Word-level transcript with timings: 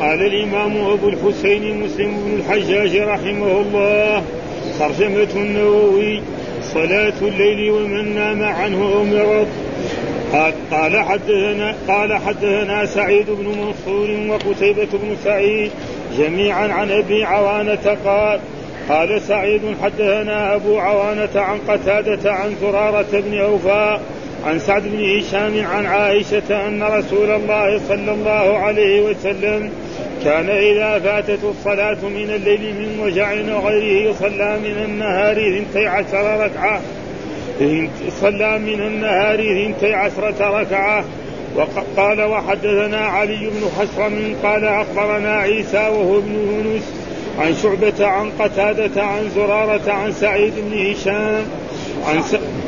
قال 0.00 0.26
الإمام 0.26 0.76
أبو 0.76 1.08
الحسين 1.08 1.80
مسلم 1.80 2.10
بن 2.26 2.38
الحجاج 2.38 2.96
رحمه 2.96 3.60
الله 3.60 4.22
ترجمة 4.78 5.28
النووي 5.36 6.22
صلاة 6.62 7.12
الليل 7.22 7.70
ومن 7.70 8.14
نام 8.14 8.42
عنه 8.42 8.82
أو 8.82 9.04
مرض. 9.04 9.48
قال 10.70 10.98
حدثنا 10.98 11.74
قال 11.88 12.14
حدثنا 12.14 12.86
سعيد 12.86 13.26
بن 13.30 13.46
منصور 13.46 14.10
وقتيبة 14.28 14.88
بن 14.92 15.16
سعيد 15.24 15.70
جميعا 16.18 16.68
عن 16.68 16.90
أبي 16.90 17.24
عوانة 17.24 17.96
قال 18.04 18.40
قال 18.88 19.22
سعيد 19.22 19.60
حدثنا 19.82 20.54
أبو 20.54 20.78
عوانة 20.78 21.28
عن 21.34 21.58
قتادة 21.68 22.32
عن 22.32 22.54
زرارة 22.60 23.06
بن 23.12 23.38
أوفاء 23.38 24.00
عن 24.46 24.58
سعد 24.58 24.82
بن 24.82 25.18
هشام 25.18 25.66
عن 25.66 25.86
عائشة 25.86 26.68
أن 26.68 26.82
رسول 26.82 27.30
الله 27.30 27.80
صلى 27.88 28.12
الله 28.12 28.58
عليه 28.58 29.00
وسلم 29.02 29.70
كان 30.24 30.50
إذا 30.50 30.98
فاتت 30.98 31.44
الصلاة 31.44 32.08
من 32.08 32.30
الليل 32.30 32.74
من 32.74 33.00
وجع 33.00 33.32
وغيره 33.32 34.14
صلى 34.20 34.58
من 34.58 34.84
النهار 34.84 35.32
اثنتي 35.32 35.86
عشر 35.86 36.40
ركعة. 36.40 36.80
صلى 38.20 38.58
من 38.58 38.80
النهار 38.80 39.34
اثنتي 39.34 39.94
عشرة 39.94 40.60
ركعة. 40.60 41.04
وقال 41.56 42.22
وحدثنا 42.22 43.06
علي 43.06 43.36
بن 43.36 43.68
حسرم 43.78 44.36
قال 44.42 44.64
أخبرنا 44.64 45.36
عيسى 45.36 45.88
وهو 45.88 46.18
ابن 46.18 46.34
يونس 46.34 46.94
عن 47.38 47.54
شعبة 47.62 48.06
عن 48.06 48.30
قتادة 48.38 49.02
عن 49.02 49.30
زرارة 49.34 49.92
عن 49.92 50.12
سعيد 50.12 50.52
بن 50.56 50.90
هشام 50.90 51.44
عن 52.06 52.22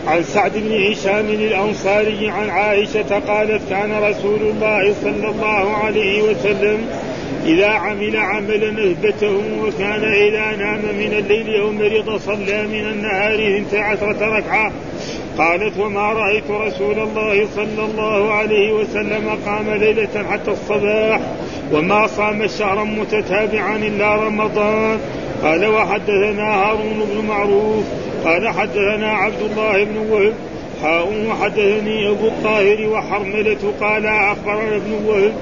عن 0.07 0.23
سعد 0.23 0.53
بن 0.55 0.91
هشام 0.93 1.27
الأنصاري 1.27 2.29
عن 2.29 2.51
عائشة 2.51 3.19
قالت 3.29 3.63
كان 3.71 3.93
رسول 4.03 4.41
الله 4.41 4.95
صلى 5.03 5.29
الله 5.29 5.77
عليه 5.77 6.23
وسلم 6.23 6.87
إذا 7.47 7.69
عمل 7.69 8.17
عملا 8.17 8.91
أثبته 8.91 9.41
وكان 9.63 10.05
إذا 10.05 10.57
نام 10.57 10.79
من 10.79 11.15
الليل 11.19 11.61
أو 11.61 11.73
مرض 11.73 12.21
صلى 12.21 12.67
من 12.67 12.87
النهار 12.91 13.35
اثنتي 13.35 13.79
عشرة 13.79 14.39
ركعة. 14.39 14.73
قالت 15.39 15.79
وما 15.79 16.13
رأيت 16.13 16.51
رسول 16.51 16.99
الله 16.99 17.47
صلى 17.57 17.85
الله 17.85 18.33
عليه 18.33 18.73
وسلم 18.73 19.39
قام 19.47 19.71
ليلة 19.71 20.25
حتى 20.31 20.51
الصباح 20.51 21.21
وما 21.73 22.07
صام 22.07 22.47
شهرا 22.47 22.85
متتابعا 22.85 23.77
إلا 23.77 24.15
رمضان. 24.15 24.99
قال 25.43 25.67
وحدثنا 25.67 26.55
هارون 26.55 27.09
بن 27.13 27.27
معروف. 27.29 27.85
قال 28.25 28.49
حدثنا 28.49 29.13
عبد 29.13 29.43
الله 29.51 29.85
بن 29.85 29.97
وهب. 29.97 30.35
حاء 30.83 31.27
وحدثني 31.31 32.09
أبو 32.09 32.27
الطاهر 32.27 32.89
وحرملة 32.89 33.73
قال 33.81 34.07
أخبرنا 34.07 34.77
ابن 34.77 34.93
وهب 35.07 35.33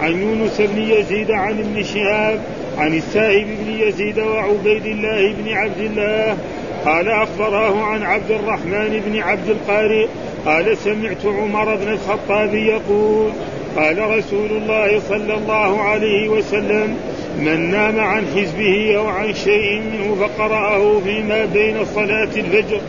عن 0.00 0.22
يونس 0.22 0.60
بن 0.60 0.82
يزيد 0.82 1.30
عن 1.30 1.58
ابن 1.58 1.82
شهاب 1.82 2.40
عن 2.78 2.94
السائب 2.94 3.46
بن 3.46 3.72
يزيد 3.72 4.18
وعبيد 4.18 4.86
الله 4.86 5.32
بن 5.32 5.52
عبد 5.52 5.80
الله 5.80 6.36
قال 6.84 7.08
أخبراه 7.08 7.82
عن 7.82 8.02
عبد 8.02 8.30
الرحمن 8.30 9.02
بن 9.06 9.18
عبد 9.18 9.48
القارئ 9.48 10.06
قال 10.46 10.76
سمعت 10.76 11.26
عمر 11.26 11.74
بن 11.74 11.88
الخطاب 11.88 12.54
يقول 12.54 13.30
قال 13.76 14.18
رسول 14.18 14.50
الله 14.50 15.00
صلى 15.08 15.34
الله 15.34 15.82
عليه 15.82 16.28
وسلم 16.28 16.96
من 17.38 17.70
نام 17.70 18.00
عن 18.00 18.24
حزبه 18.26 18.96
أو 18.96 19.06
عن 19.06 19.34
شيء 19.34 19.80
منه 19.80 20.14
فقرأه 20.20 21.00
فيما 21.00 21.44
بين 21.44 21.84
صلاة 21.84 22.30
الفجر 22.36 22.80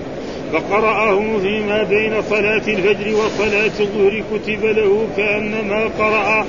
فقرأه 0.53 1.39
فيما 1.41 1.83
بين 1.83 2.21
صلاة 2.21 2.61
الفجر 2.67 3.15
وصلاة 3.15 3.71
الظهر 3.79 4.23
كتب 4.33 4.65
له 4.65 5.07
كأنما 5.17 5.89
قرأ 5.99 6.45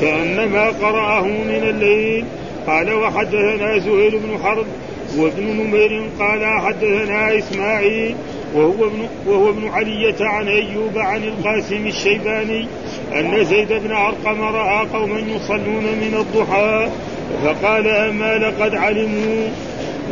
كأنما 0.00 0.66
قرأه 0.66 1.26
من 1.26 1.62
الليل. 1.70 2.24
قال 2.66 2.92
وحدثنا 2.92 3.78
زهير 3.78 4.18
بن 4.18 4.38
حرب 4.44 4.66
وابن 5.16 5.42
نمير 5.42 6.02
قال 6.18 6.60
حدثنا 6.60 7.38
إسماعيل 7.38 8.14
وهو 8.54 8.86
ابن 8.86 9.08
وهو 9.26 9.50
ابن 9.50 9.68
علية 9.68 10.14
عن 10.20 10.48
أيوب 10.48 10.98
عن 10.98 11.24
القاسم 11.24 11.86
الشيباني 11.86 12.66
أن 13.14 13.44
زيد 13.44 13.72
بن 13.72 13.92
أرقم 13.92 14.42
رأى 14.42 14.86
قوما 14.86 15.18
يصلون 15.18 15.82
من 15.82 16.14
الضحى 16.20 16.88
فقال 17.44 17.88
أما 17.88 18.38
لقد 18.38 18.74
علموا؟ 18.74 19.48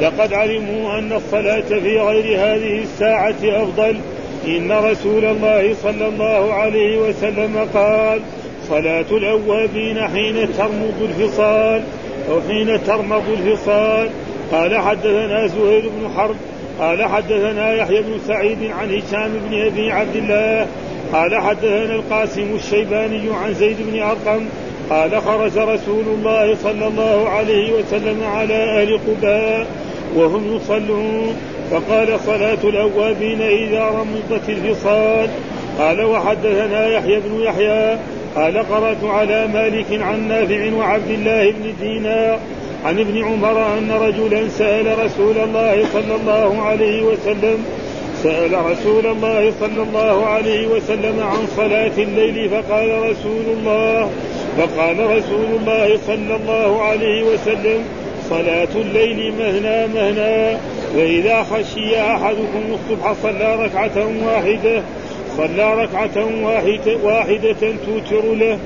لقد 0.00 0.32
علموا 0.32 0.98
أن 0.98 1.12
الصلاة 1.12 1.80
في 1.80 2.00
غير 2.00 2.38
هذه 2.38 2.82
الساعة 2.82 3.36
أفضل. 3.44 3.97
إن 4.47 4.72
رسول 4.72 5.24
الله 5.24 5.74
صلى 5.82 6.08
الله 6.08 6.54
عليه 6.54 6.98
وسلم 6.98 7.68
قال 7.74 8.20
صلاة 8.69 9.06
الأوابين 9.10 10.09
حين 10.09 10.49
ترمض 10.59 10.94
الفصال 11.03 11.82
أو 12.31 12.41
حين 12.49 12.84
ترمض 12.84 13.22
الفصال 13.28 14.09
قال 14.53 14.77
حدثنا 14.77 15.47
زهير 15.47 15.88
بن 15.88 16.10
حرب 16.16 16.37
قال 16.81 17.04
حدثنا 17.04 17.75
يحيى 17.75 18.03
بن 18.03 18.19
سعيد 18.28 18.59
عن 18.71 18.94
هشام 18.94 19.32
بن 19.49 19.66
أبي 19.66 19.93
عبد 19.93 20.16
الله 20.16 20.66
قال 21.12 21.37
حدثنا 21.37 21.94
القاسم 21.94 22.54
الشيباني 22.54 23.31
عن 23.44 23.54
زيد 23.54 23.77
بن 23.91 24.03
أرقم 24.03 24.47
قال 24.91 25.22
خرج 25.22 25.59
رسول 25.59 26.04
الله 26.06 26.56
صلى 26.62 26.87
الله 26.87 27.28
عليه 27.28 27.72
وسلم 27.72 28.25
على 28.25 28.54
أهل 28.54 28.98
قباء 28.98 29.66
وهم 30.16 30.56
يصلون 30.56 31.37
فقال 31.71 32.21
صلاة 32.27 32.59
الأوابين 32.65 33.43
إذا 33.43 33.84
رمضت 33.84 34.48
الفصال 34.48 35.28
قال 35.78 36.04
وحدثنا 36.04 36.88
يحيى 36.88 37.21
بن 37.21 37.41
يحيى 37.41 37.98
قال 38.36 38.58
قرأت 38.58 39.04
على 39.04 39.47
مالك 39.47 40.02
عن 40.02 40.28
نافع 40.28 40.72
وعبد 40.74 41.10
الله 41.10 41.50
بن 41.50 41.72
دينار 41.80 42.38
عن 42.84 42.98
ابن 43.00 43.24
عمر 43.24 43.78
أن 43.78 43.91
رجلا 43.91 44.48
سأل 44.48 44.98
رسول 44.98 45.38
الله 45.38 45.84
صلى 45.92 46.14
الله 46.14 46.62
عليه 46.62 47.02
وسلم 47.02 47.64
سأل 48.22 48.52
رسول 48.70 49.06
الله 49.06 49.52
صلى 49.60 49.82
الله 49.82 50.26
عليه 50.26 50.66
وسلم 50.66 51.20
عن 51.20 51.47
صلاة 51.56 51.92
الليل 51.98 52.50
فقال 52.50 53.10
رسول 53.10 53.44
الله 53.58 54.10
فقال 54.58 55.00
رسول 55.00 55.47
الله 55.60 55.98
صلى 56.06 56.36
الله 56.36 56.82
عليه 56.82 57.22
وسلم 57.22 57.84
صلاة 58.30 58.68
الليل 58.74 59.32
مهنا 59.38 59.86
مهنا 59.86 60.60
وإذا 60.97 61.42
خشي 61.42 62.00
أحدكم 62.00 62.62
الصبح 62.74 63.14
صلى 63.22 63.54
ركعة 63.64 64.08
واحدة 64.26 64.82
صلى 65.36 65.74
ركعة 65.74 66.44
واحدة, 66.44 66.97
واحدة 67.02 67.56
توتر 67.86 68.34
له. 68.34 68.58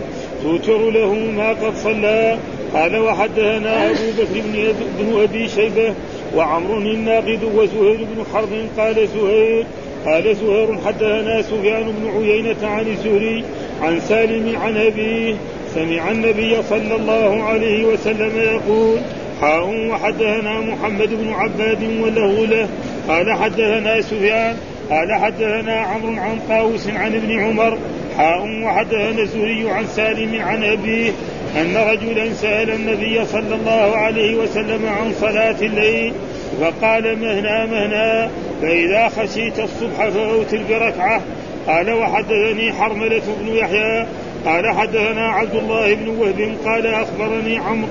توتر 0.43 0.91
له 0.91 1.15
ما 1.15 1.49
قد 1.49 1.77
صلى. 1.77 2.39
قال 2.75 2.97
وحدثنا 2.97 3.91
أبو 3.91 4.11
بكر 4.19 4.75
بن 4.99 5.21
أبي 5.23 5.49
شيبة 5.49 5.95
وعمر 6.37 6.77
الناقد 6.77 7.39
وزهير 7.55 7.97
بن 7.97 8.25
حرب. 8.35 8.49
قال 8.79 9.09
زهير 9.09 9.67
قال 10.07 10.37
زهير 10.37 10.79
حدثنا 10.87 11.43
سفيان 11.43 11.83
بن 11.83 12.11
عيينة 12.17 12.57
عن 12.63 12.87
الزهري 12.87 13.45
عن 13.83 14.01
سالم 14.01 14.59
عن 14.59 14.77
أبيه. 14.77 15.35
سمع 15.75 16.11
النبي 16.11 16.63
صلى 16.63 16.97
الله 16.97 17.43
عليه 17.43 17.85
وسلم 17.85 18.33
يقول 18.39 18.99
حاء 19.41 19.89
وحدثنا 19.91 20.61
محمد 20.61 21.09
بن 21.09 21.33
عباد 21.33 21.83
وله 22.03 22.47
له. 22.47 22.69
قال 23.09 23.33
حدثنا 23.33 24.01
سفيان 24.01 24.57
قال 24.91 25.15
حدثنا 25.15 25.81
عمرو 25.81 26.21
عن 26.21 26.39
طاووس 26.49 26.89
عن 26.89 27.15
ابن 27.15 27.41
عمر 27.41 27.79
حاء 28.17 28.63
وحدثنا 28.63 29.23
الزهري 29.23 29.71
عن 29.71 29.87
سالم 29.87 30.43
عن 30.43 30.65
أبيه 30.65 31.13
أن 31.57 31.77
رجلا 31.77 32.35
سأل 32.35 32.71
النبي 32.71 33.25
صلى 33.25 33.55
الله 33.55 33.97
عليه 33.97 34.37
وسلم 34.37 34.87
عن 34.87 35.13
صلاة 35.21 35.57
الليل 35.63 36.13
فقال 36.61 37.19
مهنا 37.19 37.67
مهنا 37.67 38.31
فإذا 38.63 39.09
خشيت 39.09 39.59
الصبح 39.59 40.09
فأوتر 40.09 40.61
بركعة. 40.69 41.21
قال 41.67 41.93
وحدثني 41.93 42.73
حرملة 42.73 43.23
بن 43.41 43.57
يحيى. 43.57 44.07
قال 44.45 44.71
حدثنا 44.71 45.29
عبد 45.29 45.55
الله 45.55 45.95
بن 45.95 46.09
وهب. 46.09 46.57
قال 46.65 46.87
أخبرني 46.87 47.59
عمرو 47.59 47.89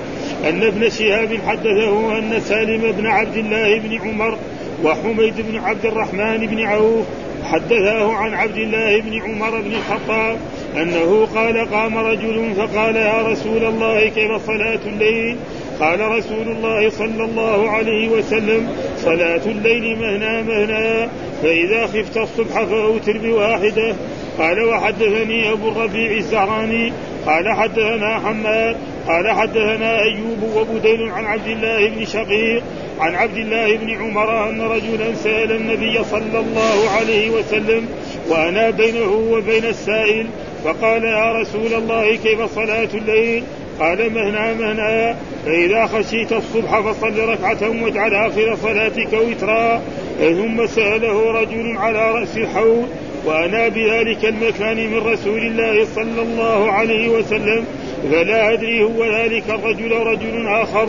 أن 0.48 0.62
ابن 0.62 0.90
شهاب 0.90 1.38
حدثه 1.48 2.18
أن 2.18 2.40
سالم 2.40 2.92
بن 2.92 3.06
عبد 3.06 3.36
الله 3.36 3.78
بن 3.78 3.98
عمر 3.98 4.38
وحميد 4.84 5.34
بن 5.40 5.58
عبد 5.58 5.86
الرحمن 5.86 6.46
بن 6.46 6.60
عوف 6.60 7.06
حدثاه 7.44 8.12
عن 8.12 8.34
عبد 8.34 8.56
الله 8.56 9.00
بن 9.00 9.22
عمر 9.22 9.60
بن 9.60 9.72
الخطاب 9.72 10.38
أنه 10.76 11.28
قال 11.34 11.70
قام 11.70 11.98
رجل 11.98 12.54
فقال 12.56 12.96
يا 12.96 13.22
رسول 13.22 13.64
الله 13.64 14.08
كيف 14.08 14.46
صلاة 14.46 14.80
الليل؟ 14.86 15.36
قال 15.80 16.00
رسول 16.00 16.48
الله 16.48 16.90
صلى 16.90 17.24
الله 17.24 17.70
عليه 17.70 18.08
وسلم 18.08 18.68
صلاة 18.98 19.40
الليل 19.46 19.98
مهنا 19.98 20.42
مهنا 20.42 21.08
فإذا 21.42 21.86
خفت 21.86 22.16
الصبح 22.16 22.62
فأوتر 22.64 23.18
بواحدة. 23.18 23.94
قال 24.38 24.64
وحدثني 24.64 25.52
أبو 25.52 25.68
الربيع 25.68 26.10
الزهراني 26.10 26.92
قال 27.26 27.48
حدثنا 27.48 28.18
حماد 28.18 28.76
قال 29.08 29.30
حدثنا 29.30 30.02
أيوب 30.02 30.42
وبديل 30.56 31.10
عن 31.10 31.24
عبد 31.24 31.46
الله 31.46 31.88
بن 31.88 32.04
شقيق 32.04 32.62
عن 33.00 33.14
عبد 33.14 33.36
الله 33.36 33.76
بن 33.76 33.90
عمر 33.90 34.48
أن 34.48 34.60
رجلا 34.60 35.14
سأل 35.14 35.52
النبي 35.52 36.04
صلى 36.04 36.38
الله 36.38 36.90
عليه 36.90 37.30
وسلم 37.30 37.88
وأنا 38.28 38.70
بينه 38.70 39.28
وبين 39.30 39.64
السائل 39.64 40.26
فقال 40.64 41.04
يا 41.04 41.32
رسول 41.32 41.74
الله 41.74 42.16
كيف 42.16 42.54
صلاة 42.54 42.88
الليل؟ 42.94 43.42
قال 43.80 44.12
مهنا 44.12 44.54
مهنا 44.54 45.16
فإذا 45.46 45.86
خشيت 45.86 46.32
الصبح 46.32 46.80
فصل 46.80 47.18
ركعة 47.18 47.82
واجعل 47.82 48.14
آخر 48.14 48.56
صلاتك 48.62 49.12
وترا. 49.12 49.82
ثم 50.20 50.66
سأله 50.66 51.30
رجل 51.30 51.76
على 51.76 52.10
رأس 52.10 52.36
الحوض 52.36 52.88
وأنا 53.24 53.68
بذلك 53.68 54.24
المكان 54.24 54.76
من 54.76 54.98
رسول 54.98 55.38
الله 55.38 55.86
صلى 55.94 56.22
الله 56.22 56.72
عليه 56.72 57.08
وسلم؟ 57.08 57.64
فلا 58.02 58.52
أدري 58.52 58.82
هو 58.82 59.04
ذلك 59.04 59.44
الرجل 59.48 59.92
أو 59.92 60.02
رجل 60.02 60.46
آخر. 60.48 60.88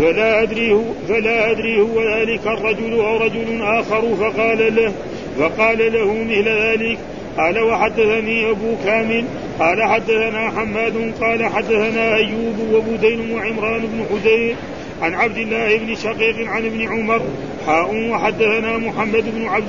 فلا 0.00 0.42
أدري 0.42 0.72
هو 0.72 0.82
فلا 1.08 1.50
أدري 1.50 1.80
هو 1.80 2.02
ذلك 2.16 2.46
الرجل 2.46 2.92
أو 2.92 3.16
رجل 3.16 3.62
آخر. 3.62 4.14
فقال 4.16 4.76
له 4.76 4.92
فقال 5.38 5.92
له 5.92 6.24
مثل 6.24 6.48
ذلك. 6.48 6.98
قال 7.38 7.58
وحدثني 7.58 8.50
أبو 8.50 8.74
كامل. 8.84 9.24
قال 9.58 9.82
حدثنا 9.82 10.50
حماد. 10.50 11.12
قال 11.20 11.44
حدثنا 11.44 12.14
أيوب 12.14 12.56
وبدين 12.72 13.32
وعمران 13.32 13.80
بن 13.80 14.04
حدير 14.10 14.56
عن 15.02 15.14
عبد 15.14 15.36
الله 15.36 15.76
بن 15.78 15.94
شقيق 15.94 16.48
عن 16.48 16.66
ابن 16.66 16.88
عمر. 16.88 17.22
حاء 17.66 18.10
وحدثنا 18.10 18.78
محمد 18.78 19.24
بن 19.36 19.46
عبد. 19.46 19.68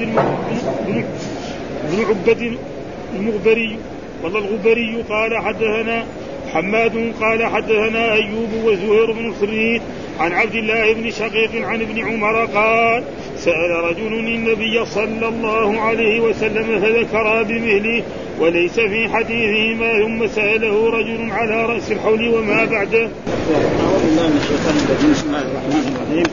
بن... 0.87 1.03
بن 1.91 2.05
عبد 2.09 2.57
المغبري. 3.15 3.77
والله 4.23 4.39
الغبري 4.39 5.03
قال 5.09 5.37
حدثنا 5.37 6.05
حماد 6.55 7.13
قال 7.21 7.45
حدثنا 7.45 8.13
أيوب 8.13 8.49
وزهير 8.65 9.11
بن 9.11 9.33
خريج 9.41 9.81
عن 10.19 10.31
عبد 10.31 10.55
الله 10.55 10.93
بن 10.93 11.11
شقيق 11.11 11.67
عن 11.67 11.81
ابن 11.81 11.99
عمر 11.99 12.45
قال 12.45 13.03
سأل 13.37 13.71
رجل 13.83 14.13
النبي 14.13 14.85
صلى 14.85 15.27
الله 15.27 15.79
عليه 15.79 16.19
وسلم 16.19 16.79
فذكر 16.81 17.43
بمهله 17.43 18.03
وليس 18.39 18.73
في 18.73 19.09
حديثهما 19.09 20.03
ثم 20.03 20.27
سأله 20.27 20.89
رجل 20.89 21.31
على 21.31 21.65
رأس 21.65 21.91
الحول 21.91 22.27
وما 22.27 22.65
بعده. 22.65 23.09
الشيطان 24.41 24.75
بسم 25.11 25.27
الله 25.27 25.41
الرحمن 25.41 25.95
الرحيم. 25.95 26.25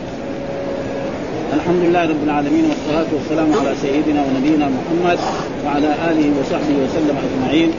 الحمد 1.55 1.83
لله 1.85 2.03
رب 2.05 2.25
العالمين 2.25 2.65
والصلاة 2.71 3.07
والسلام 3.15 3.53
على 3.61 3.75
سيدنا 3.83 4.25
ونبينا 4.27 4.69
محمد 4.69 5.19
وعلى 5.65 5.91
آله 6.11 6.27
وصحبه 6.41 6.77
وسلم 6.85 7.17
أجمعين 7.27 7.71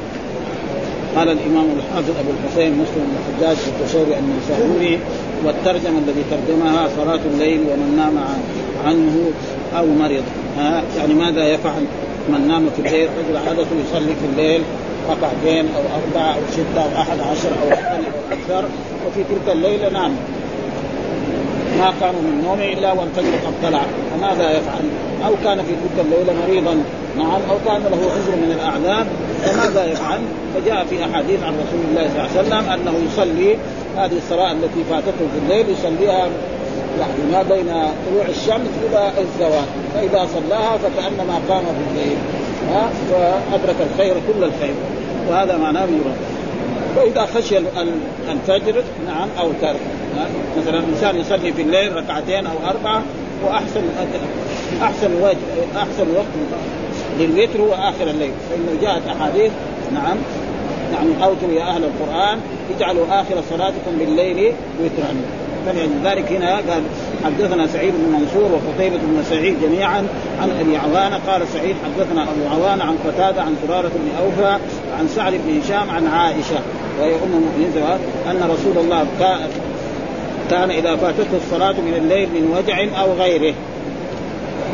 قال 1.16 1.30
الإمام 1.30 1.66
الحافظ 1.78 2.10
أبو 2.10 2.30
الحسين 2.30 2.72
مسلم 2.74 3.04
بن 3.08 3.16
الحجاج 3.20 3.56
في 3.56 3.70
التشهير 3.70 4.06
النسائي 4.20 5.00
والترجمة 5.46 6.00
الذي 6.00 6.24
ترجمها 6.32 6.88
صلاة 6.98 7.20
الليل 7.34 7.60
ومن 7.60 7.94
نام 7.98 8.18
عنه 8.86 9.32
أو 9.78 9.86
مرض. 9.86 10.24
يعني 10.98 11.14
ماذا 11.14 11.48
يفعل 11.48 11.84
من 12.30 12.48
نام 12.48 12.70
في 12.76 12.88
الليل؟ 12.88 13.10
رجل 13.20 13.38
عادته 13.38 13.76
يصلي 13.86 14.16
في 14.16 14.26
الليل 14.32 14.62
ركعتين 15.10 15.66
أو 15.76 15.82
أربعة 15.82 16.34
أو 16.34 16.42
ستة 16.52 16.82
أو 16.84 17.02
أحد 17.02 17.20
عشر 17.20 17.50
أو 17.64 17.70
أو 17.70 18.02
أكثر 18.32 18.66
وفي 19.08 19.24
تلك 19.24 19.56
الليلة 19.56 19.90
نام. 19.90 20.16
ما 21.80 21.86
قام 22.02 22.16
من 22.16 22.44
نومه 22.46 22.74
إلا 22.74 22.92
والفجر 22.92 23.36
قد 23.46 23.54
طلع 23.64 23.82
فماذا 24.12 24.52
يفعل؟ 24.52 24.84
أو 25.26 25.34
كان 25.44 25.58
في 25.58 25.72
تلك 25.72 26.06
الليلة 26.06 26.34
مريضا 26.48 26.84
نعم 27.18 27.42
أو 27.50 27.58
كان 27.66 27.82
له 27.82 28.12
عذر 28.12 28.36
من 28.36 28.52
الأعذار 28.60 29.06
فماذا 29.46 29.86
يفعل؟ 29.86 30.20
فجاء 30.56 30.86
في 30.90 31.06
أحاديث 31.06 31.44
عن 31.44 31.54
رسول 31.54 31.82
الله 31.90 32.10
صلى 32.10 32.42
الله 32.42 32.56
عليه 32.56 32.66
وسلم 32.66 32.70
أنه 32.70 32.94
يصلي 33.12 33.58
هذه 33.98 34.18
الصلاة 34.18 34.52
التي 34.52 34.84
فاتته 34.90 35.26
في 35.34 35.40
الليل 35.44 35.66
يصليها 35.70 36.28
يعني 37.00 37.24
ما 37.32 37.42
بين 37.44 37.68
طلوع 38.10 38.26
الشمس 38.30 38.70
إلى 38.90 39.12
الزوال. 39.20 39.66
فإذا 39.94 40.28
صلاها 40.34 40.78
فكأنما 40.78 41.40
قام 41.50 41.64
في 41.64 41.92
الليل. 41.92 42.18
ها؟ 42.74 42.90
فأدرك 43.12 43.76
الخير 43.92 44.14
كل 44.14 44.44
الخير. 44.44 44.74
وهذا 45.30 45.58
معناه 45.58 45.84
يرى 45.84 46.14
فاذا 46.96 47.26
خشي 47.26 47.58
الفجر 48.32 48.84
نعم 49.08 49.28
أو 49.40 49.50
ترك. 49.62 49.80
مثلا 50.58 50.80
الانسان 50.80 51.18
يصلي 51.18 51.54
في 51.54 51.62
الليل 51.62 51.96
ركعتين 51.96 52.46
أو 52.48 52.70
أربعة 52.70 53.02
وأحسن 53.46 53.82
أحسن 54.82 55.14
وجه 55.22 55.38
أحسن 55.78 56.16
وقت. 56.16 56.26
للوتر 57.20 57.62
هو 57.62 57.74
اخر 57.74 58.10
الليل. 58.10 58.32
فإنه 58.50 58.82
جاءت 58.82 59.02
أحاديث 59.08 59.52
نعم 59.94 60.18
يعني 60.94 61.26
اوتوا 61.26 61.52
يا 61.52 61.64
أهل 61.64 61.84
القرآن 61.84 62.40
اجعلوا 62.78 63.06
آخر 63.10 63.36
صلاتكم 63.50 63.98
بالليل 64.00 64.54
وترا. 64.84 65.16
فلذلك 65.66 66.32
هنا 66.32 66.56
قال 66.56 66.84
حدثنا 67.26 67.68
سعيد 67.68 67.94
بن 67.94 68.20
منصور 68.20 68.52
وقتيبة 68.52 68.98
بن 68.98 69.24
سعيد 69.30 69.56
جميعا 69.62 70.08
عن 70.42 70.50
أبي 70.60 70.78
عوانة 70.78 71.20
قال 71.28 71.48
سعيد 71.48 71.76
حدثنا 71.86 72.24
أبو 72.24 72.48
عوانة 72.56 72.84
عن 72.84 72.98
قتادة 73.08 73.42
عن 73.42 73.56
سراره 73.68 73.92
بن 73.96 74.24
أوفى 74.24 74.60
عن 75.00 75.08
سعد 75.08 75.34
بن 75.34 75.60
هشام 75.60 75.90
عن 75.90 76.08
عائشة. 76.08 76.60
وهي 77.00 77.16
أم 77.16 77.34
المؤمنين 77.34 78.00
أن 78.28 78.50
رسول 78.52 78.78
الله 78.84 79.06
كان 80.50 80.72
إذا 80.72 80.96
فاتته 80.96 81.38
الصلاة 81.38 81.72
من 81.72 81.94
الليل 81.98 82.30
من 82.30 82.58
وجع 82.58 83.02
أو 83.02 83.14
غيره. 83.14 83.54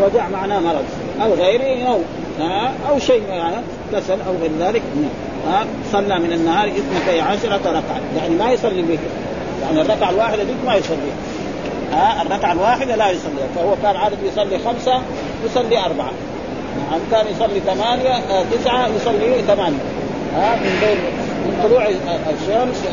وجع 0.04 0.30
معناه 0.30 0.60
مرض 0.60 0.86
أو 1.22 1.34
غيره 1.34 1.84
نوم 1.84 2.04
أو 2.90 3.00
شيء 3.00 3.24
يعني 3.30 3.56
كسل 3.94 4.18
أو 4.28 4.34
غير 4.42 4.52
ذلك 4.60 4.82
ها 5.48 5.66
صلى 5.92 6.20
من 6.20 6.34
النهار 6.34 6.68
اثنتي 6.68 7.22
عشرة 7.22 7.56
ركعة. 7.66 8.02
يعني 8.18 8.36
ما 8.36 8.52
يصلي 8.52 8.82
بك 8.82 9.00
يعني 9.62 9.82
الركعة 9.82 10.10
الواحدة 10.10 10.44
ديك 10.44 10.56
ما 10.66 10.76
يصلي 10.76 11.12
ها 11.94 12.22
الركعة 12.22 12.52
الواحدة 12.52 12.96
لا 12.96 13.10
يصلي 13.10 13.42
فهو 13.56 13.76
كان 13.84 13.96
عادة 13.96 14.18
يصلي 14.28 14.60
خمسة 14.60 15.02
يصلي 15.46 15.78
أربعة. 15.86 16.12
نعم 16.78 17.00
كان 17.12 17.26
يصلي 17.36 17.60
ثمانية 17.60 18.14
آه، 18.14 18.44
تسعة 18.52 18.88
يصلي 18.88 19.42
ثمانية. 19.48 19.84
ها 20.36 20.56
من 20.56 20.78
بين 20.82 20.98
من 21.46 21.64
طلوع 21.64 21.88
الشمس 22.30 22.84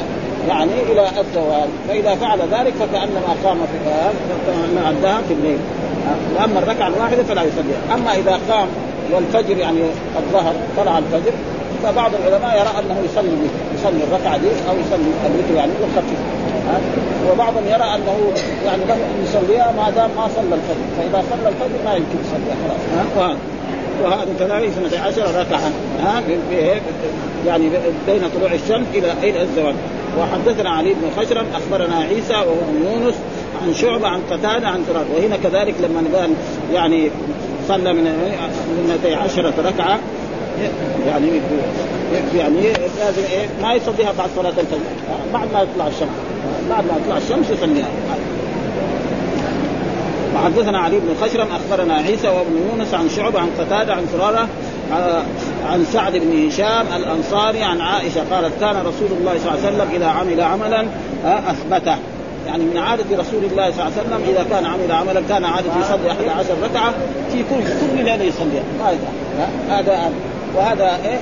يعني 0.48 0.72
إلى 0.92 1.08
الزوال 1.20 1.68
فإذا 1.88 2.14
فعل 2.14 2.38
ذلك 2.38 2.74
فكأنما 2.74 3.36
قام 3.44 3.58
في 3.58 3.90
اداها 4.88 5.20
في 5.28 5.34
الليل. 5.34 5.58
وأما 6.36 6.58
الركعة 6.58 6.88
الواحدة 6.88 7.22
فلا 7.22 7.42
يصلي 7.42 7.94
أما 7.94 8.14
إذا 8.14 8.40
قام 8.50 8.68
والفجر 9.12 9.56
يعني 9.56 9.80
الظهر 10.16 10.54
طلع 10.76 10.98
الفجر 10.98 11.32
فبعض 11.82 12.10
العلماء 12.14 12.56
يرى 12.56 12.84
أنه 12.84 13.00
يصلي 13.04 13.48
يصلي 13.74 14.04
الركعة 14.04 14.36
دي 14.36 14.48
أو 14.48 14.74
يصلي 14.76 15.10
الوتر 15.26 15.54
يعني 15.56 15.72
يخفف 15.82 16.18
وبعضهم 17.32 17.64
يرى 17.66 17.84
أنه 17.94 18.32
يعني 18.66 18.84
له 18.84 18.94
أن 18.94 19.24
يصليها 19.24 19.72
ما 19.76 19.90
دام 19.90 20.10
ما 20.16 20.28
صلى 20.36 20.54
الفجر 20.54 20.86
فإذا 20.98 21.24
صلى 21.30 21.48
الفجر 21.48 21.84
ما 21.84 21.94
يمكن 21.94 22.18
يصليها 22.24 22.56
خلاص 23.16 23.36
وهذا 24.02 24.28
كذلك 24.38 24.68
12 24.68 25.40
ركعة 25.40 25.72
ها؟ 26.02 26.22
يعني 27.46 27.70
بين 28.06 28.20
طلوع 28.36 28.52
الشمس 28.52 28.86
إلى 28.94 29.12
إلى 29.22 29.42
الزوال. 29.42 29.74
وحدثنا 30.18 30.70
علي 30.70 30.94
بن 30.94 31.22
خشرم 31.22 31.46
أخبرنا 31.54 31.96
عيسى 31.96 32.34
وهو 32.34 32.92
يونس 32.92 33.14
عن 33.62 33.74
شعبة 33.74 34.08
عن 34.08 34.20
قتادة 34.30 34.68
عن 34.68 34.84
تراب. 34.88 35.06
وهنا 35.16 35.36
كذلك 35.36 35.74
لما 35.80 36.18
قال 36.18 36.30
يعني 36.74 37.10
صلى 37.68 37.92
من 37.92 38.04
من 38.04 38.98
12 39.04 39.52
ركعة. 39.64 39.98
يعني 41.06 41.28
يعني 42.36 42.60
لازم 42.98 43.22
إيه؟ 43.30 43.46
ما 43.62 43.72
يصليها 43.74 44.12
بعد 44.18 44.28
صلاة 44.36 44.50
الفجر. 44.50 44.78
بعد 45.32 45.48
ما 45.52 45.62
يطلع 45.62 45.86
الشمس. 45.86 46.08
بعد 46.70 46.84
ما 46.84 46.92
يطلع 47.02 47.16
الشمس 47.16 47.50
يصليها. 47.50 47.88
وحدثنا 50.34 50.78
علي 50.78 50.98
بن 50.98 51.08
خشرم 51.22 51.46
أخبرنا 51.52 51.94
عيسى 51.94 52.28
وابن 52.28 52.56
يونس 52.70 52.94
عن 52.94 53.08
شعبة 53.08 53.40
عن 53.40 53.48
قتادة 53.58 53.94
عن 53.94 54.06
فرارة 54.06 54.48
عن 55.66 55.84
سعد 55.92 56.16
بن 56.16 56.46
هشام 56.46 56.86
الأنصاري 56.96 57.62
عن 57.62 57.80
عائشة 57.80 58.20
قالت 58.30 58.60
كان 58.60 58.76
رسول 58.76 59.18
الله 59.18 59.34
صلى 59.38 59.54
الله 59.54 59.66
عليه 59.66 59.76
وسلم 59.76 59.88
إذا 59.94 60.06
عمل 60.06 60.40
عملا 60.40 60.86
أثبته. 61.24 61.96
يعني 62.46 62.64
من 62.64 62.78
عادة 62.78 63.04
رسول 63.12 63.44
الله 63.44 63.70
صلى 63.70 63.82
الله 63.82 63.84
عليه 63.84 64.00
وسلم 64.00 64.22
إذا 64.28 64.46
كان 64.50 64.66
عمل 64.66 64.92
عملا 64.92 65.22
كان 65.28 65.44
عادة 65.44 65.70
يصلي 65.80 66.10
أحد 66.10 66.28
عشر 66.38 66.54
ركعة 66.62 66.94
في 67.32 67.38
كل 67.38 67.64
كل 67.64 68.04
ليلة 68.04 68.24
يصليها. 68.24 68.62
ما 68.78 69.78
هذا 69.78 70.12
وهذا 70.56 70.98
إيه؟ 71.04 71.18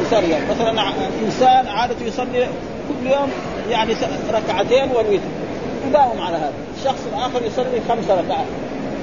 إنسان 0.00 0.22
مثلا 0.50 0.82
إنسان 1.24 1.66
عادة 1.66 2.06
يصلي 2.06 2.46
كل 2.88 3.10
يوم 3.10 3.30
يعني 3.70 3.94
ركعتين 4.32 4.90
والوتر. 4.94 5.22
يداوم 5.88 6.20
على 6.20 6.36
هذا. 6.36 6.52
الشخص 6.78 7.00
الآخر 7.12 7.46
يصلي 7.46 7.80
خمس 7.88 8.10
ركعات. 8.10 8.46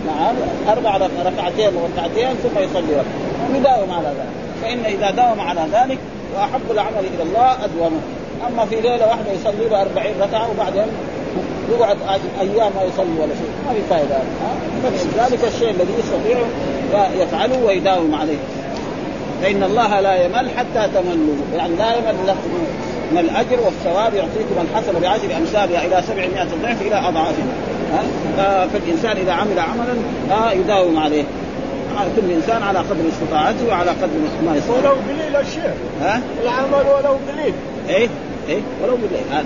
نعم. 0.08 0.36
أربع 0.70 0.98
ركعتين 1.26 1.70
وركعتين 1.76 2.36
ثم 2.44 2.60
يصلي 2.60 2.94
ركعة. 2.94 3.58
يداوم 3.58 3.92
على 3.92 4.08
ذلك. 4.08 4.30
فإن 4.62 4.86
إذا 4.86 5.12
داوم 5.12 5.40
على 5.40 5.62
ذلك 5.74 5.98
وأحب 6.36 6.72
العمل 6.72 7.06
إلى 7.16 7.24
الله 7.24 7.66
أدومه. 7.66 8.00
أما 8.48 8.66
في 8.66 8.76
ليلة 8.76 9.08
واحدة 9.08 9.32
يصلي 9.32 9.70
له 9.70 9.82
40 9.82 10.22
ركعة 10.22 10.50
وبعدين 10.52 10.86
يقعد 11.72 11.98
أيام 12.42 12.72
ما 12.76 12.84
يصلي 12.84 13.20
ولا 13.20 13.34
شيء. 13.36 13.52
ما 13.68 13.74
في 13.74 13.82
فائدة. 13.90 14.18
فلذلك 14.84 15.54
الشيء 15.54 15.70
الذي 15.70 15.94
يستطيع 16.00 16.38
يفعله 17.24 17.66
ويداوم 17.66 18.16
عليه. 18.16 18.38
فإن 19.42 19.64
الله 19.64 20.00
لا 20.00 20.26
يمل 20.26 20.50
حتى 20.58 20.88
تملوا. 20.96 21.36
يعني 21.56 21.76
لا 21.76 21.96
يمل 21.96 22.28
لكم 22.28 22.50
من 23.12 23.18
الأجر 23.18 23.60
والثواب 23.66 24.14
يعطيكم 24.14 24.56
الحسن 24.62 25.00
بعشر 25.00 25.38
امثالها 25.38 25.86
إلى 25.86 26.04
700 26.08 26.48
ضعف 26.64 26.82
إلى 26.82 27.08
أضعاف. 27.08 27.36
فالإنسان 28.74 29.18
إذا 29.18 29.32
عمل 29.32 29.60
عملا 29.60 30.52
يداوم 30.52 31.00
عليه. 31.00 31.24
كل 32.16 32.32
إنسان 32.32 32.64
على 32.64 32.80
قدر 32.80 33.04
استطاعته 33.10 33.68
وعلى 33.70 33.92
قدر 33.92 34.08
ما 34.46 34.56
يستطيع. 34.56 34.78
ولو 34.78 34.96
بالليل 35.08 35.36
الشيخ 35.36 35.74
ها؟ 36.02 36.22
العمل 36.44 36.74
ولو 36.74 37.18
بالليل 37.28 37.54
إيه؟ 37.90 38.08
إيه؟ 38.50 38.60
ولو 38.84 38.96
بالليل 38.96 39.46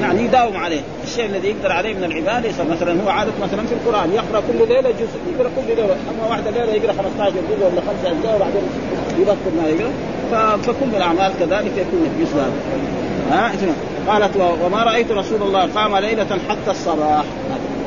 يعني 0.00 0.24
يداوم 0.24 0.56
عليه. 0.56 0.80
الشيء 1.04 1.26
الذي 1.26 1.48
يقدر 1.48 1.72
عليه 1.72 1.94
من 1.94 2.04
العباده 2.04 2.48
مثلا 2.70 3.02
هو 3.04 3.08
عادة 3.08 3.32
مثلا 3.42 3.66
في 3.66 3.74
القرآن 3.74 4.12
يقرأ 4.12 4.42
كل 4.48 4.68
ليلة 4.68 4.90
جزء 4.90 5.18
يقرأ 5.34 5.50
كل 5.56 5.66
ليلة. 5.76 5.84
أما 5.84 6.28
واحدة 6.30 6.50
ليلة 6.50 6.72
يقرأ 6.72 6.92
15 6.92 7.30
جزء 7.30 7.66
ولا 7.66 7.80
خمسة 7.80 8.18
أجزاء 8.18 8.36
وبعدين 8.36 8.62
يبطل 9.18 9.52
ما 9.62 9.68
يقرأ. 9.68 9.92
فكل 10.56 10.96
الأعمال 10.96 11.32
كذلك 11.40 11.72
يكون 11.76 12.10
مثل 12.20 12.34
هذا. 12.34 12.52
ها 13.30 13.52
قالت 14.08 14.36
وما 14.64 14.82
رأيت 14.82 15.10
رسول 15.10 15.42
الله 15.42 15.68
قام 15.74 15.96
ليلة 15.96 16.38
حتى 16.48 16.70
الصباح. 16.70 17.24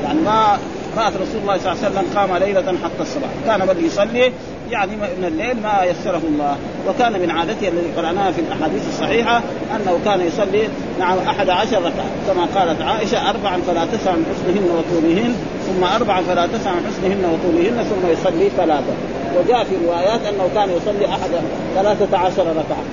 يعني 0.03 0.19
ما 0.21 0.57
رأت 0.97 1.13
رسول 1.13 1.41
الله 1.41 1.57
صلى 1.57 1.71
الله 1.71 1.85
عليه 1.85 1.89
وسلم 1.89 2.05
قام 2.15 2.37
ليلة 2.37 2.77
حتى 2.83 3.01
الصباح. 3.01 3.29
كان 3.45 3.65
بل 3.65 3.85
يصلي 3.85 4.31
يعني 4.71 4.95
من 4.95 5.25
الليل 5.27 5.61
ما 5.63 5.83
يسره 5.83 6.21
الله. 6.27 6.57
وكان 6.87 7.13
من 7.21 7.31
عادته 7.31 7.67
الذي 7.67 7.91
قرأناها 7.97 8.31
في 8.31 8.41
الأحاديث 8.41 8.87
الصحيحة 8.87 9.41
أنه 9.75 9.99
كان 10.05 10.21
يصلي 10.21 10.69
نعم 10.99 11.17
أحد 11.17 11.49
عشر 11.49 11.77
ركعة. 11.77 12.09
كما 12.27 12.45
قالت 12.55 12.81
عائشة 12.81 13.29
أربعا 13.29 13.61
فلا 13.67 13.85
تسع 13.85 14.11
من 14.11 14.25
حسنهن 14.31 14.69
وطولهن 14.77 15.35
ثم 15.67 15.83
أربعا 15.83 16.21
فلا 16.21 16.47
تسع 16.47 16.71
من 16.71 16.85
حسنهن 16.91 17.25
وطولهن 17.33 17.83
ثم 17.83 18.07
يصلي 18.11 18.49
ثلاثة. 18.57 18.93
وجاء 19.37 19.63
في 19.63 19.75
روايات 19.85 20.21
أنه 20.25 20.49
كان 20.55 20.69
يصلي 20.69 21.05
أحد 21.05 21.29
ثلاثة 21.75 22.17
عشر 22.17 22.47
ركعة. 22.47 22.83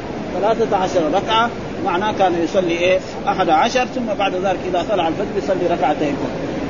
ثلاثة 0.40 0.76
عشر 0.76 1.00
ركعة 1.14 1.50
معناه 1.84 2.12
كان 2.18 2.42
يصلي 2.44 2.78
إيه؟ 2.78 2.98
أحد 3.28 3.50
عشر 3.50 3.84
ثم 3.84 4.14
بعد 4.18 4.34
ذلك 4.34 4.58
إذا 4.68 4.84
طلع 4.90 5.08
الفجر 5.08 5.38
يصلي 5.38 5.66
ركعتين. 5.70 6.16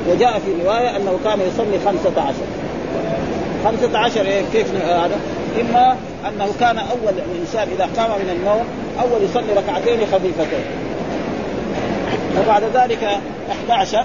وجاء 0.09 0.39
في 0.39 0.63
رواية 0.65 0.95
أنه 0.97 1.19
كان 1.23 1.39
يصلي 1.39 1.79
خمسة 1.85 2.21
عشر. 2.21 2.66
خمسة 3.65 3.97
عشر 3.97 4.21
إيه 4.25 4.41
كيف 4.53 4.75
هذا؟ 4.75 5.19
إما 5.61 5.95
أنه 6.27 6.47
كان 6.59 6.77
أول 6.77 7.13
الإنسان 7.31 7.67
إذا 7.75 7.89
قام 7.97 8.09
من 8.09 8.29
النوم 8.29 8.63
أول 9.01 9.23
يصلي 9.23 9.53
ركعتين 9.53 9.99
خفيفتين. 10.11 10.65
وبعد 12.39 12.63
ذلك 12.63 13.19
11 13.69 14.03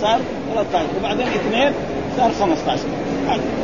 صار 0.00 0.20
13 0.54 0.84
وبعدين 1.00 1.26
اثنين 1.26 1.72
صار 2.16 2.30
15 2.40 2.82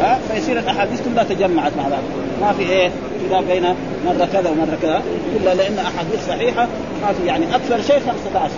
ها؟ 0.00 0.18
فيصير 0.32 0.58
الأحاديث 0.58 1.00
كلها 1.02 1.24
تجمعت 1.24 1.72
مع 1.76 1.88
بعض. 1.88 2.02
ما 2.40 2.52
في 2.52 2.62
إيه؟ 2.72 2.90
خلاف 3.30 3.44
بين 3.44 3.62
مرة 4.06 4.28
كذا 4.32 4.50
ومرة 4.50 4.78
كذا. 4.82 5.02
كلها 5.38 5.54
لأن 5.54 5.78
أحاديث 5.78 6.28
صحيحة 6.28 6.68
ما 7.02 7.12
في 7.12 7.26
يعني 7.26 7.56
أكثر 7.56 7.82
شيء 7.82 8.00
15 8.00 8.50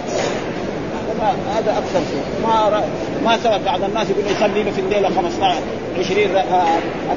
هذا 1.27 1.79
أكثر 1.79 2.01
شيء. 2.11 2.23
ما 2.43 2.83
ما 3.25 3.37
ثبت 3.37 3.61
بعض 3.67 3.85
الناس 3.85 4.11
يقول 4.11 4.25
يصلي 4.27 4.63
له 4.63 4.71
في 4.71 4.81
الليلة 4.81 5.09
15 5.09 5.57
20 5.99 6.37
ركعة 6.37 6.67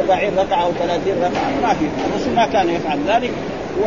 40 0.10 0.38
ركعة 0.38 0.64
أو 0.64 0.72
30 0.72 1.14
ركعة. 1.18 1.68
ما 1.68 1.74
في. 1.74 1.86
الرسول 2.10 2.34
ما 2.36 2.46
كان 2.46 2.70
يفعل 2.70 3.00
ذلك. 3.08 3.32
و... 3.82 3.86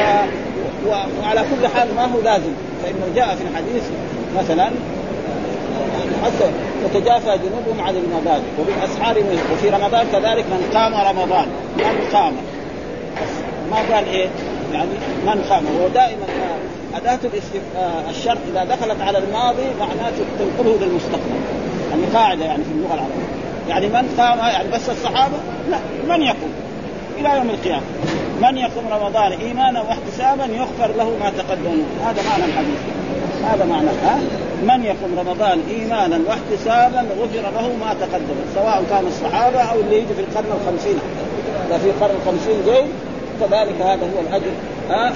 و... 0.86 0.90
وعلى 1.22 1.40
كل 1.40 1.68
حال 1.68 1.94
ما 1.94 2.04
هو 2.04 2.20
لازم. 2.20 2.52
فإنه 2.82 3.14
جاء 3.14 3.34
في 3.34 3.42
الحديث 3.50 3.82
مثلا 4.38 4.70
حتى 6.24 6.50
تتجافى 6.84 7.38
جنوبهم 7.38 7.86
عن 7.86 7.96
المضاجع. 7.96 8.44
وبالاسحار 8.60 9.16
وفي 9.52 9.68
رمضان 9.68 10.06
كذلك 10.12 10.44
من 10.44 10.70
قام 10.74 10.94
رمضان. 10.94 11.46
من 11.76 12.08
قام. 12.12 12.32
ما 13.70 13.76
قال 13.94 14.08
إيه؟ 14.08 14.28
يعني 14.72 14.88
من 15.26 15.42
قام. 15.50 15.64
هو 15.80 15.88
دائما 15.88 16.26
أداة 16.96 17.18
الشرط 18.10 18.38
إذا 18.52 18.64
دخلت 18.64 19.00
على 19.00 19.18
الماضي 19.18 19.62
معناته 19.80 20.24
تنقله 20.38 20.78
للمستقبل 20.80 21.40
يعني 21.90 22.02
قاعدة 22.14 22.44
يعني 22.44 22.64
في 22.64 22.70
اللغة 22.70 22.94
العربية. 22.94 23.44
يعني 23.68 23.86
من 23.86 24.14
قام 24.18 24.38
يعني 24.38 24.68
بس 24.68 24.90
الصحابة؟ 24.90 25.36
لا 25.70 25.78
من 26.08 26.22
يقوم؟ 26.22 26.52
إلى 27.18 27.36
يوم 27.36 27.50
القيامة. 27.50 27.82
من 28.42 28.58
يقوم 28.58 28.84
رمضان 28.90 29.32
إيمانا 29.32 29.82
واحتسابا 29.82 30.44
يغفر 30.44 30.96
له 30.98 31.10
ما 31.20 31.30
تقدم 31.38 31.82
هذا 32.04 32.22
معنى 32.22 32.44
الحديث. 32.44 32.78
هذا 33.44 33.64
معنى 33.64 33.88
ها؟ 33.88 34.18
من 34.62 34.84
يقوم 34.84 35.18
رمضان 35.18 35.60
إيمانا 35.70 36.20
واحتسابا 36.28 37.06
غفر 37.20 37.40
له 37.40 37.76
ما 37.80 37.94
تقدم 38.00 38.36
سواء 38.54 38.84
كان 38.90 39.06
الصحابة 39.06 39.60
أو 39.60 39.80
اللي 39.80 39.96
يجي 39.96 40.14
في 40.14 40.20
القرن 40.20 40.60
الخمسين. 40.60 40.98
إذا 41.68 41.78
في 41.78 41.90
القرن 41.90 42.14
الخمسين 42.22 42.56
جاي 42.66 42.84
كذلك 43.40 43.82
هذا 43.82 44.06
هو 44.16 44.20
الأجر. 44.28 44.52
ها؟ 44.90 45.12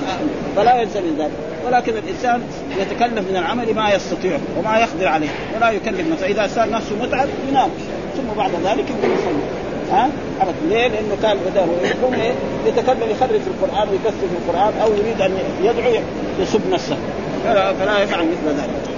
فلا 0.56 0.82
ينسى 0.82 1.00
من 1.00 1.16
ذلك. 1.18 1.48
ولكن 1.68 1.92
الإنسان 1.96 2.42
يتكلف 2.78 3.30
من 3.30 3.37
العمل 3.37 3.75
ما 3.75 3.94
يستطيع 3.94 4.38
وما 4.58 4.78
يقدر 4.78 5.08
عليه 5.08 5.28
ولا 5.56 5.70
يكلف 5.70 6.12
نفسه. 6.12 6.26
إذا 6.26 6.48
صار 6.54 6.70
نفسه 6.70 6.96
متعب 7.02 7.28
ينام. 7.48 7.70
ثم 8.16 8.38
بعد 8.38 8.50
ذلك 8.50 8.84
يقدر 8.90 9.14
يصلي 9.14 9.42
ها؟ 9.92 10.08
ابدا 10.40 10.54
ليه؟ 10.68 10.88
لأنه 10.88 11.16
كان 11.22 11.37
يقوم 11.84 12.14
إيه؟ 12.14 12.32
يتكلم 12.66 13.10
يخرج 13.10 13.40
في 13.40 13.48
القرآن 13.48 13.88
ويكثر 13.88 14.10
في 14.10 14.37
القرآن 14.48 14.72
أو 14.82 14.92
يريد 14.92 15.20
أن 15.20 15.38
يدعو 15.62 16.02
يسب 16.40 16.60
نفسه. 16.70 16.96
فلا, 17.44 17.72
فلا 17.72 18.02
يفعل 18.02 18.25
مثل 18.25 18.56
ذلك. 18.56 18.88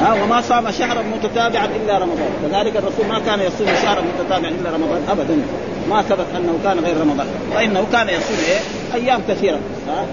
ها؟ 0.00 0.22
وما 0.22 0.40
صام 0.40 0.70
شهرا 0.70 1.02
متتابعا 1.02 1.64
إلا 1.64 1.98
رمضان. 1.98 2.30
كذلك 2.42 2.76
الرسول 2.76 3.06
ما 3.06 3.18
كان 3.18 3.40
يصوم 3.40 3.66
شهرا 3.82 4.02
متتابعا 4.02 4.50
إلا 4.50 4.70
رمضان 4.70 5.02
ابدا. 5.08 5.42
ما 5.90 6.02
ثبت 6.02 6.26
أنه 6.36 6.58
كان 6.64 6.78
غير 6.78 7.00
رمضان. 7.00 7.26
فإنه 7.54 7.86
كان 7.92 8.08
يصوم 8.08 8.38
إيه؟ 8.48 8.58
أيام 8.94 9.20
كثيرة. 9.28 9.58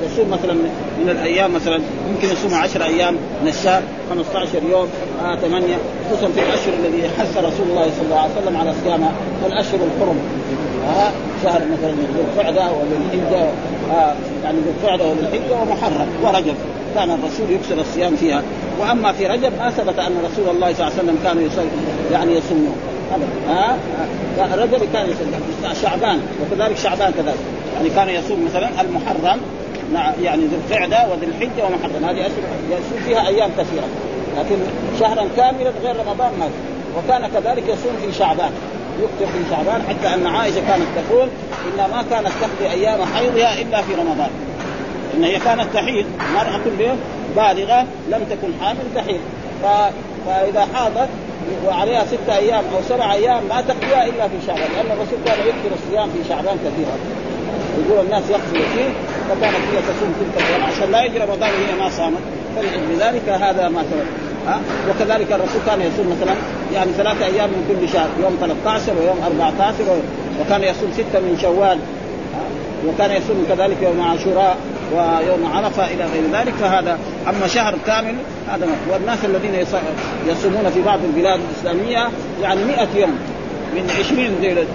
يصوم 0.05 0.29
مثلا 0.29 0.53
من 1.03 1.10
الأيام 1.10 1.53
مثلا 1.53 1.79
يمكن 2.10 2.27
يصوم 2.27 2.53
10 2.53 2.84
أيام 2.84 3.13
من 3.41 3.48
الشهر 3.48 3.82
15 4.10 4.63
يوم 4.72 4.88
آه 5.25 5.36
8 5.36 5.75
خصوصا 6.12 6.27
في 6.27 6.39
الاشهر 6.39 6.74
الذي 6.79 7.10
حث 7.20 7.38
رسول 7.38 7.67
الله 7.70 7.84
صلى 7.84 8.05
الله 8.05 8.20
عليه 8.20 8.32
وسلم 8.41 8.58
على 8.58 8.74
صيامها 8.84 9.12
الاشهر 9.46 9.79
الحرم. 9.79 10.20
شهر 11.44 11.62
مثلا 11.74 11.91
ذو 11.91 12.22
القعدة 12.22 12.72
وذو 12.72 12.96
الحجه 13.05 13.50
يعني 14.44 14.58
ذو 14.58 14.72
القعدة 14.82 15.03
وذو 15.03 15.20
الحجه 15.20 15.62
ومحرم 15.62 16.08
ورجب. 16.24 16.55
كان 16.96 17.12
الرسول 17.12 17.51
يكسر 17.51 17.82
الصيام 17.82 18.15
فيها. 18.15 18.44
وأما 18.79 19.12
في 19.12 19.27
رجب 19.27 19.51
ما 19.60 19.70
ثبت 19.70 20.00
أن 20.00 20.13
رسول 20.25 20.55
الله 20.55 20.74
صلى 20.74 20.88
الله 20.88 20.91
عليه 20.91 21.03
وسلم 21.03 21.17
كان 21.24 21.50
يعني 22.12 22.32
يصوم 22.32 22.75
ها؟ 23.50 23.77
رجب 24.55 24.88
كان 24.93 25.05
يصوم 25.09 25.31
شعبان 25.81 26.21
وكذلك 26.41 26.77
شعبان 26.77 27.12
كذلك. 27.12 27.39
يعني 27.75 27.89
كان 27.89 28.09
يصوم 28.09 28.45
مثلا 28.45 28.69
المحرم 28.81 29.41
يعني 30.24 30.45
ذو 30.45 30.57
القعدة 30.67 31.07
وذو 31.09 31.24
الحجة 31.24 31.65
ومحرم. 31.65 32.05
هذه 32.05 32.21
أشهر 32.21 32.43
يصوم 32.69 33.00
فيها 33.05 33.27
أيام 33.27 33.50
كثيرة. 33.57 33.88
لكن 34.38 34.55
شهرا 35.00 35.27
كاملا 35.38 35.71
غير 35.83 35.95
رمضان 35.95 36.31
ما 36.39 36.50
وكان 36.97 37.27
كذلك 37.27 37.63
يصوم 37.63 37.95
في 38.01 38.17
شعبان 38.19 38.51
يكتب 39.00 39.31
في 39.33 39.39
شعبان 39.50 39.81
حتى 39.89 40.13
أن 40.13 40.27
عائشة 40.27 40.62
كانت 40.67 40.85
تقول 40.95 41.27
انها 41.74 41.88
ما 41.88 42.03
كانت 42.09 42.27
تقضي 42.41 42.71
أيام 42.71 43.00
حيضها 43.15 43.62
إلا 43.62 43.81
في 43.81 43.93
رمضان. 43.95 44.29
إن 45.17 45.24
هي 45.24 45.39
كانت 45.39 45.74
تحيض 45.74 46.05
المراه 46.29 46.59
كل 46.63 46.88
بالغة 47.35 47.85
لم 48.09 48.25
تكن 48.29 48.47
حامل 48.62 48.85
تحيض. 48.95 49.19
ف... 49.63 49.65
فإذا 50.27 50.67
حاضت 50.74 51.09
وعليها 51.67 52.05
ستة 52.05 52.37
أيام 52.37 52.63
أو 52.75 52.81
سبع 52.89 53.13
أيام 53.13 53.43
ما 53.49 53.61
تقضيها 53.61 54.05
إلا 54.05 54.27
في 54.27 54.35
شعبان 54.47 54.69
لأن 54.75 54.91
الرسول 54.91 55.19
كان 55.25 55.39
يكثر 55.39 55.75
الصيام 55.75 56.09
في 56.09 56.29
شعبان 56.29 56.57
كثيرا. 56.65 56.95
يقول 57.79 58.05
الناس 58.05 58.23
يقضي 58.29 58.59
فيه 58.75 58.89
فكانت 59.29 59.65
هي 59.73 59.79
تصوم 59.81 60.13
تلك 60.19 60.43
الأيام. 60.43 60.63
عشان 60.63 60.91
لا 60.91 61.03
يجي 61.03 61.17
رمضان 61.17 61.49
وهي 61.49 61.79
ما 61.79 61.89
صامت 61.89 62.21
فلذلك 62.55 63.29
هذا 63.29 63.69
ما 63.69 63.81
ثبت 63.81 64.05
ها؟ 64.47 64.61
وكذلك 64.89 65.31
الرسول 65.31 65.61
كان 65.65 65.81
يصوم 65.81 66.15
مثلا 66.17 66.35
يعني 66.73 66.91
ثلاثة 66.91 67.25
أيام 67.25 67.49
من 67.49 67.65
كل 67.69 67.93
شهر 67.93 68.09
يوم 68.21 68.37
13 68.39 68.93
ويوم 68.99 69.17
14 69.25 69.75
وكان 70.41 70.63
يصوم 70.63 70.91
ستة 70.93 71.19
من 71.19 71.37
شوال. 71.41 71.79
وكان 72.88 73.12
يصوم 73.12 73.46
كذلك 73.50 73.77
يوم 73.82 74.01
عاشوراء 74.01 74.58
ويوم 74.94 75.51
عرفة 75.53 75.86
إلى 75.86 76.03
غير 76.13 76.24
ذلك 76.34 76.53
فهذا 76.53 77.00
أما 77.29 77.48
شهر 77.48 77.75
كامل 77.88 78.15
هذا 78.50 78.67
والناس 78.91 79.25
الذين 79.25 79.55
يصومون 80.27 80.70
في 80.74 80.82
بعض 80.82 81.00
البلاد 81.03 81.39
الإسلامية 81.39 82.10
يعني 82.41 82.63
100 82.63 82.88
يوم 82.96 83.17
من 83.75 83.91
20 84.00 84.20
ذي 84.41 84.67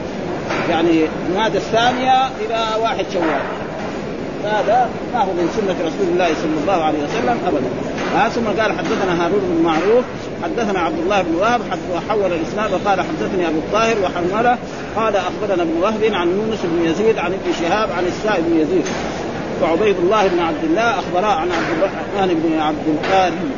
يعني 0.71 1.07
المادة 1.29 1.59
الثانية 1.59 2.27
إلى 2.27 2.67
واحد 2.83 3.05
شوال. 3.13 3.60
هذا 4.45 4.89
ما 5.15 5.21
هو 5.21 5.33
من 5.33 5.49
سنة 5.57 5.77
رسول 5.89 6.09
الله 6.13 6.29
صلى 6.43 6.61
الله 6.63 6.85
عليه 6.85 6.99
وسلم 6.99 7.39
أبدا. 7.47 7.71
آه 8.17 8.29
ثم 8.29 8.61
قال 8.61 8.73
حدثنا 8.79 9.25
هارون 9.25 9.41
بن 9.41 9.63
معروف 9.65 10.05
حدثنا 10.43 10.81
عبد 10.81 10.99
الله 10.99 11.23
بن 11.23 11.35
وهب 11.35 11.61
وحول 11.95 12.33
الإسناد 12.33 12.73
وقال 12.73 13.01
حدثني 13.01 13.49
أبو 13.49 13.59
الطاهر 13.59 13.97
وحمله 14.05 14.59
قال 14.97 15.17
أخبرنا 15.17 15.63
ابن 15.63 15.77
وهب 15.83 16.15
عن 16.15 16.29
يونس 16.29 16.61
بن 16.65 16.91
يزيد 16.91 17.19
عن 17.19 17.33
ابن 17.33 17.53
شهاب 17.61 17.89
عن 17.93 18.05
السائب 18.07 18.45
بن 18.45 18.61
يزيد 18.61 18.85
وعبيد 19.63 19.97
الله 19.97 20.27
بن 20.27 20.39
عبد 20.39 20.65
الله 20.65 20.99
أخبرا 20.99 21.27
عن 21.27 21.49
عبد 21.53 21.71
الرحمن 21.79 22.35
بن 22.45 22.61
عبد 22.61 22.89
القاري 22.89 23.51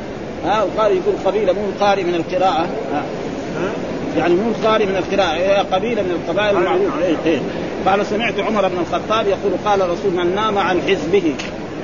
ها 0.44 0.62
القاري 0.62 0.94
يقول 0.94 1.14
قبيلة 1.24 1.52
مو 1.52 1.64
القاري 1.74 2.04
من 2.04 2.14
القراءة. 2.14 2.66
ها 2.92 3.02
يعني 4.18 4.34
مو 4.34 4.48
القاري 4.48 4.86
من 4.86 4.96
القراءة 4.96 5.36
هي 5.36 5.64
قبيلة 5.72 6.02
من 6.02 6.10
القبائل 6.10 6.56
المعروفه 6.56 7.04
إيه 7.04 7.16
إيه. 7.26 7.40
قال 7.88 8.06
سمعت 8.06 8.38
عمر 8.38 8.68
بن 8.68 8.78
الخطاب 8.78 9.26
يقول 9.26 9.52
قال 9.64 9.82
الرسول 9.82 10.12
من 10.12 10.34
نام 10.34 10.58
عن 10.58 10.82
حزبه. 10.82 11.34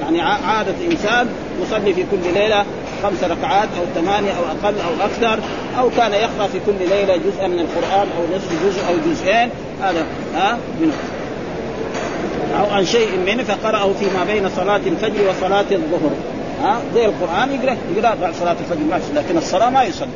يعني 0.03 0.21
عادة 0.21 0.75
إنسان 0.91 1.29
يصلي 1.63 1.95
في 1.95 2.03
كل 2.11 2.35
ليلة 2.35 2.65
خمس 3.03 3.25
ركعات 3.25 3.69
أو 3.79 4.03
ثمانية 4.03 4.33
أو 4.33 4.43
أقل 4.45 4.75
أو 4.81 5.07
أكثر 5.07 5.43
أو 5.79 5.91
كان 5.97 6.13
يقرأ 6.13 6.47
في 6.53 6.59
كل 6.67 6.89
ليلة 6.91 7.17
جزءا 7.17 7.47
من 7.47 7.59
القرآن 7.59 8.09
أو 8.17 8.37
نصف 8.37 8.65
جزء 8.65 8.81
أو 8.89 9.11
جزئين. 9.11 9.51
هذا 9.83 10.07
ها 10.35 10.59
منه 10.81 10.93
أو 12.61 12.71
عن 12.71 12.85
شيء 12.85 13.09
منه 13.27 13.43
فقرأه 13.43 13.93
فيما 13.93 14.25
بين 14.25 14.49
صلاة 14.57 14.81
الفجر 14.87 15.29
وصلاة 15.31 15.67
الظهر. 15.73 16.11
ها 16.63 16.81
زي 16.95 17.07
القرآن 17.07 17.53
يقرأ 17.53 17.77
يقرأ 17.97 18.15
بعد 18.15 18.35
صلاة 18.35 18.57
الفجر 18.61 18.85
ماشي 18.91 19.13
لكن 19.15 19.39
الصلاة 19.39 19.71
ما 19.71 19.85
يصلي. 19.85 20.09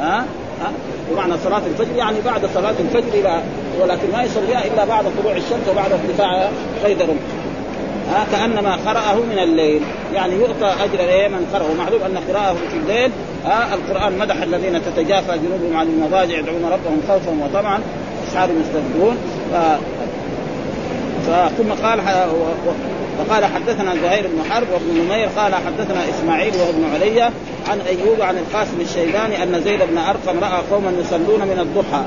ها؟ 0.00 0.24
ها؟ 0.60 0.72
بمعنى 1.10 1.34
صلاة 1.44 1.62
الفجر 1.66 1.96
يعني 1.96 2.16
بعد 2.24 2.46
صلاة 2.54 2.74
الفجر 2.80 3.14
إلى 3.14 3.42
ولكن 3.80 4.12
ما 4.12 4.22
يصليها 4.22 4.64
إلا 4.64 4.84
بعد 4.84 5.04
طلوع 5.20 5.36
الشمس 5.36 5.68
وبعد 5.70 5.92
ارتفاع 5.92 6.50
رمح 6.84 7.20
ها؟ 8.10 8.26
كأنما 8.32 8.76
قرأه 8.86 9.14
من 9.14 9.38
الليل. 9.38 9.82
يعني 10.14 10.34
يعطى 10.34 10.84
أجر 10.84 11.00
إيه 11.00 11.28
من 11.28 11.46
قرأه. 11.54 11.74
معلوم 11.78 12.02
أن 12.02 12.18
قراءه 12.28 12.56
في 12.70 12.76
الليل 12.76 13.10
ها؟ 13.44 13.74
القرآن 13.74 14.18
مدح 14.18 14.42
الذين 14.42 14.80
تتجافى 14.84 15.38
جنوبهم 15.38 15.76
عن 15.76 15.86
المضاجع 15.86 16.38
يدعون 16.38 16.64
ربهم 16.64 17.00
خوفا 17.08 17.30
وطمعا. 17.44 17.80
اسحار 18.28 18.50
ف... 21.26 21.30
ثم 21.58 21.86
قال 21.86 22.00
وقال 23.18 23.44
حدثنا 23.44 23.94
زهير 24.02 24.26
بن 24.26 24.50
حرب 24.50 24.66
وابن 24.72 25.04
نمير 25.04 25.28
قال 25.36 25.54
حدثنا 25.54 26.08
إسماعيل 26.08 26.52
وابن 26.56 26.94
علي 26.94 27.22
عن 27.68 27.80
أيوب 27.88 28.20
عن 28.20 28.38
القاسم 28.38 28.80
الشيباني 28.80 29.42
أن 29.42 29.62
زيد 29.64 29.80
بن 29.82 29.98
أرقم 29.98 30.40
رأى 30.40 30.62
قوما 30.70 30.92
يصلون 31.00 31.40
من 31.40 31.58
الضحى. 31.58 32.02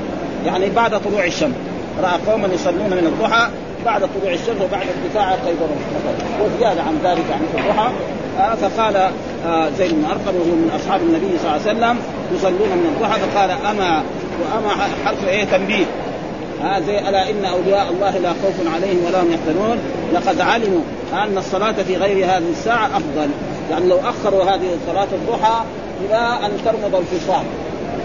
يعني 0.46 0.70
بعد 0.70 1.00
طلوع 1.02 1.24
الشمس. 1.24 1.54
رأى 2.02 2.18
قوما 2.26 2.48
يصلون 2.54 2.90
من 2.90 3.12
الضحى 3.12 3.48
بعد 3.84 4.00
طلوع 4.00 4.32
الشمس 4.32 4.62
وبعد 4.62 4.86
ارتفاع 4.94 5.32
قيدرهم 5.32 5.80
وزيادة 6.40 6.82
عن 6.82 6.98
ذلك 7.04 7.24
عن 7.32 7.40
الضحى. 7.54 7.88
آه 8.38 8.54
فقال 8.54 8.96
آه 9.46 9.70
زيد 9.78 9.90
بن 9.92 10.04
أرقم 10.04 10.36
وهو 10.36 10.54
من 10.62 10.70
أصحاب 10.80 11.00
النبي 11.00 11.38
صلى 11.38 11.50
الله 11.50 11.68
عليه 11.68 11.78
وسلم 11.78 11.98
يصلون 12.34 12.68
من 12.68 12.94
الضحى. 12.94 13.20
فقال 13.20 13.50
أما 13.50 14.02
وأما 14.40 14.68
حرف 15.04 15.28
إيه؟ 15.28 15.44
تنبيه. 15.44 15.84
ها 16.62 16.80
زي 16.80 16.98
ألا 16.98 17.30
إن 17.30 17.44
أولياء 17.44 17.90
الله 17.90 18.18
لا 18.18 18.28
خوف 18.28 18.74
عليهم 18.74 19.04
ولا 19.06 19.22
هم 19.22 19.32
يحزنون. 19.32 19.78
لقد 20.14 20.40
علموا 20.40 20.80
أن 21.12 21.38
الصلاة 21.38 21.72
في 21.72 21.96
غير 21.96 22.26
هذه 22.26 22.50
الساعة 22.50 22.86
أفضل. 22.86 23.30
يعني 23.70 23.88
لو 23.88 23.96
أخروا 23.96 24.44
هذه 24.44 24.68
صلاه 24.86 25.08
الضحى 25.12 25.64
إلى 26.04 26.46
أن 26.46 26.50
ترمض 26.64 26.94
الفصال 26.94 27.44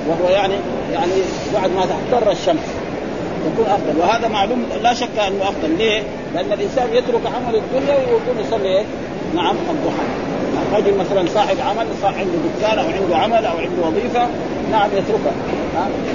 وهو 0.08 0.30
يعني 0.30 0.54
يعني 0.94 1.12
بعد 1.54 1.70
ما 1.72 1.86
تحتر 1.86 2.32
الشمس. 2.32 2.68
يكون 3.54 3.66
أفضل. 3.66 4.00
وهذا 4.00 4.28
معلوم 4.28 4.66
لا 4.84 4.94
شك 4.94 5.20
أنه 5.28 5.44
أفضل. 5.44 5.78
ليه؟ 5.78 6.04
لأن 6.36 6.52
الإنسان 6.52 6.88
يترك 6.94 7.22
عمل 7.26 7.56
الدنيا 7.56 7.96
ويكون 7.96 8.46
يصلي 8.46 8.86
نعم 9.36 9.56
الضحى. 9.70 10.27
رجل 10.74 10.98
مثلا 10.98 11.26
صاحب 11.34 11.58
عمل 11.60 11.86
صاحب 12.02 12.16
عنده 12.18 12.38
دكان 12.60 12.80
أو 12.80 12.86
عنده 12.86 13.18
عمل 13.18 13.46
أو 13.46 13.58
عنده 13.58 13.88
وظيفة 13.88 14.28
نعم 14.72 14.90
يتركها. 14.94 15.34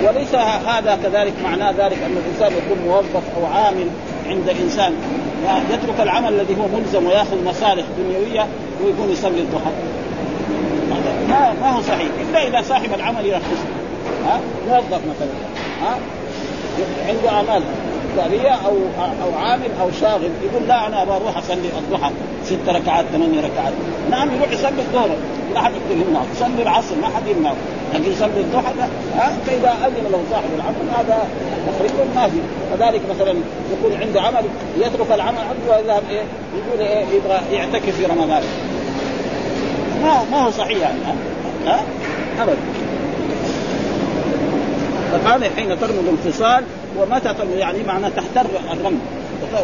وليس 0.04 0.34
هذا 0.66 0.98
كذلك 1.02 1.32
معناه 1.44 1.70
ذلك 1.70 1.98
أن 2.06 2.16
الإنسان 2.16 2.52
يكون 2.58 2.84
موظف 2.86 3.22
أو 3.36 3.46
عامل 3.46 3.86
عند 4.26 4.48
إنسان. 4.48 4.92
يترك 5.70 6.00
العمل 6.00 6.28
الذي 6.28 6.56
هو 6.56 6.78
ملزم 6.78 7.06
ويأخذ 7.06 7.44
مصالح 7.44 7.84
دنيوية 7.98 8.46
ويكون 8.84 9.10
يصلي 9.10 9.40
الضحى 9.40 9.70
ما 11.28 11.54
ما 11.60 11.70
هو 11.70 11.82
صحيح. 11.82 12.08
إلا 12.30 12.48
إذا 12.48 12.62
صاحب 12.68 12.94
العمل 12.94 13.26
يرخص 13.26 13.62
ها؟ 14.26 14.40
موظف 14.68 15.00
مثلا. 15.10 15.32
ها؟ 15.82 15.98
عنده 17.08 17.30
اعمال 17.30 17.62
تجاريه 18.16 18.50
أو 18.50 18.76
أو 19.22 19.38
عامل 19.38 19.68
أو 19.80 19.90
شاغل 20.00 20.30
يقول 20.42 20.68
لا 20.68 20.86
أنا 20.86 21.02
أبغى 21.02 21.38
أصلي 21.38 21.68
الضحى 21.78 22.10
ست 22.44 22.68
ركعات 22.68 23.04
ثمانية 23.12 23.40
ركعات. 23.40 23.72
نعم 24.10 24.28
يروح 24.36 24.52
يصلي 24.52 24.80
الظهر 24.80 25.08
لا 25.54 25.60
احد 25.60 25.72
يقدر 25.72 26.06
يمنعه 26.06 26.24
يصلي 26.36 26.62
العصر 26.62 26.94
ما 27.02 27.06
حد 27.06 27.26
يمنعه 27.36 27.54
لكن 27.94 28.12
يصلي 28.12 28.40
الضحى 28.40 28.72
ها 29.16 29.32
فإذا 29.46 29.74
أذن 29.86 30.12
له 30.12 30.22
صاحب 30.30 30.48
العمل 30.56 30.90
هذا 30.98 31.28
تقريبا 31.66 32.14
ما 32.14 32.28
في. 32.28 32.38
كذلك 32.72 33.00
مثلا 33.10 33.34
يكون 33.72 34.00
عنده 34.00 34.22
عمل 34.22 34.44
يترك 34.78 35.12
العمل 35.12 35.38
ويذهب 35.68 36.02
إيه؟ 36.10 36.22
يقول 36.56 36.88
إيه؟ 36.88 37.04
يبغى 37.04 37.40
يعتكف 37.52 37.96
في 37.96 38.06
رمضان. 38.06 38.42
ما 40.02 40.22
ما 40.30 40.42
هو 40.46 40.50
صحيح 40.50 40.78
يعني 40.78 40.98
ها؟ 41.66 41.82
ابدا. 42.40 42.56
فقال 45.12 45.44
حين 45.56 45.80
ترمض 45.80 46.18
الفصال 46.24 46.64
ومتى 46.98 47.34
يعني 47.58 47.82
معنى 47.82 48.06
تحتر 48.10 48.46
الرمل. 48.72 48.98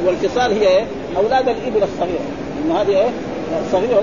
والفصال 0.07 0.53
هي 0.53 0.69
إيه؟ 0.69 0.85
أولاد 1.17 1.49
الإبل 1.49 1.83
الصغيره 1.83 2.21
إنه 2.65 2.81
هذه 2.81 2.89
إيه؟ 2.89 3.09
صغيرة 3.73 4.03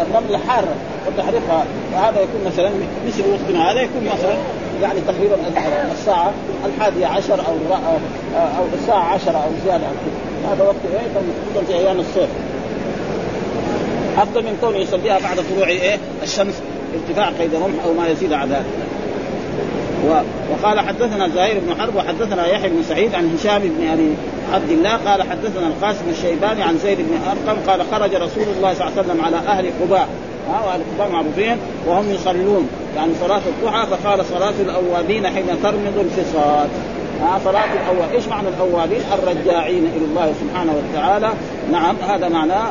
الرمل 0.00 0.36
حارة 0.48 0.74
وتحرقها 1.06 1.64
وهذا 1.94 2.20
يكون 2.20 2.40
مثلا 2.46 2.70
مثل 3.06 3.22
وقتنا 3.30 3.72
هذا 3.72 3.80
يكون 3.80 4.04
مثلا 4.04 4.36
يعني 4.82 5.00
تقريبا 5.00 5.36
الساعة 5.92 6.32
الحادية 6.66 7.06
عشر 7.06 7.34
أو 7.34 7.76
أو 8.36 8.64
الساعة 8.82 9.14
عشرة 9.14 9.36
أو 9.36 9.50
زيادة 9.64 9.86
عن 9.86 9.92
كذا 9.92 10.52
هذا 10.52 10.64
وقت 10.64 10.76
إيه؟ 10.92 11.64
في 11.66 11.74
أيام 11.74 12.00
الصيف. 12.00 12.28
أفضل 14.18 14.42
من 14.42 14.58
كونه 14.60 14.78
يصليها 14.78 15.18
بعد 15.18 15.36
طلوع 15.54 15.68
إيه؟ 15.68 15.98
الشمس 16.22 16.54
ارتفاع 16.94 17.28
قيد 17.28 17.54
رمح 17.54 17.84
أو 17.84 17.92
ما 17.92 18.08
يزيد 18.08 18.32
على 18.32 18.50
ذلك. 18.50 18.64
وقال 20.50 20.80
حدثنا 20.80 21.28
زهير 21.28 21.60
بن 21.66 21.80
حرب 21.80 21.96
وحدثنا 21.96 22.46
يحيى 22.46 22.68
بن 22.70 22.82
سعيد 22.82 23.14
عن 23.14 23.34
هشام 23.34 23.62
بن 23.62 23.88
أبي 23.88 24.14
عبد 24.52 24.70
الله 24.70 24.96
قال 24.96 25.22
حدثنا 25.22 25.66
القاسم 25.66 26.04
الشيباني 26.10 26.62
عن 26.62 26.78
زيد 26.78 26.98
بن 26.98 27.18
أرقم 27.26 27.58
قال 27.70 27.82
خرج 27.92 28.14
رسول 28.14 28.44
الله 28.56 28.74
صلى 28.74 28.88
الله 28.88 28.92
عليه 28.98 29.00
وسلم 29.00 29.24
على 29.24 29.36
أهل 29.36 29.70
قباء. 29.82 30.08
ها 30.50 30.66
وأهل 30.66 30.80
قباء 30.94 31.10
معروفين 31.12 31.56
وهم 31.86 32.10
يصلون. 32.10 32.68
يعني 32.96 33.12
صلاة 33.20 33.40
الضحى 33.46 33.86
فقال 33.86 34.24
صلاة 34.24 34.54
الاوابين 34.60 35.26
حين 35.26 35.46
ترمض 35.62 35.98
الفصال. 35.98 36.68
ها 37.22 37.40
صلاة 37.44 37.64
الأواب، 37.64 38.14
إيش 38.14 38.28
معنى 38.28 38.48
الأوابين؟ 38.48 39.00
الرجاعين 39.12 39.86
إلى 39.96 40.04
الله 40.04 40.32
سبحانه 40.40 40.72
وتعالى، 40.72 41.30
نعم 41.72 41.96
هذا 42.08 42.28
معناه 42.28 42.66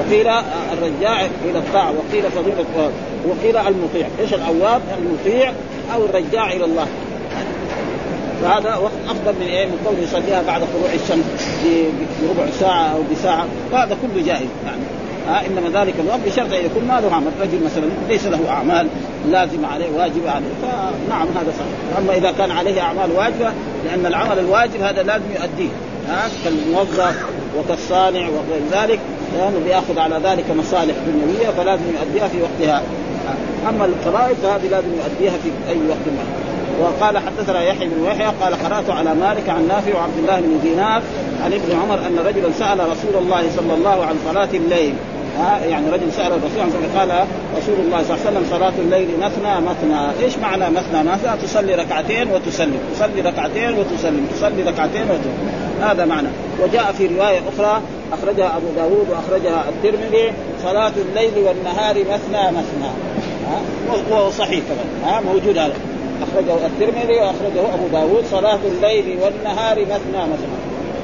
وقيل 0.00 0.28
الرجاع 0.72 1.20
إلى 1.44 1.58
الطاعة، 1.58 1.92
وقيل 1.92 2.24
فضيلة 2.30 2.90
وقيل 3.28 3.56
المطيع، 3.56 4.08
إيش 4.20 4.34
الأواب؟ 4.34 4.80
المطيع 4.98 5.52
أو 5.94 6.04
الرجاع 6.04 6.52
إلى 6.52 6.64
الله، 6.64 6.86
فهذا 8.42 8.76
وقت 8.76 8.92
أفضل 9.08 9.32
من 9.40 9.46
إيه؟ 9.46 9.66
من 9.66 9.78
كونه 9.84 9.98
يصليها 9.98 10.42
بعد 10.42 10.60
طلوع 10.60 10.92
الشمس 10.94 11.48
بربع 12.22 12.50
ساعة 12.60 12.88
أو 12.88 13.02
بساعة. 13.12 13.46
فهذا 13.72 13.96
كله 14.02 14.22
جائز 14.26 14.48
يعني. 14.66 14.82
ها؟ 15.28 15.46
إنما 15.46 15.80
ذلك 15.80 15.94
الوقت 16.00 16.20
بشرط 16.26 16.52
أن 16.52 16.64
يكون 16.64 16.84
ما 16.88 17.00
له 17.00 17.14
عمل، 17.14 17.30
رجل 17.40 17.64
مثلا 17.64 17.86
ليس 18.08 18.26
له 18.26 18.50
أعمال 18.50 18.88
لازمه 19.30 19.68
عليه 19.68 19.86
واجبه 19.96 20.30
عليه. 20.30 20.46
فنعم 20.62 21.28
هذا 21.28 21.52
صحيح، 21.58 21.98
أما 21.98 22.14
إذا 22.16 22.30
كان 22.38 22.50
عليه 22.50 22.80
أعمال 22.80 23.12
واجبة 23.16 23.52
لأن 23.84 24.06
العمل 24.06 24.38
الواجب 24.38 24.82
هذا 24.82 25.02
لازم 25.02 25.24
يؤديه. 25.30 25.70
ها؟ 26.08 26.28
كالموظف 26.44 27.16
وكالصانع 27.58 28.28
وغير 28.28 28.62
ذلك. 28.72 28.98
لأنه 29.34 29.60
بيأخذ 29.64 29.98
على 29.98 30.20
ذلك 30.24 30.44
مصالح 30.58 30.94
دنيوية 31.06 31.50
فلازم 31.56 31.82
يؤديها 31.94 32.28
في 32.28 32.36
وقتها. 32.42 32.82
أما 33.68 33.84
الفرائض 33.84 34.36
فهذه 34.42 34.68
لازم 34.70 34.88
يؤديها 34.88 35.38
في 35.42 35.50
أي 35.70 35.78
وقت 35.88 36.06
ما. 36.06 36.24
وقال 36.80 37.18
حدثنا 37.18 37.62
يحيى 37.62 37.88
بن 37.88 38.04
يحيى 38.04 38.26
قال 38.40 38.54
قرأت 38.54 38.90
على 38.90 39.14
مالك 39.14 39.48
عن 39.48 39.68
نافع 39.68 39.98
وعبد 39.98 40.18
الله 40.18 40.40
بن 40.40 40.60
دينار 40.62 41.02
عن 41.44 41.52
ابن 41.52 41.80
عمر 41.82 41.94
أن 41.94 42.18
رجلا 42.26 42.52
سأل 42.58 42.78
رسول 42.78 43.22
الله 43.22 43.42
صلى 43.56 43.74
الله 43.74 44.04
عن 44.04 44.16
صلاة 44.30 44.48
الليل. 44.54 44.94
ها 45.38 45.64
يعني 45.64 45.90
رجل 45.90 46.12
سأل 46.12 46.32
الرسول 46.32 46.60
عن 46.60 46.98
قال 46.98 47.26
رسول 47.58 47.74
الله 47.84 48.02
صلى 48.02 48.16
الله 48.16 48.26
عليه 48.26 48.30
وسلم 48.30 48.46
صلاة 48.50 48.72
الليل 48.78 49.08
مثنى 49.20 49.60
مثنى، 49.60 50.24
إيش 50.24 50.38
معنى 50.38 50.70
مثنى 50.70 51.02
مثنى؟ 51.02 51.36
تصلي 51.42 51.74
ركعتين 51.74 52.28
وتسلم، 52.30 52.78
تصلي 52.94 53.20
ركعتين 53.20 53.78
وتسلم، 53.78 54.26
تصلي 54.34 54.62
ركعتين 54.62 55.02
وتسلم، 55.02 55.50
هذا 55.82 56.04
معنى، 56.04 56.28
وجاء 56.62 56.92
في 56.92 57.06
رواية 57.06 57.40
أخرى 57.54 57.80
أخرجها 58.12 58.56
أبو 58.56 58.66
داود 58.76 59.06
وأخرجها 59.10 59.64
الترمذي. 59.68 60.32
صلاة 60.62 60.92
الليل 60.96 61.32
والنهار 61.46 61.94
مثنى 61.98 62.46
مثنى، 62.50 62.90
وهو 64.10 64.30
صحيح 64.30 64.60
كمان، 64.64 65.12
ها؟ 65.12 65.20
موجود 65.20 65.58
هذا، 65.58 65.74
أخرجه 66.22 66.66
الترمذي 66.66 67.16
وأخرجه 67.20 67.74
أبو 67.74 67.86
داود. 67.92 68.24
صلاة 68.30 68.58
الليل 68.64 69.18
والنهار 69.22 69.80
مثنى 69.80 70.22
مثنى 70.22 70.56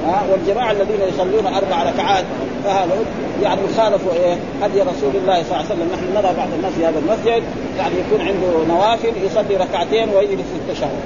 ها؟ 0.05 0.23
والجماعة 0.31 0.71
الذين 0.71 1.01
يصلون 1.09 1.45
أربع 1.45 1.83
ركعات 1.83 2.23
فهذا 2.63 2.95
يعني 3.43 3.61
خالفوا 3.77 4.13
إيه؟ 4.13 4.35
هدي 4.61 4.81
رسول 4.81 5.15
الله 5.15 5.43
صلى 5.43 5.51
الله 5.51 5.55
عليه 5.55 5.65
وسلم. 5.65 5.89
نحن 5.93 6.13
نرى 6.13 6.33
بعض 6.37 6.47
الناس 6.57 6.73
في 6.73 6.85
هذا 6.85 6.99
المسجد 6.99 7.43
يعني 7.77 7.95
يكون 7.99 8.27
عنده 8.27 8.73
نوافل 8.73 9.11
يصلي 9.25 9.57
ركعتين 9.57 10.09
ويجلس 10.09 10.41
في 10.53 10.71
التشهد 10.71 10.99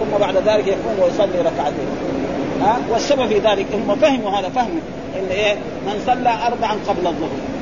ثم 0.00 0.18
بعد 0.20 0.36
ذلك 0.36 0.66
يقوم 0.66 0.96
ويصلي 1.02 1.40
ركعتين. 1.40 1.88
ها؟ 2.62 2.78
والسبب 2.90 3.26
في 3.26 3.38
ذلك 3.38 3.66
هم 3.74 3.96
فهموا 3.96 4.30
هذا 4.30 4.48
فهموا 4.48 4.80
إن 5.16 5.28
إيه؟ 5.30 5.54
من 5.86 6.02
صلى 6.06 6.30
اربعا 6.46 6.72
قبل 6.88 7.06
الظهر. 7.06 7.53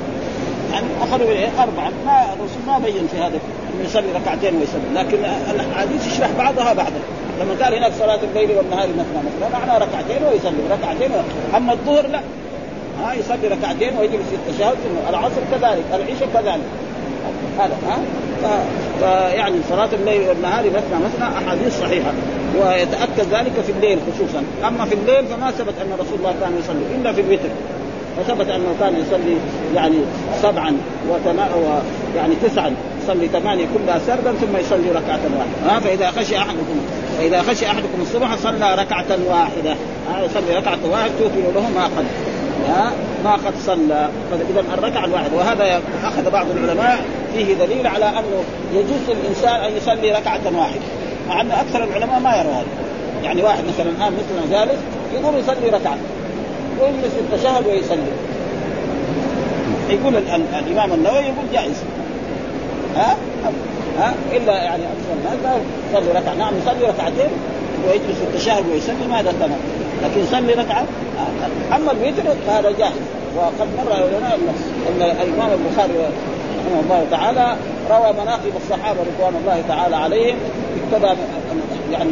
أخذوا 1.03 1.31
إيه 1.31 1.49
اربعا 1.59 1.91
ما 2.07 2.25
الرسول 2.25 2.63
ما 2.67 2.79
بين 2.79 3.09
في 3.13 3.17
هذا 3.17 3.39
انه 3.75 3.85
يصلي 3.85 4.13
ركعتين 4.15 4.57
ويسلم 4.57 4.95
لكن 4.95 5.19
الاحاديث 5.51 6.07
يشرح 6.07 6.31
بعضها 6.39 6.73
بعضا. 6.73 7.01
لما 7.41 7.65
قال 7.65 7.75
هناك 7.75 7.93
صلاة 7.99 8.19
الليل 8.31 8.57
والنهار 8.57 8.89
مثنى 8.89 9.23
مثنى 9.27 9.53
معناه 9.53 9.79
ركعتين 9.79 10.23
ويسلم 10.33 10.69
ركعتين 10.71 11.11
أما 11.57 11.73
الظهر 11.73 12.07
لا. 12.07 12.21
ها 13.03 13.15
يصلي 13.15 13.49
ركعتين 13.49 13.99
ويجلس 13.99 14.29
في 14.31 14.35
التشهد. 14.35 14.77
العصر 15.09 15.41
كذلك 15.51 15.85
العشاء 15.95 16.29
كذلك. 16.35 16.61
هذا 17.59 17.77
ها؟ 17.89 17.99
فيعني 19.01 19.57
صلاة 19.71 19.89
الليل 19.93 20.29
والنهار 20.29 20.65
مثنى 20.65 20.99
مثنى 21.05 21.47
أحاديث 21.47 21.81
صحيحة. 21.81 22.13
ويتأكد 22.57 23.35
ذلك 23.35 23.53
في 23.67 23.73
الليل 23.73 23.99
خصوصا. 24.15 24.43
أما 24.69 24.85
في 24.85 24.95
الليل 24.95 25.27
فما 25.27 25.51
ثبت 25.51 25.75
أن 25.83 25.93
رسول 26.01 26.19
الله 26.19 26.35
كان 26.41 26.59
يصلي 26.59 26.97
إلا 26.97 27.13
في 27.13 27.21
الوتر. 27.21 27.49
وثبت 28.20 28.48
أنه 28.48 28.75
كان 28.81 28.94
يصلي 28.96 29.37
يعني 29.75 29.96
سبعا 30.42 30.77
وتنا 31.11 31.48
يعني 32.16 32.35
تسعا 32.42 32.75
يصلي 33.05 33.29
ثمانية 33.29 33.66
كلها 33.75 33.98
سردا 34.07 34.33
ثم 34.33 34.57
يصلي 34.57 34.90
ركعة 34.90 35.20
واحدة. 35.38 35.77
ها 35.77 35.81
فإذا 35.81 36.11
خشي 36.11 36.38
احدكم 36.38 36.81
فإذا 37.18 37.42
خشي 37.42 37.66
أحدكم 37.66 38.03
الصبح 38.03 38.37
صلى 38.37 38.75
ركعة 38.75 39.07
واحدة. 39.29 39.77
ها 40.11 40.25
يصلي 40.25 40.57
ركعة 40.57 40.79
واحدة 40.90 41.12
توفي 41.18 41.40
له 41.55 41.70
ما 41.75 41.85
قد 41.85 42.05
ها 42.68 42.92
ما 43.25 43.33
قد 43.33 43.55
صلى. 43.66 44.09
فاذا 44.31 44.64
الركعة 44.75 45.05
الواحدة. 45.05 45.37
وهذا 45.37 45.81
أخذ 46.05 46.31
بعض 46.31 46.46
العلماء 46.57 47.05
فيه 47.35 47.55
دليل 47.55 47.87
على 47.87 48.09
أنه 48.09 48.44
يجوز 48.75 49.01
للانسان 49.09 49.55
أن 49.55 49.77
يصلي 49.77 50.12
ركعة 50.12 50.40
واحدة 50.59 50.81
مع 51.29 51.40
أن 51.40 51.51
أكثر 51.51 51.85
العلماء 51.85 52.20
ما 52.20 52.37
يرى 52.37 52.48
هذا. 52.48 52.66
يعني 53.22 53.42
واحد 53.42 53.64
مثلا 53.64 53.90
الان 53.90 54.12
مثلنا 54.12 54.59
جالس 54.59 54.81
يقول 55.14 55.38
يصلي 55.38 55.68
ركعة. 55.68 55.96
ويجلس 56.81 57.13
التشهد 57.19 57.67
ويصلي. 57.67 58.13
يقول 59.91 60.17
الإمام 60.67 60.93
النووي 60.93 61.19
يقول 61.19 61.45
جائز. 61.53 61.77
ها؟ 62.97 63.17
ها؟ 63.99 64.15
إلا 64.33 64.53
يعني 64.53 64.83
أكثر 64.83 65.35
الناس 65.35 65.61
يصلي 65.93 66.21
ركعة. 66.21 66.35
نعم 66.35 66.53
يصلي 66.63 66.87
ركعتين 66.89 67.31
ويجلس 67.87 68.19
التشهد 68.23 68.65
ويصلي 68.73 69.07
ما 69.11 69.21
هذا 69.21 69.33
تمام 69.41 69.59
لكن 70.03 70.21
يصلي 70.21 70.53
ركعة؟ 70.53 70.85
أما 71.77 71.93
الوتر 71.93 72.23
فهذا 72.47 72.71
جائز. 72.71 72.93
وقد 73.37 73.69
مر 73.79 74.19
لنا 74.19 74.35
أن 74.35 75.03
الإمام 75.03 75.51
البخاري 75.53 75.93
رحمه 75.93 76.81
الله 76.81 77.07
تعالى 77.11 77.57
روى 77.91 78.13
مناقب 78.13 78.53
الصحابة 78.65 78.99
رضوان 79.01 79.35
الله 79.41 79.63
تعالى 79.69 79.97
عليهم 79.97 80.37
ابتدى 80.93 81.21
يعني 81.93 82.11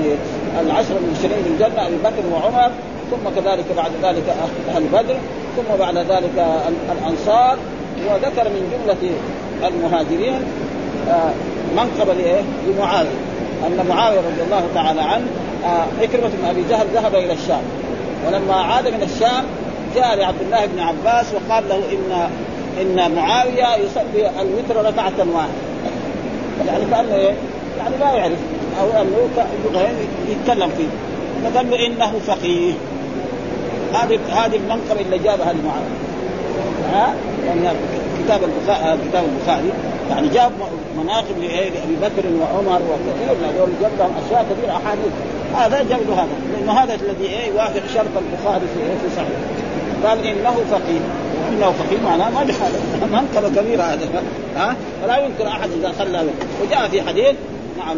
العشر 0.61 0.97
المبشرين 0.97 1.43
بالجنه 1.45 1.87
أبي 1.87 1.97
بكر 2.05 2.27
وعمر 2.33 2.71
ثم 3.11 3.41
كذلك 3.41 3.65
بعد 3.77 3.91
ذلك 4.03 4.35
أهل 4.75 4.85
بدر 4.93 5.17
ثم 5.57 5.77
بعد 5.79 5.97
ذلك 5.97 6.47
الأنصار 6.93 7.59
وذكر 8.09 8.49
من 8.49 8.73
جملة 8.73 9.13
المهاجرين 9.69 10.43
آه، 11.09 11.31
منقبه 11.77 12.43
لمعاوية 12.67 13.09
أن 13.67 13.87
معاوية 13.89 14.19
رضي 14.19 14.43
الله 14.47 14.63
تعالى 14.75 15.01
عنه 15.01 15.27
عكرمه 16.01 16.27
آه، 16.27 16.31
بن 16.43 16.49
أبي 16.49 16.65
جهل 16.71 16.87
ذهب 16.95 17.15
إلى 17.15 17.33
الشام 17.33 17.63
ولما 18.27 18.55
عاد 18.55 18.89
من 18.89 19.03
الشام 19.03 19.45
جاء 19.95 20.17
لعبد 20.17 20.41
الله 20.43 20.67
بن 20.67 20.81
عباس 20.81 21.27
وقال 21.35 21.69
له 21.69 21.77
ان 21.77 22.31
إن 22.81 23.15
معاوية 23.15 23.77
يصلي 23.77 24.31
الوتر 24.41 24.89
ركعة 24.89 25.13
واحدة. 25.35 25.53
يعني 26.67 26.85
كأنه 26.91 27.15
إيه؟ 27.15 27.35
يعني 27.79 27.97
لا 28.01 28.13
يعرف 28.13 28.39
أو 28.81 29.03
أنه 29.03 29.29
يتكلم 30.29 30.71
فيه. 30.77 30.89
فقال 31.45 31.71
له 31.71 31.87
إنه 31.87 32.13
فقيه. 32.27 32.73
هذه 33.95 34.19
هذه 34.31 34.57
المنقبه 34.57 35.01
اللي 35.01 35.19
جابها 35.19 35.53
لمعاويه 35.53 36.01
ها؟ 36.93 37.15
يعني 37.47 37.77
كتاب 38.25 38.41
البخاري 38.45 38.99
كتاب 39.09 39.25
البخاري 39.25 39.71
يعني 40.11 40.29
جاب 40.29 40.53
مناقب 40.99 41.39
لابي 41.39 41.97
بكر 42.03 42.27
وعمر 42.41 42.81
وكثير 42.83 43.35
من 43.35 43.55
هذول 43.55 43.71
جاب 43.83 43.91
لهم 43.99 44.13
أشياء 44.27 44.47
كثيرة 44.51 44.73
أحاديث. 44.73 45.13
هذا 45.55 45.79
جاب 45.91 46.01
له 46.09 46.15
هذا 46.15 46.29
لأنه 46.53 46.73
هذا 46.73 46.95
الذي 46.95 47.25
إيه 47.25 47.49
يوافق 47.49 47.83
شرط 47.95 48.15
البخاري 48.17 48.61
في 48.75 49.09
في 49.09 49.17
صحيح. 49.17 49.39
قال 50.05 50.27
إنه 50.27 50.51
فقيه. 50.71 51.01
إنه 51.49 51.73
فقيه 51.73 52.01
معناه 52.05 52.31
ما 52.31 52.43
بحاله 52.45 52.79
منقبه 53.13 53.63
كبيره 53.63 53.83
هذا. 53.83 54.23
ها؟ 54.57 54.77
فلا 55.03 55.19
يمكن 55.19 55.47
أحد 55.47 55.71
إذا 55.81 55.93
صلى 55.99 56.25
وجاء 56.63 56.89
في 56.89 57.03
حديث 57.03 57.35
نعم 57.79 57.97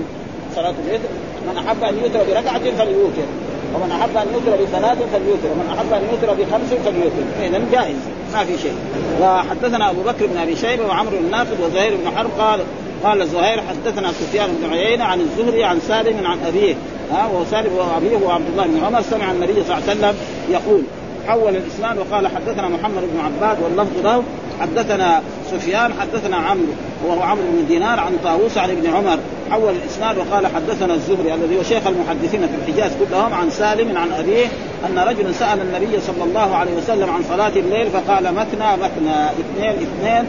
صلاة 0.57 0.75
الوتر 0.87 1.09
من 1.47 1.59
أحب 1.67 1.85
أن 1.85 1.99
يوتر 1.99 2.19
بركعه 2.19 2.77
فليوتر. 2.79 3.27
ومن 3.75 3.91
أحب 3.91 4.17
أن 4.17 4.27
يوتر 4.35 4.63
بثلاث 4.63 4.99
فليوتر 5.13 5.49
ومن 5.53 5.75
أحب 5.77 5.93
أن 5.93 6.03
يوتر 6.13 6.35
بخمس 6.35 6.69
فليوتر. 6.85 7.23
اذا 7.43 7.63
جائز 7.73 7.97
ما 8.33 8.45
في 8.45 8.59
شيء. 8.63 8.75
وحدثنا 9.21 9.91
أبو 9.91 10.03
بكر 10.03 10.27
بن 10.27 10.37
أبي 10.37 10.57
شيبة 10.57 10.87
وعمرو 10.87 11.17
النافذ 11.17 11.65
وزهير 11.65 11.97
بن 11.97 12.17
حرب 12.17 12.31
قال 12.39 12.61
قال 13.05 13.29
زهير 13.29 13.61
حدثنا 13.61 14.13
سفيان 14.13 14.57
بن 14.63 14.73
عيينة 14.73 15.05
عن 15.05 15.21
الزهري 15.21 15.65
عن 15.65 15.81
سالم 15.89 16.27
عن 16.27 16.39
أبيه 16.47 16.75
ها 17.13 17.27
وهو 17.27 17.45
سالم 17.51 17.73
وأبيه 17.75 18.27
وعبد 18.27 18.45
الله 18.53 18.67
بن 18.67 18.85
عمر 18.85 19.03
سمع 19.03 19.31
النبي 19.31 19.53
صلى 19.53 19.63
الله 19.63 19.75
عليه 19.75 20.01
وسلم 20.01 20.15
يقول 20.51 20.83
حول 21.29 21.57
الإسلام 21.57 21.99
وقال 21.99 22.29
حدثنا 22.29 22.69
محمد 22.69 23.03
بن 23.03 23.21
عباد 23.25 23.63
واللفظ 23.63 24.05
له 24.05 24.23
حدثنا 24.61 25.23
سفيان 25.51 25.93
حدثنا 26.01 26.37
عمرو 26.37 26.73
وهو 27.07 27.23
عمرو 27.23 27.45
بن 27.53 27.67
دينار 27.69 28.01
عن 28.01 28.13
طاووس 28.25 28.59
عن 28.59 28.71
ابن 28.71 28.87
عمر 28.87 29.19
حول 29.51 29.75
الإسناد 29.83 30.19
وقال 30.19 30.47
حدثنا 30.47 30.95
الزهري 30.95 31.35
الذي 31.35 31.59
هو 31.59 31.63
شيخ 31.63 31.87
المحدثين 31.87 32.41
في 32.41 32.55
الحجاز 32.71 32.93
كلهم 32.99 33.35
عن 33.35 33.51
سالم 33.51 33.99
عن 33.99 34.13
أبيه 34.13 34.47
أن 34.87 34.99
رجلا 34.99 35.33
سأل 35.33 35.61
النبي 35.61 36.01
صلى 36.01 36.25
الله 36.25 36.57
عليه 36.57 36.73
وسلم 36.77 37.11
عن 37.11 37.23
صلاة 37.29 37.53
الليل 37.57 37.87
فقال 37.91 38.35
مثنى 38.35 38.77
مثنى 38.77 39.25
اثنين 39.27 39.71
اثنين 39.71 40.25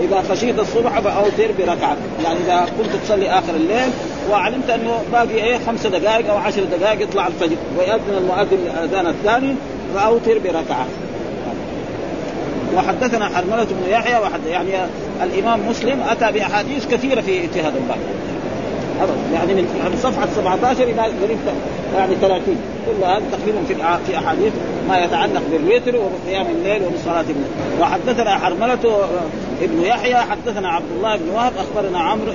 إذا 0.00 0.22
خشيت 0.30 0.58
الصبح 0.58 1.00
فأوتر 1.00 1.52
بركعه 1.58 1.96
يعني 2.24 2.38
إذا 2.46 2.66
كنت 2.78 3.04
تصلي 3.04 3.30
آخر 3.30 3.54
الليل 3.56 3.90
وعلمت 4.30 4.70
أنه 4.70 5.02
باقي 5.12 5.34
إيه 5.34 5.58
خمس 5.66 5.86
دقائق 5.86 6.30
أو 6.30 6.36
عشر 6.36 6.64
دقائق 6.64 7.02
يطلع 7.02 7.26
الفجر. 7.26 7.56
ويأذن 7.78 8.18
المؤذن 8.18 8.58
الأذان 8.66 9.06
الثاني 9.06 9.54
فأوتر 9.94 10.38
بركعة. 10.38 10.86
وحدثنا 12.76 13.28
حرملة 13.28 13.64
بن 13.64 13.90
يحيى 13.90 14.18
وحد 14.18 14.46
يعني 14.46 14.70
الإمام 15.22 15.68
مسلم 15.68 16.00
أتى 16.10 16.32
بأحاديث 16.32 16.86
كثيرة 16.86 17.20
في 17.20 17.44
اجتهاد 17.44 17.76
الباب 17.76 17.98
يعني 19.34 19.54
من 19.54 19.98
صفحة 20.02 20.28
17 20.36 20.82
إلى 20.82 21.02
قريب 21.02 21.38
يعني 21.96 22.14
30 22.20 22.56
كل 22.86 23.04
هذا 23.04 23.22
تقريبا 23.32 23.58
في 23.68 23.74
في 24.06 24.18
أحاديث 24.18 24.52
ما 24.88 24.98
يتعلق 24.98 25.42
بالوتر 25.52 25.96
وبقيام 25.96 26.46
الليل 26.46 26.82
وبصلاة 26.82 27.20
الليل. 27.20 27.80
وحدثنا 27.80 28.38
حرملة 28.38 29.08
ابن 29.62 29.82
يحيى 29.82 30.16
حدثنا 30.16 30.68
عبد 30.68 30.90
الله 30.96 31.16
بن 31.16 31.28
وهب 31.34 31.52
أخبرنا 31.58 31.98
عمرو 31.98 32.32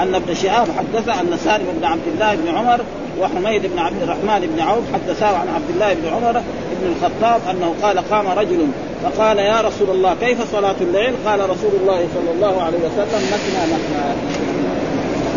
أن 0.00 0.14
ابن 0.14 0.34
شهاب 0.34 0.66
حدث 0.78 1.08
أن 1.08 1.38
سالم 1.44 1.66
بن 1.80 1.84
عبد 1.84 2.06
الله 2.14 2.34
بن 2.34 2.56
عمر 2.56 2.80
وحميد 3.20 3.66
بن 3.66 3.78
عبد 3.78 4.02
الرحمن 4.02 4.48
بن 4.56 4.60
عوف 4.60 4.84
حدثاه 4.92 5.36
عن 5.36 5.48
عبد 5.54 5.70
الله 5.74 5.94
بن 5.94 6.08
عمر 6.08 6.42
بن 6.82 6.92
الخطاب 6.96 7.40
أنه 7.50 7.74
قال 7.82 7.98
قام 7.98 8.26
رجل 8.26 8.66
فقال 9.02 9.38
يا 9.38 9.60
رسول 9.60 9.90
الله 9.90 10.16
كيف 10.20 10.52
صلاة 10.52 10.74
الليل؟ 10.80 11.14
قال 11.26 11.40
رسول 11.40 11.70
الله 11.80 12.06
صلى 12.14 12.30
الله 12.34 12.62
عليه 12.62 12.78
وسلم 12.78 13.22
مثنى 13.32 13.74
مثنى 13.74 14.16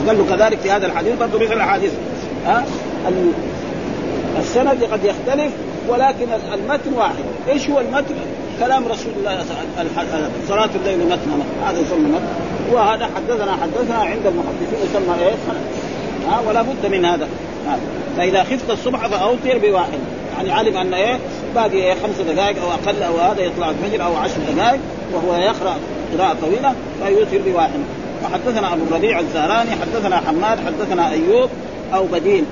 قال 0.08 0.18
له 0.18 0.36
كذلك 0.36 0.60
في 0.60 0.72
هذا 0.72 0.86
الحديث 0.86 1.14
برضه 1.20 1.40
مثل 1.40 1.54
الحديث 1.54 1.92
ها 2.46 2.66
السند 4.40 4.84
قد 4.84 5.00
يختلف 5.04 5.52
ولكن 5.90 6.28
المتن 6.54 6.94
واحد، 6.94 7.24
إيش 7.50 7.70
هو 7.70 7.80
المتن؟ 7.80 8.16
كلام 8.60 8.88
رسول 8.88 9.14
الله 9.20 9.46
صلاة 10.48 10.70
الليل 10.76 11.08
مثنى 11.08 11.44
هذا 11.66 11.80
يسمى 11.80 12.10
متن 12.10 12.24
وهذا 12.72 13.10
حدثنا 13.16 13.52
حدثنا 13.52 13.96
عند 13.96 14.26
المحدثين 14.26 14.80
يسمى 14.90 15.16
إيه؟ 15.26 15.34
ها 16.28 16.42
ولا 16.48 16.62
بد 16.62 16.92
من 16.92 17.06
هذا. 17.06 17.28
فإذا 18.18 18.44
خفت 18.44 18.70
الصبح 18.70 19.08
فاوتر 19.08 19.58
بواحد. 19.58 20.00
يعني 20.38 20.52
علم 20.52 20.78
أن 20.78 20.94
إيه 20.94 21.20
باقي 21.56 21.72
إيه 21.72 21.94
خمس 21.94 22.28
دقائق 22.28 22.64
أو 22.64 22.72
أقل 22.72 23.04
أو 23.04 23.18
هذا 23.18 23.42
يطلع 23.42 23.70
الفجر 23.70 24.06
أو 24.06 24.16
عشر 24.16 24.38
دقائق 24.56 24.80
وهو 25.14 25.36
يقرأ 25.36 25.78
قراءة 26.18 26.36
طويلة 26.42 26.74
فيوتر 27.06 27.52
بواحد. 27.52 27.80
وحدثنا 28.24 28.74
أبو 28.74 28.82
الربيع 28.92 29.20
الزهراني 29.20 29.72
حدثنا 29.72 30.18
حماد 30.18 30.60
حدثنا 30.66 31.12
أيوب 31.12 31.50
أو 31.94 32.06
بدين 32.06 32.46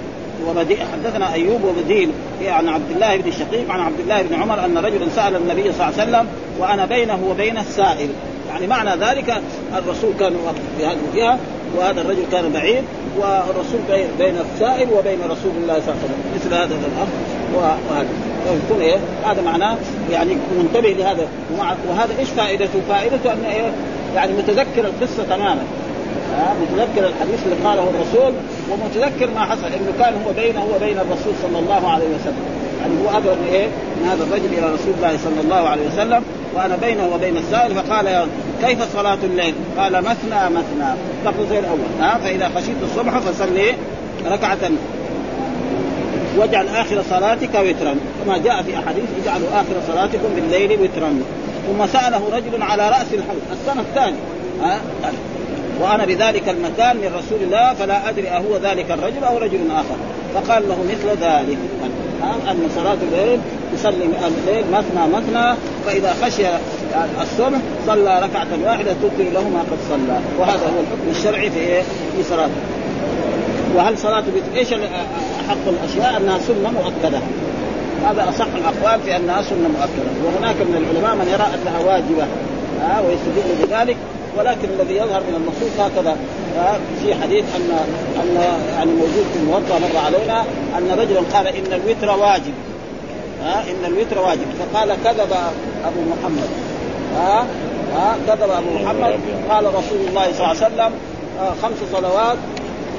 وبديل 0.48 0.78
حدثنا 0.94 1.34
أيوب 1.34 1.62
وبديل. 1.64 2.12
عن 2.48 2.70
عبد 2.70 2.92
الله 2.92 3.18
بن 3.18 3.30
الشقيق 3.30 3.72
عن 3.72 3.80
عبد 3.80 4.00
الله 4.00 4.22
بن 4.22 4.36
عمر 4.36 4.66
أن 4.66 4.78
رجلا 4.78 5.10
سأل 5.16 5.36
النبي 5.36 5.62
صلى 5.62 5.72
الله 5.72 5.84
عليه 5.84 6.04
وسلم 6.04 6.28
وأنا 6.60 6.86
بينه 6.86 7.20
وبين 7.30 7.58
السائل. 7.58 8.10
يعني 8.50 8.68
معنى 8.68 8.90
ذلك 8.90 9.42
الرسول 9.78 10.12
كان 10.20 10.34
في 10.78 10.86
هذه 10.86 10.98
الجهه 11.12 11.38
وهذا 11.78 12.02
الرجل 12.02 12.24
كان 12.32 12.52
بعيد. 12.52 12.84
والرسول 13.20 13.80
بين 14.20 14.38
السائل 14.38 14.88
وبين 14.94 15.20
رسول 15.24 15.52
الله 15.62 15.74
صلى 15.74 15.94
الله 15.94 16.02
عليه 16.04 16.06
وسلم. 16.06 16.22
مثل 16.36 16.54
هذا 16.54 16.76
الامر 16.76 17.08
وهذا. 17.56 18.08
يكون 18.66 18.82
إيه؟ 18.82 18.98
هذا 19.26 19.42
معناه 19.42 19.78
يعني 20.12 20.38
منتبه 20.58 20.90
لهذا. 20.90 21.28
وهذا 21.90 22.20
إيش 22.20 22.30
فائدته؟ 22.30 22.82
فائدته 22.90 23.34
أن 23.34 23.46
إيه؟ 23.46 23.72
يعني 24.16 24.34
متذكر 24.34 24.86
القصة 24.86 25.24
تماما. 25.30 25.64
متذكر 26.62 27.08
الحديث 27.08 27.40
اللي 27.46 27.56
قاله 27.66 27.90
الرسول 27.90 28.34
ومتذكر 28.72 29.30
ما 29.36 29.46
حصل. 29.46 29.66
إنه 29.66 29.94
كان 30.00 30.14
هو 30.26 30.34
بينه 30.34 30.68
وبين 30.76 30.98
الرسول 31.00 31.34
صلى 31.44 31.60
الله 31.60 31.90
عليه 31.90 32.06
وسلم. 32.06 32.44
يعني 32.82 32.94
هو 33.04 33.18
أدرى 33.18 33.36
من 33.36 33.48
إيه؟ 33.54 33.68
من 34.02 34.10
هذا 34.10 34.24
الرجل 34.24 34.46
إلى 34.46 34.74
رسول 34.74 34.94
الله 34.98 35.18
صلى 35.18 35.42
الله 35.44 35.70
عليه 35.70 35.88
وسلم. 35.88 36.24
وأنا 36.56 36.76
بينه 36.76 37.10
وبين 37.14 37.38
السائل 37.38 37.76
فقال 37.76 38.06
يا 38.06 38.28
كيف 38.66 38.94
صلاة 38.94 39.18
الليل؟ 39.24 39.54
قال 39.78 39.94
مثنى 39.94 40.50
مثنى. 40.50 40.94
لفظ 41.26 41.50
زي 41.50 41.60
الأول 41.60 41.80
ها؟ 42.02 42.18
فإذا 42.18 42.52
خشيت 42.56 42.76
الصبح 42.84 43.18
فصلي 43.18 43.74
ركعة. 44.26 44.72
واجعل 46.38 46.68
آخر 46.68 47.04
صلاتك 47.10 47.56
وترا. 47.56 47.96
كما 48.26 48.38
جاء 48.38 48.62
في 48.64 48.80
أحاديث 48.80 49.06
اجعلوا 49.24 49.48
آخر 49.54 49.76
صلاتكم 49.88 50.30
بالليل 50.36 50.72
وترا. 50.82 51.20
ثم 51.68 51.88
سأله 51.88 52.22
رجل 52.34 52.62
على 52.62 52.90
رأس 52.90 53.14
الحوض 53.14 53.42
السنة 53.52 53.82
الثانية 53.82 54.20
ها؟ 54.62 54.80
وأنا 55.82 56.06
بذلك 56.06 56.50
المكان 56.50 56.98
من 56.98 57.12
رسول 57.18 57.44
الله 57.44 57.74
فلا 57.74 58.10
أدري 58.10 58.30
أهو 58.30 58.58
ذلك 58.64 58.92
الرجل 58.92 59.24
أو 59.24 59.38
رجل 59.38 59.60
آخر. 59.72 59.98
فقال 60.34 60.70
له 60.70 60.78
مثل 60.84 61.24
ذلك. 61.24 61.58
أن 62.24 62.70
صلاة 62.76 62.98
الليل 63.12 63.40
يصلي 63.74 64.04
الليل 64.04 64.66
مثنى 64.72 65.08
مثنى 65.14 65.56
فإذا 65.86 66.16
خشي 66.24 66.44
الصبح 67.22 67.60
صلى 67.88 68.20
ركعة 68.24 68.48
واحدة 68.66 68.92
تكثر 68.92 69.32
له 69.34 69.50
ما 69.50 69.60
قد 69.60 69.78
صلى. 69.90 70.20
وهذا 70.40 70.66
هو 70.66 70.80
الحكم 70.82 71.10
الشرعي 71.20 71.50
في 71.50 71.60
إيه؟ 71.60 71.82
في 71.82 72.24
صلاته 72.30 72.54
وهل 73.76 73.98
صلاة 73.98 74.24
إيش 74.56 74.74
أحق 74.74 75.68
الأشياء؟ 75.68 76.18
أنها 76.18 76.40
سنة 76.40 76.72
مؤكدة. 76.72 77.20
هذا 78.06 78.30
أصح 78.30 78.48
الأقوال 78.56 79.02
في 79.06 79.16
أنها 79.16 79.42
سنة 79.42 79.68
مؤكدة. 79.68 80.12
وهناك 80.26 80.56
من 80.56 80.76
العلماء 80.78 81.16
من 81.16 81.32
يرى 81.32 81.48
أنها 81.56 81.80
واجبة. 81.94 82.26
ها 82.82 83.02
ويستدل 83.02 83.68
بذلك. 83.68 83.98
ولكن 84.38 84.68
الذي 84.80 84.96
يظهر 84.96 85.20
من 85.20 85.36
النصوص 85.36 85.80
هكذا 85.80 86.18
في 87.04 87.16
حديث 87.16 87.46
ان 87.56 87.70
أن 88.22 88.36
يعني 88.76 88.92
موجود 88.92 89.26
في 89.34 89.40
الموطأ 89.40 89.80
مر 89.80 89.98
علينا 90.06 90.42
أن 90.78 91.00
رجلا 91.00 91.20
قال 91.34 91.48
إن 91.48 91.74
الوتر 91.74 92.20
واجب 92.20 92.54
ها 93.44 93.64
إن 93.64 93.86
الوتر 93.86 94.20
واجب 94.20 94.46
فقال 94.60 94.90
كذب 95.04 95.34
أبو 95.86 96.02
محمد 96.12 96.50
ها 97.16 97.46
ها 97.96 98.16
كذب 98.28 98.50
أبو 98.52 98.84
محمد 98.84 99.14
قال 99.50 99.66
رسول 99.66 100.00
الله 100.08 100.24
صلى 100.34 100.52
الله 100.52 100.64
عليه 100.64 100.66
وسلم 100.66 100.92
خمس 101.62 101.78
صلوات 101.94 102.38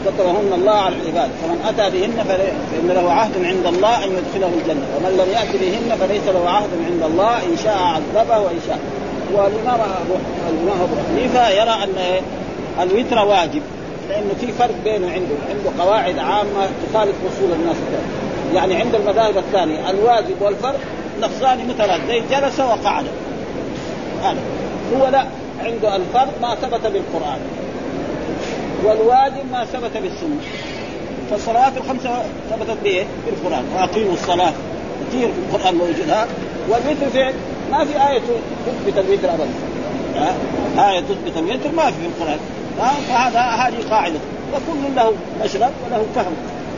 كتبهن 0.07 0.53
الله 0.55 0.73
على 0.73 0.95
العباد 0.97 1.31
فمن 1.43 1.59
أتى 1.69 1.99
بهن 1.99 2.25
فان 2.29 2.89
له 2.89 3.13
عهد 3.13 3.33
عند 3.45 3.67
الله 3.67 4.05
أن 4.05 4.11
يدخله 4.11 4.51
الجنة 4.61 4.87
ومن 4.97 5.13
لم 5.21 5.33
يأت 5.33 5.53
بهن 5.61 5.99
فليس 6.01 6.23
له 6.35 6.51
عهد 6.51 6.69
عند 6.91 7.03
الله 7.03 7.37
إن 7.37 7.57
شاء 7.65 7.77
عذبه 7.77 8.39
وإن 8.39 8.59
شاء. 8.69 8.79
والامام 9.35 9.81
ابو 9.81 10.15
الامام 10.51 10.83
ابو 10.83 10.95
حنيفه 11.09 11.49
يرى 11.49 11.85
أن 11.85 12.23
الوتر 12.83 13.19
واجب 13.19 13.63
لأنه 14.09 14.35
في 14.41 14.53
فرق 14.53 14.75
بينه 14.85 15.07
عنده 15.13 15.35
عنده 15.51 15.85
قواعد 15.85 16.19
عامة 16.19 16.69
تخالف 16.93 17.15
أصول 17.33 17.53
الناس 17.53 17.77
يعني 18.55 18.75
عند 18.75 18.95
المذاهب 18.95 19.39
الثانية 19.39 19.91
الواجب 19.91 20.43
والفرق 20.43 20.81
نصان 21.23 21.69
متراد 21.69 22.01
زي 22.09 22.23
جلس 22.31 22.61
وقعد. 22.61 23.05
هذا. 24.23 24.41
هو 24.97 25.09
لا 25.09 25.27
عنده 25.65 25.97
الفرق 25.97 26.35
ما 26.43 26.55
ثبت 26.55 26.81
بالقرآن. 26.81 27.39
والواجب 28.85 29.53
ما 29.53 29.65
ثبت 29.65 29.97
بالسنة. 30.03 30.41
فالصلوات 31.31 31.73
الخمسة 31.77 32.23
ثبتت 32.51 32.77
بإيه؟ 32.85 33.05
بالقرآن. 33.27 33.65
وأقيموا 33.77 34.13
الصلاة. 34.13 34.53
كثير 35.09 35.29
في 35.29 35.57
القرآن 35.57 35.75
موجود 35.75 36.11
ها؟ 36.11 36.27
والوتر 36.69 37.11
فعل 37.15 37.35
ما 37.71 37.85
في 37.85 38.09
آية 38.09 38.21
تثبت 38.67 38.99
الوتر 38.99 39.35
أبدا 39.35 39.49
آية 40.91 41.01
تثبت 41.01 41.37
الوتر 41.37 41.73
ما 41.77 41.87
في 41.87 41.93
في 41.93 42.07
القرآن. 42.07 42.39
فهذا 43.09 43.41
هذه 43.41 43.91
قاعدة. 43.91 44.19
وكل 44.53 44.97
له 44.97 45.13
مشرب 45.45 45.71
وله 45.87 46.07
فهم 46.15 46.33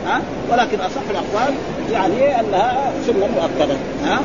ها؟ 0.07 0.21
ولكن 0.51 0.79
أصح 0.79 1.01
الأقوال 1.09 1.53
يعني 1.91 2.39
أنها 2.39 2.91
سنة 3.07 3.27
مؤكدة. 3.27 3.75
ها؟ 4.05 4.19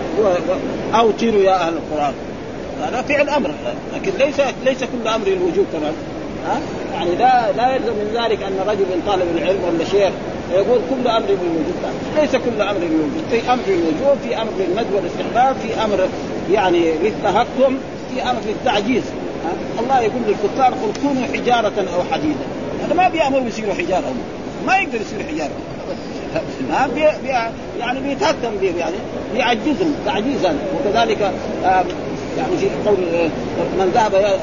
أو 0.95 1.11
تيروا 1.11 1.43
يا 1.43 1.55
أهل 1.55 1.73
القرآن. 1.73 2.15
هذا 2.83 3.03
فعل 3.03 3.29
أمر. 3.29 3.51
لكن 3.95 4.13
ليس 4.19 4.41
ليس 4.65 4.79
كل 4.81 5.09
أمر 5.09 5.27
الوجوب 5.27 5.67
كمان 5.73 5.93
ها؟ 6.47 6.61
يعني 6.95 7.15
لا 7.15 7.53
لا 7.53 7.75
يلزم 7.75 7.93
من 7.93 8.11
ذلك 8.15 8.43
أن 8.43 8.59
رجل 8.69 8.81
من 8.81 9.03
طالب 9.07 9.27
العلم 9.37 9.59
ولا 9.65 9.85
شيخ 9.85 10.13
يقول 10.53 10.81
كل 10.91 11.09
أمر 11.09 11.27
بالوجوب 11.27 11.77
ليس 12.17 12.31
كل 12.31 12.63
أمر 12.63 12.79
بالوجوب 12.79 13.25
في 13.31 13.53
أمر 13.53 13.63
الوجوب 13.69 14.19
في 14.25 14.37
أمر 14.37 14.51
بالمد 14.59 14.87
والاستحباب 14.95 15.57
في 15.57 15.85
أمر 15.85 16.09
يعني 16.53 16.93
للتهكم 16.93 17.79
في 18.15 18.23
أمر 18.23 18.41
للتعجيز 18.47 19.03
الله 19.81 20.01
يقول 20.01 20.23
للكفار 20.27 20.73
قل 20.73 21.03
كونوا 21.03 21.27
حجارة 21.35 21.87
أو 21.95 22.03
حديدا. 22.13 22.47
هذا 22.85 22.95
ما 22.95 23.09
بيأمر 23.09 23.43
يصيروا 23.49 23.75
حجارة 23.75 24.15
ما 24.67 24.77
يقدر 24.77 25.01
يصير 25.01 25.19
حجارة. 25.29 25.51
ما 26.71 26.87
بي 26.95 27.01
بي 27.23 27.29
يعني 27.81 28.01
بيتهكم 28.01 28.57
به 28.61 28.75
يعني 28.79 28.97
بيعجزهم 29.35 29.95
تعجيزا. 30.07 30.57
وكذلك 30.75 31.33
يعني 31.63 32.57
في 32.61 32.69
قول 32.87 32.97
من 33.79 33.91
ذهب 33.95 34.39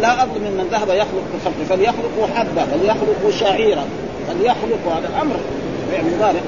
لا 0.00 0.22
اظلم 0.22 0.42
من 0.42 0.56
من 0.58 0.68
ذهب 0.72 0.88
يخلق 0.88 1.24
بخلقه 1.34 1.64
فليخلقوا 1.68 2.26
حبة 2.34 2.64
فليخلقوا 2.64 3.30
شعيرا 3.40 3.84
فليخلقوا 4.28 4.92
هذا 4.92 5.10
أمر 5.22 5.36
من 5.86 6.18
ذلك. 6.20 6.42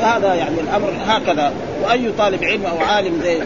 فهذا 0.00 0.34
يعني 0.34 0.60
الأمر 0.60 0.92
هكذا. 1.06 1.52
وأي 1.84 2.12
طالب 2.18 2.44
علم 2.44 2.66
أو 2.66 2.78
عالم 2.78 3.20
زي 3.22 3.38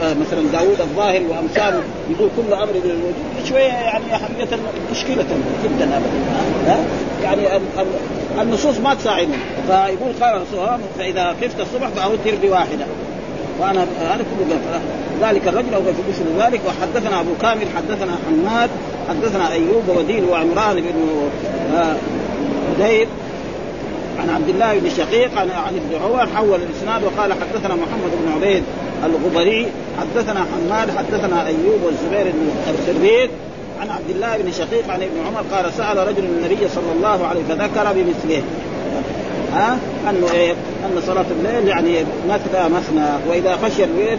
مثلا 0.00 0.42
داوود 0.52 0.80
الظاهر 0.80 1.20
وأمثاله 1.28 1.82
يقول 2.10 2.28
كل 2.36 2.54
أمر 2.54 2.72
للوجود 2.84 3.14
شوية 3.48 3.60
يعني 3.60 4.04
حقيقه 4.12 4.58
مشكلة 4.90 5.24
جدا 5.64 5.84
ابدا. 5.96 6.78
يعني 7.22 7.42
النصوص 8.40 8.78
ما 8.78 8.94
تساعدهم 8.94 9.40
فيقول 9.66 10.12
قال 10.20 10.42
فإذا 10.98 11.36
خفت 11.42 11.60
الصبح 11.60 11.88
فأوتر 11.88 12.34
بواحدة. 12.42 12.84
وأنا 13.58 13.80
هذا 14.00 14.24
كله 14.38 14.80
ذلك 15.28 15.48
الرجل 15.48 15.74
أو 15.74 15.82
في 15.82 16.02
مثل 16.08 16.42
ذلك. 16.42 16.60
وحدثنا 16.66 17.20
أبو 17.20 17.30
كامل 17.42 17.66
حدثنا 17.76 18.12
حماد 18.26 18.70
حدثنا 19.08 19.52
أيوب 19.52 19.88
ودين 19.88 20.24
وعمران 20.24 20.76
بن 20.76 21.28
هدير 22.78 23.08
عن 24.18 24.30
عبد 24.30 24.48
الله 24.48 24.78
بن 24.78 24.90
شقيق 24.90 25.38
عن 25.38 25.50
عن 25.50 25.74
ابن 25.76 26.04
عمر 26.04 26.26
حول 26.36 26.60
الإسناد 26.62 27.04
وقال 27.04 27.32
حدثنا 27.32 27.74
محمد 27.74 28.10
بن 28.22 28.32
عبيد 28.32 28.62
الغبري 29.04 29.66
حدثنا 30.00 30.40
حماد 30.40 30.90
حدثنا 30.98 31.46
أيوب 31.46 31.82
والزبير 31.84 32.32
بن 32.32 32.50
الخريت 32.68 33.30
عن 33.80 33.90
عبد 33.90 34.10
الله 34.10 34.36
بن 34.36 34.52
شقيق 34.52 34.90
عن 34.90 35.02
ابن 35.02 35.26
عمر 35.26 35.44
قال 35.52 35.72
سأل 35.72 36.08
رجل 36.08 36.24
النبي 36.24 36.68
صلى 36.74 36.92
الله 36.96 37.26
عليه 37.26 37.40
فذكر 37.48 37.92
بمثله. 37.92 38.42
ها؟ 39.54 39.78
انه 40.10 40.26
إيه 40.32 40.52
أن 40.84 41.02
صلاة 41.06 41.24
الليل 41.30 41.68
يعني 41.68 42.04
مثنى 42.28 42.68
مثنى 42.68 43.06
وإذا 43.28 43.56
خشي 43.56 43.84
الليل 43.84 44.18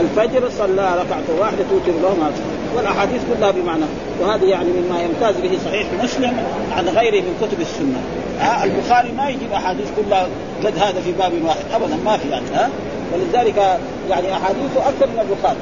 الفجر 0.00 0.50
صلى 0.58 1.04
ركعة 1.04 1.40
واحدة 1.40 1.64
توتر 1.70 1.98
له 2.02 2.30
والأحاديث 2.76 3.20
كلها 3.34 3.50
بمعنى. 3.50 3.84
وهذا 4.20 4.44
يعني 4.44 4.68
مما 4.68 5.02
يمتاز 5.02 5.34
به 5.42 5.58
صحيح 5.64 5.86
مسلم 6.02 6.36
عن 6.76 6.88
غيره 6.88 7.20
من 7.20 7.36
كتب 7.40 7.60
السنة. 7.60 8.00
ها؟ 8.40 8.64
البخاري 8.64 9.12
ما 9.12 9.28
يجيب 9.28 9.52
أحاديث 9.52 9.86
كلها 9.96 10.28
قد 10.64 10.78
هذا 10.78 11.00
في 11.00 11.12
باب 11.12 11.32
واحد. 11.44 11.64
ابدا 11.74 11.96
ما 12.04 12.16
في 12.16 12.28
يعني 12.28 12.46
ها؟ 12.54 12.70
ولذلك 13.12 13.78
يعني 14.10 14.32
أحاديثه 14.32 14.88
أكثر 14.88 15.06
من 15.06 15.26
البخاري. 15.30 15.58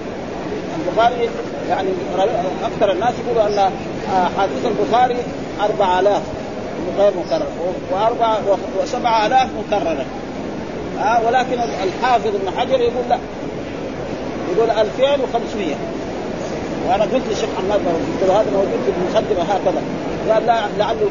البخاري 0.88 1.28
يعني 1.68 1.88
أكثر 2.64 2.92
الناس 2.92 3.14
يقولوا 3.26 3.46
أن 3.48 3.72
أحاديث 4.12 4.66
البخاري 4.66 5.16
4000 5.60 6.22
غير 6.98 7.12
مكرر. 7.26 7.46
وأربعة 7.92 8.38
وسبعة 8.82 9.26
آلاف 9.26 9.48
مكررة. 9.66 10.04
آه 11.00 11.26
ولكن 11.26 11.58
الحافظ 11.82 12.26
ابن 12.26 12.58
حجر 12.58 12.80
يقول 12.80 13.04
لا. 13.08 13.18
يقول 14.56 14.70
2500 14.70 15.74
وأنا 16.88 17.04
قلت 17.04 17.22
للشيخ 17.30 17.48
حماد 17.58 17.80
قلت 17.80 18.28
له 18.28 18.40
هذا 18.40 18.50
موجود 18.50 18.80
في 18.84 18.92
المقدمة 18.96 19.42
هكذا. 19.54 19.82
قال 20.30 20.46
لا 20.46 20.60
لعله 20.78 21.10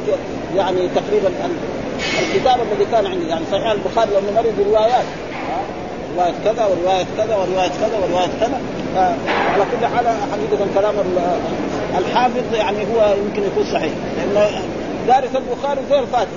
يعني 0.55 0.89
تقريبا 0.95 1.29
الكتاب 2.21 2.57
الذي 2.61 2.85
كان 2.91 3.05
عندي 3.05 3.27
يعني 3.27 3.45
صحيح 3.51 3.71
البخاري 3.71 4.11
لأنه 4.11 4.31
مرض 4.35 4.53
بروايات 4.59 5.05
رواية 6.17 6.33
كذا 6.43 6.65
ورواية 6.65 7.05
كذا 7.17 7.35
ورواية 7.35 7.69
كذا 7.69 7.97
ورواية 8.03 8.29
كذا. 8.39 8.61
على 9.53 9.63
كل 9.71 9.85
حال 9.85 10.05
حقيقة 10.07 10.67
كلام 10.75 10.95
الحافظ 11.97 12.53
يعني 12.53 12.77
هو 12.77 13.13
يمكن 13.25 13.43
يكون 13.43 13.63
صحيح. 13.73 13.91
لأنه 14.17 14.49
دارس 15.07 15.29
البخاري 15.35 15.81
زي 15.89 15.99
الفاتح. 15.99 16.31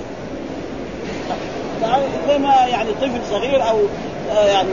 زي 2.27 2.37
ما 2.37 2.53
يعني 2.67 2.89
طفل 3.01 3.19
صغير 3.31 3.69
أو 3.69 3.77
يعني 4.35 4.69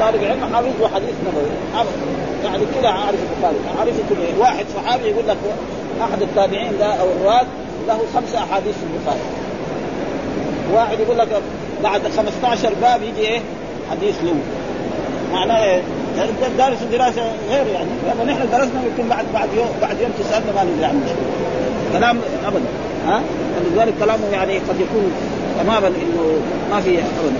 طالب 0.00 0.24
علم 0.24 0.54
حافظ 0.54 0.68
له 0.80 0.88
حديث 0.94 1.14
نبوي. 1.28 1.86
يعني 2.44 2.64
كذا 2.80 2.88
عارف 2.88 3.18
البخاري. 3.32 3.56
عارف 3.78 3.94
كل 4.08 4.40
واحد 4.40 4.66
صحابي 4.76 5.08
يقول 5.08 5.28
لك 5.28 5.36
أحد 6.02 6.22
التابعين 6.22 6.78
ده 6.78 6.86
أو 6.86 7.06
الرواد 7.06 7.46
له 7.88 7.98
خمسة 8.14 8.38
أحاديث 8.38 8.74
في 8.74 8.84
البخاري. 8.94 9.20
واحد 10.74 11.00
يقول 11.00 11.18
لك 11.18 11.28
بعد 11.82 12.02
15 12.16 12.74
باب 12.82 13.02
يجي 13.02 13.20
إيه؟ 13.20 13.40
حديث 13.90 14.14
له. 14.22 14.34
معناه 15.32 15.64
إيه؟ 15.64 15.82
دارس 16.58 16.78
دراسه 16.92 17.22
غير 17.50 17.66
يعني. 17.66 17.88
لما 18.14 18.24
نحن 18.32 18.50
درسنا 18.52 18.82
يمكن 18.86 19.08
بعد 19.08 19.24
بعد 19.34 19.48
يوم 19.56 19.68
بعد 19.82 20.00
يوم 20.00 20.10
تسألنا 20.18 20.52
ما 20.52 20.64
ندري 20.64 20.84
عنه 20.84 21.14
كلام 21.92 22.18
ابدا. 22.46 22.64
ها؟ 23.06 23.22
فلذلك 23.56 23.94
كلامه 24.00 24.26
يعني 24.32 24.58
قد 24.58 24.80
يكون 24.80 25.12
تماما 25.60 25.88
إنه 25.88 26.38
ما 26.70 26.80
في 26.80 26.90
ابدا 26.90 27.36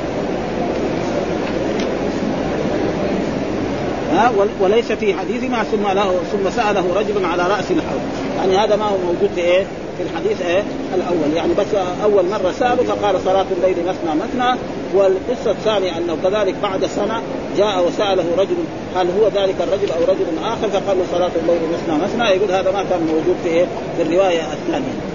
ها؟ 4.12 4.32
وليس 4.60 4.92
في 4.92 5.14
حديث 5.14 5.50
ما 5.50 5.62
ثم 5.62 5.82
له 5.82 6.14
ثم 6.32 6.50
سأله 6.50 6.84
رجل 6.96 7.24
على 7.24 7.42
رأس 7.42 7.70
الحوض. 7.70 8.00
يعني 8.38 8.58
هذا 8.58 8.76
ما 8.76 8.84
هو 8.84 8.96
موجود 9.06 9.30
في 9.34 9.40
إيه؟ 9.40 9.64
في 9.98 10.02
الحديث 10.02 10.42
إيه؟ 10.42 10.62
الأول. 10.94 11.36
يعني 11.36 11.54
بس 11.58 11.66
أول 12.04 12.24
مرة 12.30 12.52
سأله 12.58 12.84
فقال 12.84 13.20
صلاة 13.24 13.46
الليل 13.56 13.76
مثنى 13.86 14.20
مثنى 14.20 14.58
والقصة 14.94 15.50
الثانية 15.50 15.98
أنه 15.98 16.16
كذلك 16.22 16.54
بعد 16.62 16.86
سنة 16.86 17.22
جاء 17.56 17.86
وسأله 17.86 18.24
رجل 18.38 18.56
هل 18.96 19.06
هو 19.20 19.26
ذلك 19.42 19.54
الرجل 19.60 19.92
أو 19.92 20.04
رجل 20.14 20.26
آخر؟ 20.44 20.68
فقال 20.68 20.98
له 20.98 21.04
صلاة 21.12 21.30
الليل 21.42 21.60
مثنى 21.72 22.04
مثنى. 22.04 22.36
يقول 22.36 22.50
هذا 22.50 22.70
ما 22.70 22.84
كان 22.90 23.00
موجود 23.00 23.36
في 23.44 23.48
إيه؟ 23.48 23.64
في 23.96 24.02
الرواية 24.02 24.42
الثانية. 24.52 25.13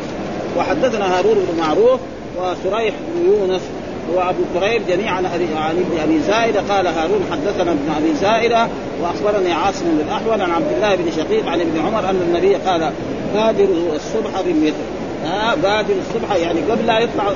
وحدثنا 0.57 1.17
هارون 1.17 1.35
بن 1.35 1.59
معروف 1.61 1.99
وسريح 2.37 2.93
بن 3.15 3.31
يونس 3.31 3.61
وأبو 4.15 4.43
كريب 4.59 4.81
جميعا 4.87 5.15
عن 5.15 5.77
ابن 5.77 5.99
أبي 6.03 6.19
زائدة. 6.19 6.61
قال 6.69 6.87
هارون 6.87 7.21
حدثنا 7.31 7.71
ابن 7.71 7.89
أبي 7.97 8.13
زائدة 8.21 8.67
وأخبرني 9.01 9.53
عاصم 9.53 9.85
بن 9.85 10.01
الأحول 10.07 10.41
عن 10.41 10.51
عبد 10.51 10.71
الله 10.75 10.95
بن 10.95 11.11
شقيق 11.11 11.49
عن 11.49 11.61
ابن 11.61 11.79
عمر 11.79 12.09
أن 12.09 12.21
النبي 12.27 12.55
قال 12.55 12.91
بادروا 13.33 13.95
الصبح 13.95 14.41
بالوتر 14.41 14.75
ها 15.25 15.55
بادر 15.55 15.93
الصبح 16.07 16.35
يعني 16.35 16.59
قبل 16.61 16.85
لا 16.85 16.99
يطلع 16.99 17.33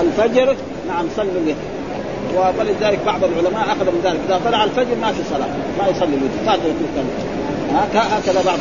الفجر 0.00 0.56
نعم 0.88 1.06
صلوا 1.16 1.30
الوتر. 1.44 1.76
ولذلك 2.58 2.98
بعض 3.06 3.24
العلماء 3.24 3.64
اخذ 3.64 3.84
من 3.84 4.00
ذلك. 4.04 4.20
إذا 4.28 4.40
طلع 4.44 4.64
الفجر 4.64 4.94
ما 5.00 5.12
في 5.12 5.22
صلاة 5.30 5.48
ما 5.78 5.88
يصلي 5.88 6.16
الوتر 6.16 6.38
فاتوا 6.46 6.64
الوتر 6.64 7.08
هكذا 7.94 8.42
بعض 8.46 8.58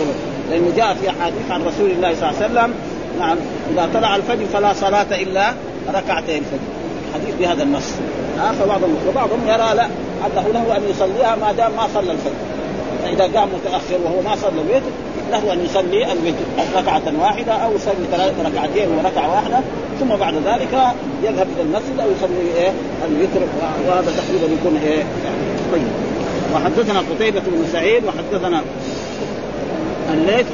لأنه 0.52 0.72
جاء 0.78 0.94
في 0.94 1.10
أحاديث 1.10 1.52
عن 1.52 1.62
رسول 1.62 1.92
الله 1.92 2.16
صلى 2.16 2.30
الله 2.30 2.42
عليه 2.42 2.52
وسلم 2.52 2.74
نعم. 3.20 3.38
إذا 3.74 3.90
طلع 3.94 4.16
الفجر 4.16 4.46
فلا 4.54 4.74
صلاة 4.74 5.22
إلا 5.22 5.54
ركعتي 5.94 6.38
الفجر 6.38 6.60
حديث 7.14 7.36
بهذا 7.40 7.64
النص. 7.64 7.92
ها 8.40 8.52
فبعضهم 8.52 8.96
وبعضهم 9.10 9.40
يرى 9.48 9.76
لا 9.76 9.86
أنه 10.26 10.48
له 10.54 10.78
أن 10.78 10.82
يصليها 10.90 11.36
ما 11.36 11.52
دام 11.52 11.72
ما 11.72 11.88
صلى 11.94 12.12
الفجر. 12.12 12.36
فإذا 13.04 13.40
قام 13.40 13.50
متأخر 13.50 13.98
وهو 14.06 14.22
ما 14.22 14.36
صلى 14.36 14.62
الوتر 14.62 14.92
له 15.32 15.54
أن 15.54 15.66
يصلي 15.66 16.12
الوتر 16.12 16.46
ركعة 16.78 17.02
واحدة 17.22 17.54
أو 17.54 17.76
يصلي 17.76 18.06
ثلاث 18.12 18.34
ركعتين 18.46 18.88
وركعة 18.90 19.32
واحدة. 19.36 19.60
ثم 20.00 20.16
بعد 20.16 20.34
ذلك 20.34 20.74
يذهب 21.24 21.48
إلى 21.56 21.62
المسجد 21.62 22.00
أو 22.00 22.08
يصلي 22.18 22.62
إيه؟ 22.64 22.72
الوتر 23.08 23.42
وهذا 23.88 24.12
تقريبا 24.12 24.54
يكون 24.54 24.80
إيه؟ 24.86 24.98
يعني 24.98 25.46
طيب. 25.72 25.88
وحدثنا 26.56 27.00
قتيبة 27.00 27.40
بن 27.40 27.68
سعيد 27.74 28.04
وحدثنا 28.06 28.62
الليث 30.14 30.46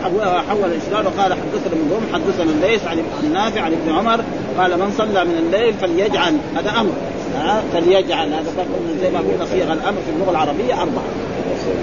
حول 0.49 0.65
الإسناد 0.65 1.05
وقال 1.05 1.33
حدثنا 1.33 1.73
ابن 1.73 1.91
روم 1.91 2.03
حدثنا 2.13 2.51
الليث 2.51 2.87
عن 2.87 3.03
النافع 3.23 3.61
عن 3.61 3.71
ابن 3.71 3.95
عمر 3.95 4.23
قال 4.57 4.79
من 4.79 4.93
صلى 4.97 5.25
من 5.25 5.37
الليل 5.37 5.73
فليجعل 5.73 6.37
هذا 6.55 6.69
أمر. 6.69 6.91
ها؟ 7.35 7.63
فليجعل 7.73 8.33
هذا 8.33 8.65
زي 9.01 9.09
ما 9.09 9.19
قلنا 9.19 9.45
صيغ 9.45 9.73
الأمر 9.73 9.97
في 10.05 10.11
اللغة 10.15 10.31
العربية 10.31 10.81
أربعة. 10.81 11.03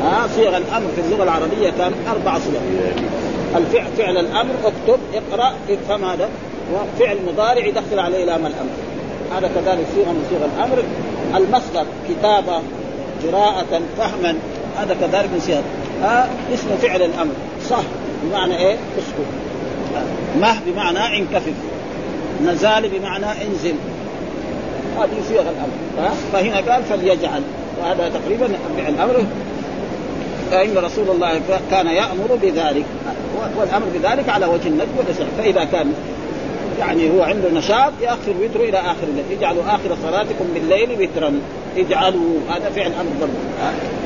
ها؟ 0.03 0.29
صيغ 0.37 0.57
الأمر 0.57 0.87
في 0.97 1.01
اللغة 1.01 1.23
العربية 1.23 1.71
كان 1.71 1.93
أربع 2.11 2.39
صيغ. 2.39 2.61
الفعل 3.57 3.87
فعل 3.99 4.17
الأمر 4.17 4.55
اكتب 4.65 5.01
اقرأ 5.15 5.53
افهم 5.71 6.05
هذا. 6.05 6.29
وفعل 6.75 7.17
مضارع 7.33 7.67
يدخل 7.67 7.99
عليه 7.99 8.25
لام 8.25 8.47
الأمر. 8.47 8.71
هذا 9.37 9.51
كذلك 9.55 9.87
صيغة 9.95 10.13
من 10.13 10.27
صيغ 10.31 10.45
الأمر. 10.45 10.83
المصدر 11.37 11.87
كتابة 12.09 12.63
قراءة 13.25 13.81
فهما. 13.99 14.35
هذا 14.77 14.97
كذلك 15.01 15.31
من 15.33 15.41
صيغ. 15.41 15.61
ها؟ 16.03 16.29
اسم 16.55 16.69
فعل 16.83 17.03
الأمر. 17.03 17.33
صح. 17.71 17.83
بمعنى 18.25 18.59
إيه؟ 18.59 18.77
اسكت. 18.99 19.29
مه 20.41 20.57
بمعنى 20.67 21.19
انكفف 21.19 21.53
نزال 22.45 22.89
بمعنى 22.89 23.27
انزل. 23.27 23.75
هذه 24.99 25.23
صيغ 25.29 25.41
الأمر. 25.41 26.11
فهنا 26.33 26.73
قال 26.73 26.83
فليجعل. 26.85 27.43
وهذا 27.81 28.09
تقريبا 28.09 28.49
فعل 28.77 28.95
أمر 28.95 29.25
فإن 30.51 30.79
رسول 30.79 31.11
الله 31.11 31.41
كان 31.71 31.87
يأمر 31.87 32.39
بذلك. 32.43 32.85
والأمر 33.59 33.87
بذلك 33.95 34.29
على 34.29 34.47
وجه 34.47 34.69
الندب 34.69 34.89
والإسلام 34.99 35.29
فإذا 35.39 35.65
كان 35.65 35.93
يعني 36.79 37.11
هو 37.11 37.23
عنده 37.23 37.51
نشاط 37.51 37.93
يأخر 38.03 38.35
وتره 38.41 38.63
إلى 38.63 38.79
آخر 38.79 39.03
الليل. 39.09 39.39
اجعلوا 39.39 39.63
آخر 39.67 39.97
صلاتكم 40.03 40.45
بالليل 40.55 40.91
وترا. 40.91 41.41
اجعلوا. 41.77 42.39
هذا 42.51 42.71
فعل 42.77 42.93
أمر 42.93 43.11
برضه 43.21 43.33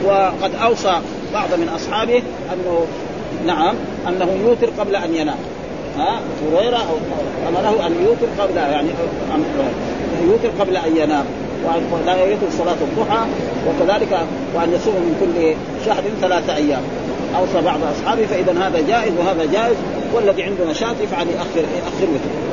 وقد 0.05 0.51
أوصى 0.62 1.01
بعض 1.35 1.55
من 1.55 1.68
أصحابه 1.77 2.22
أنه 2.53 2.87
نعم 3.47 3.75
أنه 4.09 4.29
يوتر 4.47 4.71
قبل 4.81 4.97
أن 4.97 5.14
ينام. 5.14 5.38
ها 5.99 6.21
هريرة 6.53 6.77
أو 6.77 6.97
أمره 7.49 7.87
أن 7.87 7.92
يوتر 8.05 8.42
قبل 8.42 8.57
يعني 8.57 8.88
يوتر 10.27 10.49
قبل 10.61 10.77
أن 10.77 10.97
ينام. 10.97 11.25
ولا 11.92 12.25
يوتر 12.25 12.47
صلاة 12.59 12.77
الضحى 12.81 13.27
وكذلك 13.68 14.27
وأن 14.55 14.73
يصوم 14.73 14.95
من 14.95 15.16
كل 15.21 15.55
شهر 15.87 16.03
ثلاثة 16.21 16.57
أيام. 16.57 16.83
أوصى 17.38 17.64
بعض 17.64 17.79
أصحابه 17.97 18.27
فإذا 18.27 18.53
هذا 18.53 18.81
جائز 18.88 19.12
وهذا 19.18 19.45
جائز 19.53 19.77
والذي 20.14 20.42
عنده 20.42 20.71
نشاط 20.71 20.95
يفعل 21.03 21.27
يأخر 21.27 21.61
يأخر 21.77 22.09
وتر. 22.14 22.53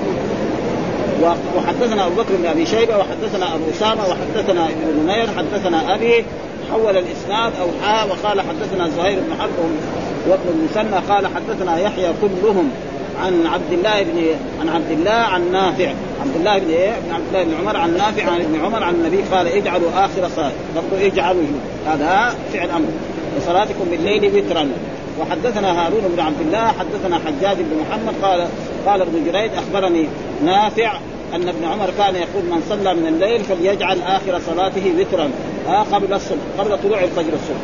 وحدثنا 1.58 2.06
أبو 2.06 2.16
بكر 2.16 2.36
بن 2.36 2.46
أبي 2.46 2.66
شيبة 2.66 2.98
وحدثنا 2.98 3.56
أبو 3.56 3.64
أسامة 3.72 4.02
وحدثنا 4.02 4.66
ابن 4.66 5.04
نمير 5.04 5.28
حدثنا 5.38 5.96
أبي 5.96 6.26
حول 6.72 6.98
الإسناد 6.98 7.52
أو 7.62 7.68
حاء 7.84 8.08
وقال 8.08 8.42
حدثنا 8.42 8.90
زهير 8.98 9.20
بن 9.20 9.36
حرب 9.40 9.50
وابن 10.28 10.50
المثنى 10.50 11.14
قال 11.14 11.28
حدثنا 11.28 11.80
يحيى 11.80 12.14
كلهم 12.22 12.72
عن 13.24 13.48
عبد 13.48 13.74
الله 13.74 14.04
بن 14.04 14.26
عن 14.62 14.70
عبد 14.70 14.92
الله 14.92 15.12
عن 15.12 15.52
نافع. 15.52 15.94
عبد 16.22 16.36
الله 16.36 16.60
بن 16.60 16.70
إيه؟ 16.70 16.92
عبد 16.92 17.24
الله 17.28 17.44
بن 17.44 17.54
عمر 17.62 17.78
عن 17.78 17.98
نافع 17.98 18.24
عن 18.24 18.42
ابن 18.42 18.66
عمر 18.66 18.84
عن 18.84 18.94
النبي 18.94 19.22
قال 19.32 19.48
اجعلوا 19.48 19.90
آخر 19.94 20.30
صلاة. 20.36 20.52
برضو 20.76 21.06
اجعلوا. 21.06 21.44
هذا 21.88 22.36
فعل 22.54 22.70
أمر. 22.70 22.88
وصلاتكم 23.38 23.86
بالليل 23.92 24.36
وترا. 24.36 24.70
وحدثنا 25.20 25.86
هارون 25.86 26.02
بن 26.16 26.20
عبد 26.20 26.42
الله 26.42 26.68
حدثنا 26.68 27.20
حجاج 27.26 27.58
بن 27.58 27.78
محمد 27.82 28.14
قال 28.24 28.48
قال 28.86 29.02
ابن 29.02 29.26
جريج 29.26 29.52
أخبرني 29.54 30.08
نافع 30.46 30.92
أن 31.36 31.48
ابن 31.50 31.66
عمر 31.66 31.90
كان 31.98 32.16
يقول 32.16 32.44
من 32.44 32.64
صلى 32.70 32.94
من 32.94 33.08
الليل 33.08 33.44
فليجعل 33.44 33.98
آخر 34.02 34.40
صلاته 34.48 34.94
وترا. 35.00 35.30
آه 35.68 35.84
قبل 35.84 36.14
الصبح 36.14 36.42
قبل 36.60 36.78
طلوع 36.84 37.04
الفجر 37.04 37.34
الصبح. 37.34 37.62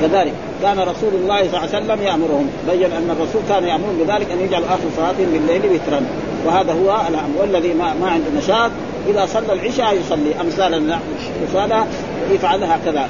كذلك 0.00 0.32
كان 0.62 0.78
رسول 0.78 1.14
الله 1.14 1.38
صلى 1.38 1.46
الله 1.48 1.58
عليه 1.58 1.84
وسلم 1.84 2.02
يأمرهم. 2.02 2.50
بين 2.70 2.92
أن 2.92 3.10
الرسول 3.10 3.42
كان 3.48 3.64
يأمرهم 3.64 3.98
بذلك 3.98 4.30
أن 4.30 4.40
يجعل 4.40 4.62
آخر 4.64 4.88
صلاتهم 4.96 5.26
بالليل 5.32 5.62
وترا. 5.72 6.00
وهذا 6.46 6.72
هو 6.72 7.00
الأمر. 7.08 7.30
والذي 7.40 7.74
ما, 7.74 7.94
ما 8.00 8.10
عنده 8.10 8.30
نشاط. 8.38 8.70
إذا 9.08 9.26
صلى 9.26 9.52
العشاء 9.52 9.94
يصلي. 9.94 10.40
أمثال 10.40 10.74
الرساله 11.42 11.86
يفعلها 12.30 12.78
كذا 12.84 13.08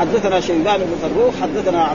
حدثنا 0.00 0.40
شيبان 0.40 0.78
بن 0.78 1.08
فروخ 1.08 1.34
حدثنا 1.42 1.88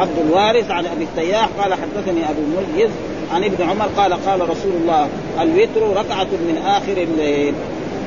عبد 0.00 0.18
الوارث 0.26 0.70
عن 0.70 0.86
أبي 0.86 1.04
التياح 1.04 1.48
قال 1.60 1.74
حدثني 1.74 2.30
أبو 2.30 2.42
مجيز 2.56 2.90
عن 3.34 3.44
ابن 3.44 3.64
عمر 3.64 3.86
قال 3.96 4.12
قال 4.12 4.40
رسول 4.40 4.72
الله 4.82 5.08
الوتر 5.42 5.96
ركعة 5.96 6.24
من 6.24 6.62
آخر 6.66 7.02
الليل. 7.02 7.54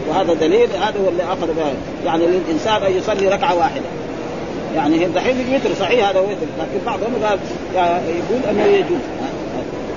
وهذا 0.10 0.34
دليل 0.34 0.70
هذا 0.70 1.00
هو 1.06 1.10
اللي 1.10 1.24
به. 1.54 1.74
يعني 2.06 2.26
للإنسان 2.26 2.84
أن 2.84 2.98
يصلي 2.98 3.28
ركعة 3.28 3.58
واحدة. 3.58 3.86
يعني 4.76 5.06
دحين 5.06 5.36
الوتر 5.50 5.70
صحيح 5.80 6.10
هذا 6.10 6.20
وتر 6.20 6.48
لكن 6.60 6.86
بعضهم 6.86 7.14
قال 7.26 7.40
يقول 8.08 8.42
أنه 8.50 8.64
يجوز. 8.64 9.02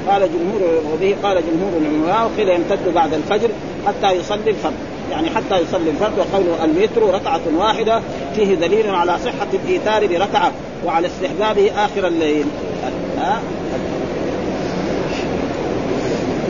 قال 0.08 0.20
جمهور 0.20 0.80
وبه 0.92 1.16
قال 1.22 1.36
جمهور 1.36 1.72
العلماء 1.80 2.30
وقيل 2.30 2.48
يمتد 2.48 2.94
بعد 2.94 3.14
الفجر 3.14 3.48
حتى 3.86 4.12
يصلي 4.12 4.50
الفرد. 4.50 4.72
يعني 5.10 5.30
حتى 5.30 5.62
يصلي 5.62 5.90
الفرد 5.90 6.18
وقوله 6.18 6.64
الوتر 6.64 7.14
ركعة 7.14 7.40
واحدة 7.56 8.00
فيه 8.36 8.54
دليل 8.54 8.90
على 8.90 9.18
صحة 9.24 9.46
الإيثار 9.64 10.06
بركعة 10.06 10.52
وعلى 10.84 11.06
استحبابه 11.06 11.70
آخر 11.84 12.06
الليل. 12.06 12.44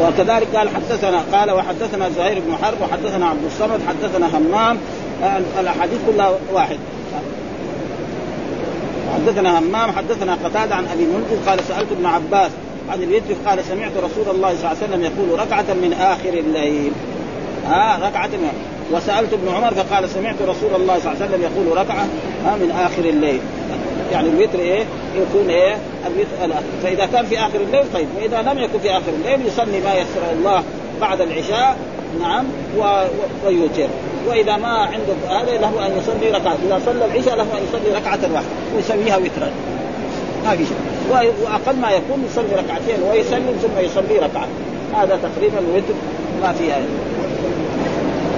وكذلك 0.00 0.56
قال 0.56 0.68
حدثنا 0.68 1.22
قال 1.32 1.50
وحدثنا 1.50 2.08
زهير 2.16 2.42
بن 2.46 2.56
حرب 2.62 2.80
وحدثنا 2.82 3.26
عبد 3.26 3.44
الصمد 3.46 3.80
حدثنا 3.88 4.38
همام 4.38 4.78
الأحاديث 5.60 5.98
كلها 6.06 6.32
واحد. 6.52 6.78
حدثنا 9.22 9.58
همام 9.58 9.90
حدثنا 9.90 10.38
قتادة 10.44 10.74
عن 10.74 10.86
أبي 10.86 11.04
منذر 11.04 11.50
قال 11.50 11.60
سألت 11.68 11.92
ابن 11.92 12.06
عباس 12.06 12.50
عن 12.88 13.02
الوتر 13.02 13.34
قال 13.46 13.64
سمعت 13.64 13.92
رسول 13.96 14.34
الله 14.34 14.48
صلى 14.48 14.58
الله 14.58 14.68
عليه 14.68 14.84
وسلم 14.84 15.02
يقول 15.02 15.40
ركعة 15.40 15.74
من 15.74 15.92
آخر 16.00 16.28
الليل. 16.28 16.92
ها 17.66 17.96
آه 17.96 18.08
ركعة 18.08 18.26
من 18.26 18.52
وسألت 18.92 19.32
ابن 19.32 19.48
عمر 19.48 19.74
فقال 19.74 20.10
سمعت 20.10 20.34
رسول 20.42 20.74
الله 20.74 20.98
صلى 20.98 21.12
الله 21.12 21.22
عليه 21.22 21.24
وسلم 21.24 21.42
يقول 21.42 21.78
ركعة 21.78 22.06
ها 22.44 22.56
من 22.56 22.70
آخر 22.70 23.04
الليل. 23.04 23.40
يعني 24.12 24.28
الوتر 24.28 24.58
إيه؟ 24.58 24.84
يكون 25.16 25.50
إيه؟ 25.50 25.76
الوتر 26.06 26.62
فإذا 26.82 27.06
كان 27.06 27.26
في 27.26 27.38
آخر 27.38 27.60
الليل 27.60 27.84
طيب 27.94 28.06
وإذا 28.16 28.42
لم 28.42 28.58
يكن 28.58 28.78
في 28.78 28.90
آخر 28.90 29.12
الليل 29.24 29.46
يصلي 29.46 29.80
ما 29.80 29.94
يسر 29.94 30.32
الله 30.32 30.62
بعد 31.00 31.20
العشاء 31.20 31.76
نعم 32.20 32.44
ويوتر. 33.46 33.88
وإذا 34.28 34.56
ما 34.56 34.68
عنده 34.68 35.40
هذا 35.40 35.58
له 35.58 35.86
أن 35.86 35.98
يصلي 35.98 36.30
ركعة. 36.30 36.56
إذا 36.66 36.80
صلى 36.86 37.04
العشاء 37.04 37.36
له 37.36 37.42
أن 37.42 37.64
يصلي 37.68 37.98
ركعة 37.98 38.18
واحدة 38.32 38.48
ويسويها 38.76 39.16
وترا. 39.16 39.50
ما 40.44 40.56
في 40.56 40.64
شيء. 40.64 40.76
وأقل 41.42 41.76
ما 41.76 41.90
يكون 41.90 42.24
يصلي 42.30 42.54
ركعتين 42.54 43.02
ويسلم 43.10 43.58
ثم 43.62 43.84
يصلي 43.84 44.18
ركعة. 44.18 44.48
هذا 44.94 45.18
تقريبا 45.22 45.58
الوتر 45.58 45.94
ما 46.42 46.52
في 46.52 46.64
آية. 46.64 47.11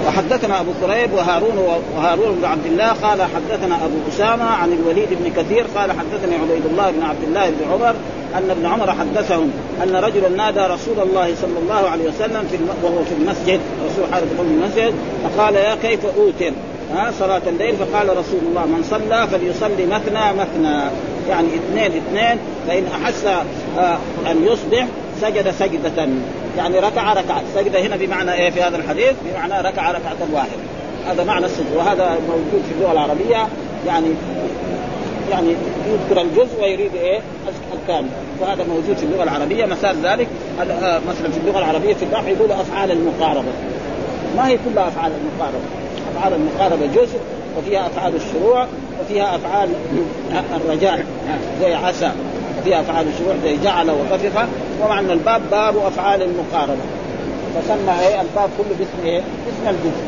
وحدثنا 0.07 0.61
أبو 0.61 0.71
كريب 0.83 1.13
وهارون 1.13 1.59
وهارون 1.97 2.37
بن 2.37 2.45
عبد 2.45 2.67
الله 2.67 2.89
قال 2.89 3.23
حدثنا 3.23 3.75
أبو 3.85 3.97
أسامة 4.09 4.45
عن 4.45 4.73
الوليد 4.73 5.09
بن 5.11 5.43
كثير 5.43 5.67
قال 5.77 5.93
حدثني 5.93 6.35
عبيد 6.35 6.67
الله 6.71 6.91
بن 6.91 7.03
عبد 7.03 7.23
الله 7.29 7.51
بن 7.51 7.73
عمر 7.73 7.95
أن 8.35 8.51
ابن 8.51 8.67
عمر 8.67 8.93
حدثهم 8.93 9.51
أن 9.83 9.97
رجلا 9.97 10.29
نادى 10.29 10.61
رسول 10.61 11.01
الله 11.09 11.35
صلى 11.43 11.59
الله 11.63 11.89
عليه 11.91 12.05
وسلم 12.05 12.49
في 12.51 12.59
وهو 12.83 13.05
في 13.05 13.15
المسجد. 13.15 13.61
رسول 13.87 14.13
حاله 14.13 14.27
في 14.27 14.43
المسجد. 14.43 14.95
فقال 15.25 15.55
يا 15.55 15.75
كيف 15.75 16.01
أوتر؟ 16.07 16.53
ها 16.95 17.13
صلاة 17.19 17.43
الليل. 17.47 17.77
فقال 17.77 18.09
رسول 18.09 18.41
الله 18.49 18.67
من 18.67 18.85
صلى 18.91 19.29
فليصلي 19.29 19.87
مثنى 19.87 20.33
مثنى. 20.39 20.91
يعني 21.29 21.49
اثنين 21.49 22.03
اثنين. 22.03 22.39
فإن 22.69 22.85
أحس 23.03 23.25
آه، 23.79 23.99
أن 24.31 24.47
يصبح 24.47 24.87
سجد 25.21 25.51
سجدة. 25.51 26.09
يعني 26.59 26.79
ركع 26.79 27.13
ركعة. 27.13 27.43
سجد 27.55 27.77
هنا 27.77 27.97
بمعنى 27.97 28.33
إيه 28.33 28.51
في 28.51 28.63
هذا 28.63 28.77
الحديث؟ 28.77 29.13
بمعنى 29.25 29.69
ركع 29.69 29.91
ركعة 29.91 30.17
واحدة. 30.33 30.63
هذا 31.07 31.25
معنى 31.25 31.47
السجود 31.47 31.77
وهذا 31.77 32.19
موجود 32.29 32.63
في 32.69 32.75
اللغة 32.75 32.93
العربية. 32.93 33.49
يعني 33.87 34.07
يعني 35.31 35.55
يذكر 35.89 36.21
الجزء 36.23 36.63
ويريد 36.63 36.95
إيه؟ 36.95 37.21
الكامل 37.83 38.09
وهذا 38.41 38.65
موجود 38.65 38.97
في 38.97 39.03
اللغة 39.03 39.23
العربية. 39.23 39.67
مثال 39.67 39.97
ذلك 40.03 40.27
آه، 40.61 41.01
مثلا 41.09 41.31
في 41.31 41.39
اللغة 41.45 41.59
العربية 41.59 41.95
في 41.95 42.05
النحو 42.05 42.27
يقول 42.27 42.53
أفعال 42.53 42.91
المقاربة. 42.91 43.53
ما 44.37 44.49
هي 44.49 44.59
كلها 44.65 44.89
أفعال 44.89 45.13
المقاربة؟ 45.13 45.65
أفعال 46.17 46.33
المقاربة 46.35 46.87
جزء 46.87 47.19
وفيها 47.59 47.87
أفعال 47.87 48.13
الشروع 48.15 48.67
وفيها 49.01 49.37
أفعال 49.37 49.69
الرجاء 50.57 51.05
زي 51.61 51.75
عسى. 51.75 52.11
وفيها 52.61 52.81
أفعال 52.81 53.07
الشروع 53.09 53.35
زي 53.45 53.57
جعل 53.57 53.91
وطفق. 53.91 54.49
ومعنى 54.83 55.13
الباب 55.13 55.43
باب 55.51 55.77
أفعال 55.77 56.23
المقاربه 56.23 56.83
فسمى 57.55 58.01
إيه 58.01 58.21
الباب 58.21 58.51
كله 58.59 58.77
باسم 58.79 59.05
إيه؟ 59.05 59.21
باسم 59.21 59.77
الجزء. 59.77 60.03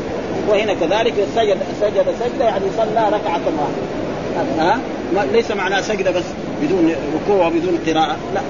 وهنا 0.49 0.73
كذلك 0.73 1.13
سجد 1.35 1.57
سجد 1.81 2.05
سجده 2.19 2.45
يعني 2.45 2.65
صلى 2.77 3.07
ركعة 3.07 3.41
واحدة. 3.57 4.61
ها؟ 4.63 4.79
ليس 5.33 5.51
معناه 5.51 5.81
سجده 5.81 6.11
بس 6.11 6.23
بدون 6.61 6.95
ركوع 7.15 7.47
وبدون 7.47 7.79
قراءة 7.87 8.17
لا. 8.33 8.41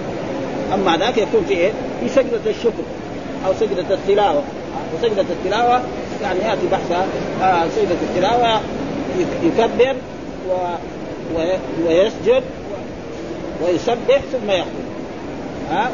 أما 0.74 0.98
ذاك 0.98 1.18
يكون 1.18 1.46
في 1.48 1.54
إيه؟ 1.54 1.72
في 2.00 2.10
سجدة 2.10 2.40
الشكر 2.48 2.84
أو 3.46 3.54
سجدة 3.60 3.96
التلاوة. 3.96 4.42
وسجده 4.96 5.22
التلاوة 5.22 5.82
يعني 6.22 6.40
يأتي 6.40 6.68
بحثها 6.72 7.06
آه 7.42 7.68
سجدة 7.76 7.96
التلاوة 8.10 8.62
يكبر 9.44 9.96
و... 10.50 10.54
و... 11.36 11.54
ويسجد 11.88 12.44
ويسبح 13.64 14.22
ثم 14.32 14.52
يخرج 14.52 14.88
ها؟ 15.72 15.90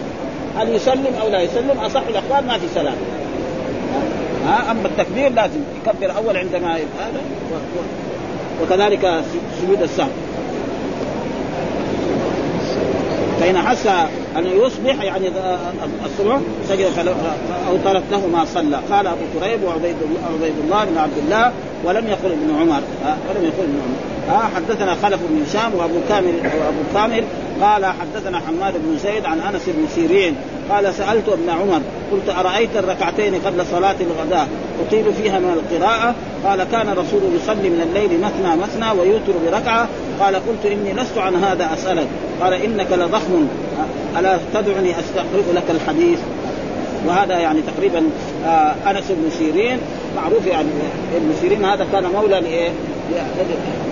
هل 0.57 0.75
يسلم 0.75 1.15
أو 1.21 1.27
لا 1.29 1.41
يسلم؟ 1.41 1.79
أصح 1.79 2.01
الأقوال 2.09 2.47
ما 2.47 2.57
في 2.57 2.65
سلام. 2.75 2.95
ها؟ 4.45 4.71
أما 4.71 4.87
التكبير 4.87 5.29
لازم 5.29 5.59
يكبر 5.85 6.17
أول 6.17 6.37
عندما 6.37 6.75
هذا 6.75 7.21
وكذلك 8.61 9.23
سجود 9.61 9.81
السهو. 9.81 10.07
فإن 13.39 13.57
حس 13.57 13.87
أن 14.37 14.45
يصبح 14.45 15.03
يعني 15.03 15.31
الصبح 16.05 16.39
سجد 16.69 16.87
أو 17.69 17.77
له 18.11 18.27
ما 18.27 18.45
صلى. 18.45 18.79
قال 18.91 19.07
أبو 19.07 19.21
كريب 19.39 19.63
وعبيد 19.63 19.95
عبيد 20.33 20.53
الله 20.63 20.85
بن 20.85 20.97
عبد 20.97 21.17
الله 21.25 21.51
ولم 21.83 22.07
يقل 22.07 22.31
ابن 22.31 22.55
عمر. 22.59 22.81
ولم 23.29 23.43
يقل 23.43 23.63
ابن 23.63 23.79
عمر. 23.85 24.13
حدثنا 24.55 24.95
خلف 24.95 25.19
بن 25.29 25.43
هشام 25.43 25.75
وأبو 25.75 25.99
كامل 26.09 26.33
وأبو 26.35 26.83
كامل 26.93 27.23
قال 27.61 27.85
حدثنا 27.85 28.39
حماد 28.39 28.73
بن 28.73 28.97
زيد 29.03 29.25
عن 29.25 29.39
أنس 29.39 29.61
بن 29.67 29.87
سيرين 29.95 30.35
قال 30.69 30.93
سألت 30.93 31.29
ابن 31.29 31.49
عمر 31.49 31.81
قلت 32.11 32.29
أرأيت 32.29 32.77
الركعتين 32.77 33.35
قبل 33.35 33.65
صلاة 33.71 33.95
الغداء؟ 34.01 34.47
أطيل 34.87 35.13
فيها 35.13 35.39
من 35.39 35.53
القراءة؟ 35.53 36.15
قال 36.45 36.63
كان 36.63 36.89
الرسول 36.89 37.21
يصلي 37.35 37.69
من 37.69 37.81
الليل 37.81 38.21
مثنى 38.21 38.55
مثنى 38.55 38.99
ويوتر 38.99 39.33
بركعة. 39.45 39.87
قال 40.19 40.35
قلت 40.35 40.65
إني 40.65 40.93
لست 40.93 41.17
عن 41.17 41.35
هذا 41.35 41.73
أسألك. 41.73 42.07
قال 42.41 42.53
إنك 42.53 42.87
لضخم. 42.91 43.47
الا 44.23 44.39
تدعني 44.53 44.91
أستقرئ 44.99 45.53
لك 45.53 45.63
الحديث. 45.69 46.19
وهذا 47.07 47.39
يعني 47.39 47.61
تقريبا 47.61 48.03
آه 48.45 48.75
أنس 48.89 49.03
بن 49.09 49.29
سيرين. 49.37 49.77
معروف 50.15 50.47
يعني 50.47 50.67
ابن 51.15 51.33
سيرين 51.41 51.65
هذا 51.65 51.87
كان 51.91 52.03
مولى 52.03 52.39
لإيه؟ 52.41 52.69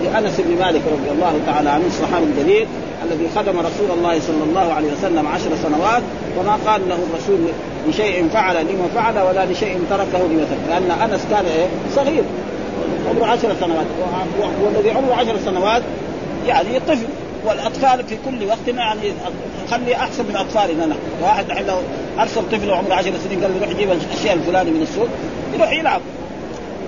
لأنس 0.04 0.40
بن 0.40 0.64
مالك 0.64 0.82
رضي 0.92 1.10
الله 1.12 1.40
تعالى 1.46 1.70
عنه 1.70 1.84
الصحابي 1.86 2.24
الجليل 2.24 2.66
الذي 3.04 3.28
خدم 3.36 3.58
رسول 3.58 3.98
الله 3.98 4.20
صلى 4.20 4.44
الله 4.48 4.72
عليه 4.72 4.92
وسلم 4.92 5.26
عشر 5.26 5.50
سنوات. 5.62 6.02
وما 6.38 6.58
قال 6.66 6.88
له 6.88 6.98
الرسول 7.10 7.38
لشيء 7.88 8.28
فعل 8.28 8.56
لما 8.56 8.88
فعل 8.94 9.18
ولا 9.18 9.52
لشيء 9.52 9.80
تركه 9.90 10.18
لما 10.18 10.44
ترك 10.44 10.60
لأن 10.68 11.10
أنس 11.10 11.20
كان 11.30 11.44
إيه؟ 11.46 11.66
صغير 11.96 12.22
عمره 13.10 13.26
عشر 13.26 13.48
سنوات. 13.60 13.86
والذي 14.64 14.90
عمره 14.90 15.14
عشر 15.14 15.36
سنوات 15.44 15.82
يعني 16.46 16.80
طفل. 16.88 17.06
والأطفال 17.44 18.04
في 18.04 18.16
كل 18.24 18.46
وقت 18.46 18.68
يعني 18.68 19.12
خلي 19.70 19.96
أحسن 19.96 20.24
من 20.28 20.36
أطفالنا. 20.36 20.86
نحن 20.86 20.98
واحد 21.22 21.44
الحين 21.50 21.66
لو 21.66 21.76
أرسل 22.18 22.42
طفل 22.52 22.70
عمره 22.70 22.94
10 22.94 23.12
سنين 23.24 23.42
قال 23.42 23.50
له 23.54 23.66
روح 23.66 23.76
جيب 23.78 23.90
الأشياء 23.90 24.34
الفلاني 24.34 24.70
من 24.70 24.82
السوق 24.82 25.08
يروح 25.54 25.72
يلعب. 25.72 26.00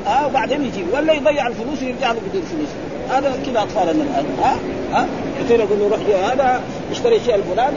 آه 0.06 0.26
وبعدين 0.26 0.64
يجيب 0.64 0.86
ولا 0.92 1.12
يضيع 1.12 1.46
الفلوس 1.46 1.82
ويرجع 1.82 2.12
له 2.12 2.20
بدون 2.28 2.42
فلوس. 2.42 2.68
هذا 3.10 3.42
كذا 3.46 3.62
أطفالنا 3.62 4.04
الآن. 4.04 4.26
ها؟ 4.42 4.56
ها؟ 4.92 5.06
كثير 5.40 5.60
يقول 5.60 5.78
له 5.78 5.88
روح 5.88 6.30
هذا 6.30 6.60
اشتري 6.90 7.16
الشيء 7.16 7.34
الفلاني 7.34 7.76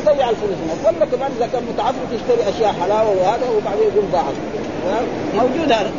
يضيع 0.00 0.30
الفلوس. 0.30 0.56
ولا 0.84 1.06
كمان 1.06 1.30
إذا 1.38 1.48
كان 1.52 1.62
متعفف 1.74 2.12
يشتري 2.12 2.48
أشياء 2.56 2.74
حلاوه 2.82 3.10
وهذا 3.10 3.48
وبعدين 3.48 3.82
يقول 3.82 4.04
ضاعت. 4.12 4.34
موجود 5.34 5.72
هذا. 5.72 5.90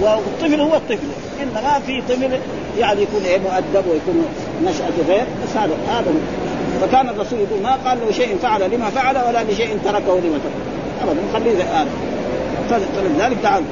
والطفل 0.00 0.60
هو 0.60 0.76
الطفل. 0.76 1.08
انما 1.42 1.80
في 1.86 2.02
طفل 2.08 2.38
يعني 2.78 3.02
يكون 3.02 3.22
إيه 3.24 3.38
مؤدب 3.38 3.86
ويكون 3.90 4.24
نشأته 4.64 5.02
غير 5.08 5.24
بس 5.44 5.56
هذا 5.56 5.76
هذا 5.88 6.14
فكان 6.80 7.08
الرسول 7.08 7.38
يقول 7.38 7.62
ما 7.62 7.76
قال 7.84 7.98
له 7.98 8.12
شيء 8.12 8.36
فعل 8.42 8.70
لما 8.70 8.90
فعل 8.90 9.16
ولا 9.16 9.44
لشيء 9.52 9.78
تركه 9.84 10.20
لما 10.20 10.38
ترك 10.38 10.52
ابدا 11.02 11.20
خليه 11.32 11.62
هذا. 11.62 11.88
فلذلك 12.70 13.36
تعال. 13.42 13.62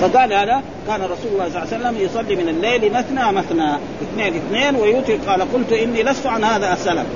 فقال 0.00 0.32
هذا 0.32 0.62
كان 0.86 1.00
رسول 1.02 1.32
الله 1.32 1.48
صلى 1.48 1.62
الله 1.62 1.74
عليه 1.74 1.76
وسلم 1.76 1.96
يصلي 2.04 2.36
من 2.36 2.48
الليل 2.48 2.92
مثنى 2.92 3.32
مثنى 3.32 3.76
اثنين 4.02 4.36
اثنين 4.36 4.76
ويوتر 4.76 5.16
قال 5.26 5.52
قلت 5.52 5.72
إني 5.72 6.02
لست 6.02 6.26
عن 6.26 6.44
هذا 6.44 6.72
السلف. 6.72 7.06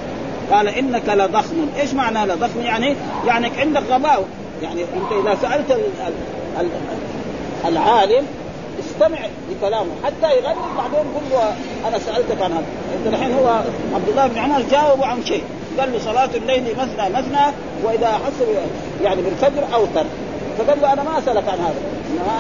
قال 0.53 0.69
إنك 0.69 1.09
لضخم. 1.09 1.67
إيش 1.81 1.95
معنى 1.95 2.33
لضخم؟ 2.33 2.61
يعني 2.61 2.97
يعني 3.27 3.51
عندك 3.59 3.83
غباء. 3.91 4.25
يعني 4.63 4.81
أنت 4.83 5.27
إذا 5.27 5.39
سألت 5.43 5.71
ال 5.71 5.81
ال 6.61 6.67
العالم 7.69 8.27
استمع 8.81 9.19
لكلامه 9.51 9.91
حتى 10.05 10.37
يغني 10.37 10.55
بعدين 10.77 11.07
قل 11.15 11.31
له 11.31 11.55
أنا 11.89 11.99
سألتك 11.99 12.43
عن 12.43 12.53
هذا. 12.53 12.65
انت 12.97 13.15
الحين 13.15 13.35
هو 13.35 13.49
عبد 13.95 14.09
الله 14.09 14.27
بن 14.27 14.39
عمر 14.39 14.63
جاوبه 14.71 15.07
عن 15.07 15.25
شيء. 15.25 15.43
قال 15.79 15.93
له 15.93 15.99
صلاة 15.99 16.29
الليل 16.35 16.63
مثنى 16.79 17.09
مثنى 17.09 17.55
وإذا 17.85 18.09
حس 18.13 18.47
يعني 19.03 19.23
بالفجر 19.23 19.75
أوتر. 19.75 20.05
فقال 20.59 20.81
له 20.83 20.93
أنا 20.93 21.03
ما 21.03 21.19
أسألك 21.19 21.49
عن 21.49 21.59
هذا. 21.59 21.81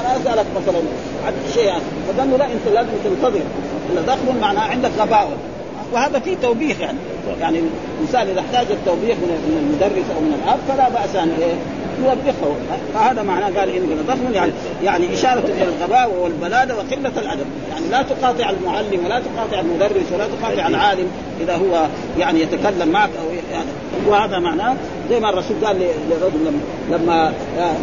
أنا 0.01 0.16
أسألك 0.16 0.47
مثلا 0.57 0.79
عن 1.27 1.33
شيء 1.55 1.64
يعني 1.64 1.83
فقال 2.09 2.31
له 2.31 2.37
لا 2.37 2.45
أنت 2.45 2.68
لازم 2.75 2.91
تنتظر. 3.05 3.41
ضخم 4.07 4.41
معناه 4.41 4.62
عندك 4.62 4.91
غباوه 4.99 5.37
وهذا 5.93 6.18
فيه 6.18 6.37
توبيخ 6.43 6.81
يعني. 6.81 6.99
يعني 7.41 7.62
الإنسان 7.99 8.29
إذا 8.29 8.41
احتاج 8.41 8.66
التوبيخ 8.70 9.16
من 9.16 9.59
المدرس 9.62 10.05
أو 10.16 10.20
من 10.20 10.43
الأب 10.45 10.59
فلا 10.68 10.89
بأس 10.89 11.16
أن 11.16 11.31
إيه 11.41 11.55
يوبخه. 12.05 12.57
فهذا 12.94 13.22
معناه 13.22 13.61
قال 13.61 13.70
ان 13.70 14.05
ضخم 14.09 14.34
يعني 14.34 14.53
يعني 14.84 15.14
إشارة 15.14 15.44
إلى 15.44 15.64
الغباء 15.64 16.11
والبلادة 16.22 16.76
وقلة 16.76 17.12
الأدب. 17.20 17.46
يعني 17.70 17.88
لا 17.90 18.03
تقاطع 18.03 18.50
المعلم 18.50 19.05
ولا 19.05 19.20
تقاطع 19.20 19.61
المدرس 19.61 20.12
ولا 20.14 20.26
تقاطع 20.26 20.66
العالم 20.66 21.09
إذا 21.40 21.57
هو 21.57 21.86
يعني 22.18 22.40
يتكلم 22.40 22.88
معك 22.88 23.11
أو 23.18 23.34
يعني 23.53 23.66
وهذا 24.07 24.38
معناه 24.38 24.76
زي 25.11 25.20
ما 25.20 25.30
الرسول 25.30 25.57
قال 25.64 25.76
للرجل 26.11 26.53
لما 26.90 27.32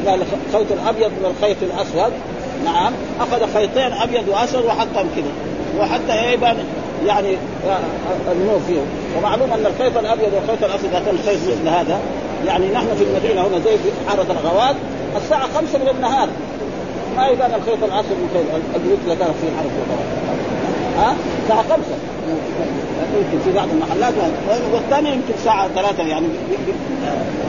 قال 0.07 0.19
خيط 0.53 0.71
الأبيض 0.71 1.11
من 1.11 1.35
الخيط 1.37 1.57
الأسود. 1.61 2.13
نعم. 2.65 2.93
أخذ 3.19 3.53
خيطين 3.53 3.93
أبيض 3.93 4.27
وأسود 4.27 4.65
وحطهم 4.65 5.07
كذا 5.15 5.31
وحتى 5.79 6.33
يبان 6.33 6.57
يعني 7.07 7.37
النور 8.31 8.59
فيه. 8.67 8.79
ومعلوم 9.17 9.53
أن 9.53 9.65
الخيط 9.65 9.97
الأبيض 9.97 10.33
والخيط 10.33 10.63
الأسود 10.63 10.95
هذا 10.95 11.11
الخيط 11.11 11.37
مثل 11.37 11.67
هذا. 11.67 11.99
يعني 12.47 12.67
نحن 12.67 12.87
في 12.97 13.03
المدينة 13.03 13.41
هنا 13.41 13.59
زي 13.59 13.77
في 13.77 13.89
حارة 14.09 14.25
الغوات 14.29 14.75
الساعة 15.17 15.47
5 15.55 15.79
من 15.79 15.87
النهار. 15.95 16.29
ما 17.17 17.27
يبان 17.27 17.51
الخيط 17.53 17.83
الأسود 17.83 18.11
من 18.11 18.61
البيوت 18.75 18.99
اللي 19.03 19.15
كانت 19.15 19.33
في 19.41 19.47
حارة 19.57 19.71
الغوات 19.79 20.07
ها؟ 20.97 21.15
الساعة 21.43 21.63
5 21.63 21.75
يمكن 23.17 23.39
في 23.45 23.51
بعض 23.51 23.67
المحلات 23.69 24.13
والثاني 24.73 25.09
يمكن 25.09 25.33
ساعة 25.45 25.67
ثلاثة 25.67 26.03
يعني. 26.03 26.27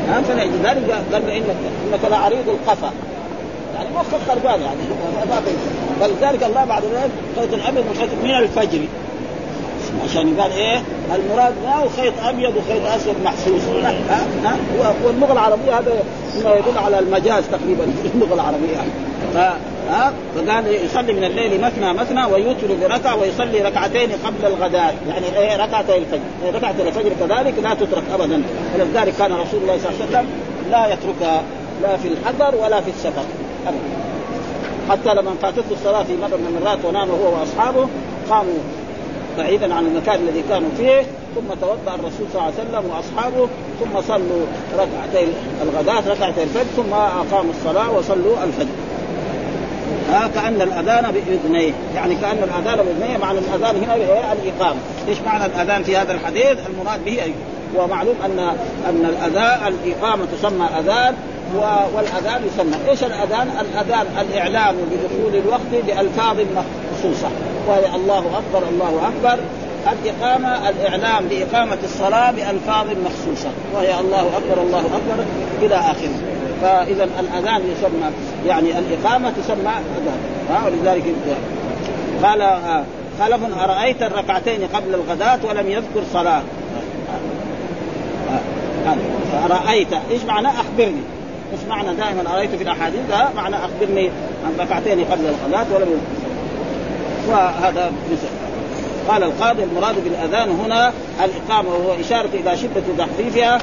ها؟ 0.09 0.21
فلذلك 0.21 0.91
قال 1.13 1.31
إنك 1.31 1.57
انك 1.93 2.11
لعريض 2.11 2.49
القفا. 2.49 2.91
يعني 3.75 3.89
مخك 3.95 4.21
خربان 4.29 4.61
يعني. 4.61 4.81
فلذلك 6.01 6.45
الله 6.45 6.65
بعد 6.65 6.83
ذلك. 6.83 7.11
خيط 7.37 7.55
الأبيض 7.55 7.85
من 8.25 8.31
الفجر. 8.31 8.81
عشان 10.05 10.41
قال 10.41 10.53
إيه؟ 10.53 10.83
المراد 11.15 11.55
هو 11.67 11.89
خيط 11.89 12.13
أبيض 12.25 12.57
وخيط 12.57 12.87
أسود 12.87 13.15
محسوس. 13.25 13.63
لا 13.83 13.91
ها 13.91 14.27
ها. 14.45 14.57
واللغة 15.05 15.33
العربية 15.33 15.79
هذا 15.79 15.93
ما 16.45 16.55
يدل 16.55 16.79
على 16.79 16.99
المجاز 16.99 17.45
تقريبا. 17.53 17.85
في 18.03 18.09
اللغة 18.15 18.35
العربية. 18.35 18.77
ف 19.35 19.37
ها. 19.91 20.13
فقال 20.35 20.67
يصلي 20.85 21.13
من 21.13 21.25
الليل 21.25 21.61
مثنى 21.61 21.93
مثنى 21.93 22.25
ويوتر 22.25 22.69
بركعة 22.83 23.17
ويصلي 23.17 23.63
ركعتين 23.63 24.09
قبل 24.25 24.47
الغداء. 24.47 24.95
يعني 25.09 25.39
إيه؟ 25.39 25.57
ركعتي 25.65 25.99
الفجر. 25.99 26.21
إيه 26.45 26.51
ركعة 26.51 26.75
الفجر 26.81 27.11
كذلك 27.21 27.55
لا 27.63 27.75
تترك 27.75 28.05
ابدا. 28.15 28.43
ولذلك 28.75 29.15
كان 29.19 29.33
رسول 29.33 29.61
الله 29.63 29.79
صلى 29.79 29.91
الله 29.91 30.07
عليه 30.07 30.11
وسلم 30.11 30.27
لا 30.71 30.87
يتركها 30.87 31.43
لا 31.83 31.97
في 31.97 32.09
الحضر 32.09 32.55
ولا 32.57 32.81
في 32.81 32.91
السفر. 32.91 33.25
ابدا. 33.67 34.01
حتى 34.91 35.15
لما 35.15 35.35
فاتته 35.43 35.73
الصلاة 35.73 36.03
في 36.03 36.17
مرة 36.17 36.37
من 36.37 36.57
المرات 36.59 36.79
ونام 36.85 37.09
هو 37.11 37.41
وأصحابه 37.41 37.89
قاموا 38.31 38.59
بعيدا 39.41 39.75
عن 39.75 39.87
المكان 39.87 40.15
الذي 40.29 40.45
كانوا 40.49 40.69
فيه 40.77 41.01
ثم 41.35 41.55
توضأ 41.61 41.95
الرسول 41.95 42.27
صلى 42.33 42.43
الله 42.43 42.53
عليه 42.59 42.69
وسلم 42.69 42.91
وأصحابه 42.91 43.49
ثم 43.81 44.01
صلوا 44.01 44.47
ركعتي 44.75 45.27
الغداة 45.63 46.13
ركعتي 46.13 46.43
الفجر 46.43 46.65
ثم 46.77 46.93
أقاموا 46.93 47.53
الصلاة 47.59 47.91
وصلوا 47.91 48.45
الفجر. 48.45 48.69
ها 50.11 50.31
كأن 50.35 50.63
الأذان 50.63 51.13
بإذنيه. 51.13 51.73
يعني 51.95 52.15
كأن 52.15 52.39
الأذان 52.39 52.87
بإذنيه 52.87 53.17
معنى 53.19 53.39
الأذان 53.39 53.77
هنا 53.77 53.97
الإقامة. 54.33 54.81
إيش 55.09 55.19
معنى 55.27 55.47
الأذان 55.47 55.83
في 55.83 55.97
هذا 55.97 56.13
الحديث؟ 56.13 56.59
المراد 56.69 57.05
به 57.05 57.23
أيه؟ 57.23 57.33
ومعلوم 57.77 58.15
أن 58.25 58.39
أن 58.89 59.05
الأذان 59.05 59.75
الإقامة 59.85 60.25
تسمى 60.39 60.67
أذان 60.81 61.15
والأذان 61.95 62.43
يسمى. 62.47 62.91
إيش 62.91 63.05
الأذان؟ 63.05 63.49
الأذان 63.61 64.07
الاعلام 64.21 64.77
بدخول 64.91 65.43
الوقت 65.43 65.85
بألفاظ 65.87 66.37
مخصوصة. 67.01 67.29
وهي 67.69 67.95
الله 67.95 68.19
أكبر 68.19 68.69
الله 68.69 69.09
أكبر. 69.09 69.43
الإقامة 69.93 70.69
الإعلام 70.69 71.25
بإقامة 71.29 71.79
الصلاة 71.85 72.31
بألفاظ 72.31 72.87
مخصوصة. 72.87 73.51
وهي 73.75 74.01
الله 74.01 74.21
أكبر 74.21 74.63
الله 74.63 74.79
أكبر 74.79 75.25
إلى 75.63 75.75
آخره. 75.75 76.21
فإذا 76.63 77.05
الأذان 77.05 77.61
يسمى 77.61 78.11
يعني 78.47 78.79
الإقامة 78.79 79.31
تسمى 79.31 79.73
أذان. 79.97 80.21
ولذلك 80.67 81.05
قال 82.23 82.59
خلف 83.21 83.59
أرأيت 83.61 84.03
الركعتين 84.03 84.61
قبل 84.75 84.95
الغداة 84.95 85.39
ولم 85.49 85.71
يذكر 85.71 86.03
صلاة. 86.13 86.43
أرأيت. 89.45 89.93
إيش 90.11 90.23
معنى؟ 90.29 90.49
أخبرني. 90.49 91.03
إيش 91.53 91.61
معنى 91.69 91.95
دائما 91.97 92.35
أرأيت 92.35 92.51
في 92.51 92.63
الأحاديث؟ 92.63 93.01
معنى 93.37 93.57
أخبرني 93.57 94.11
عن 94.47 94.67
ركعتين 94.67 95.05
قبل 95.05 95.25
الغداة 95.25 95.67
ولم 95.75 95.89
يذكر. 95.89 96.20
وهذا 97.29 97.93
مثل 98.13 98.29
قال 99.09 99.23
القاضي 99.23 99.65
المراد 99.65 100.05
بالأذان 100.05 100.51
هنا 100.51 100.93
الإقامة 101.25 101.69
وهو 101.69 102.01
إشارة 102.01 102.29
إلى 102.35 102.57
شدة 102.57 102.83
تخفيفها 102.99 103.59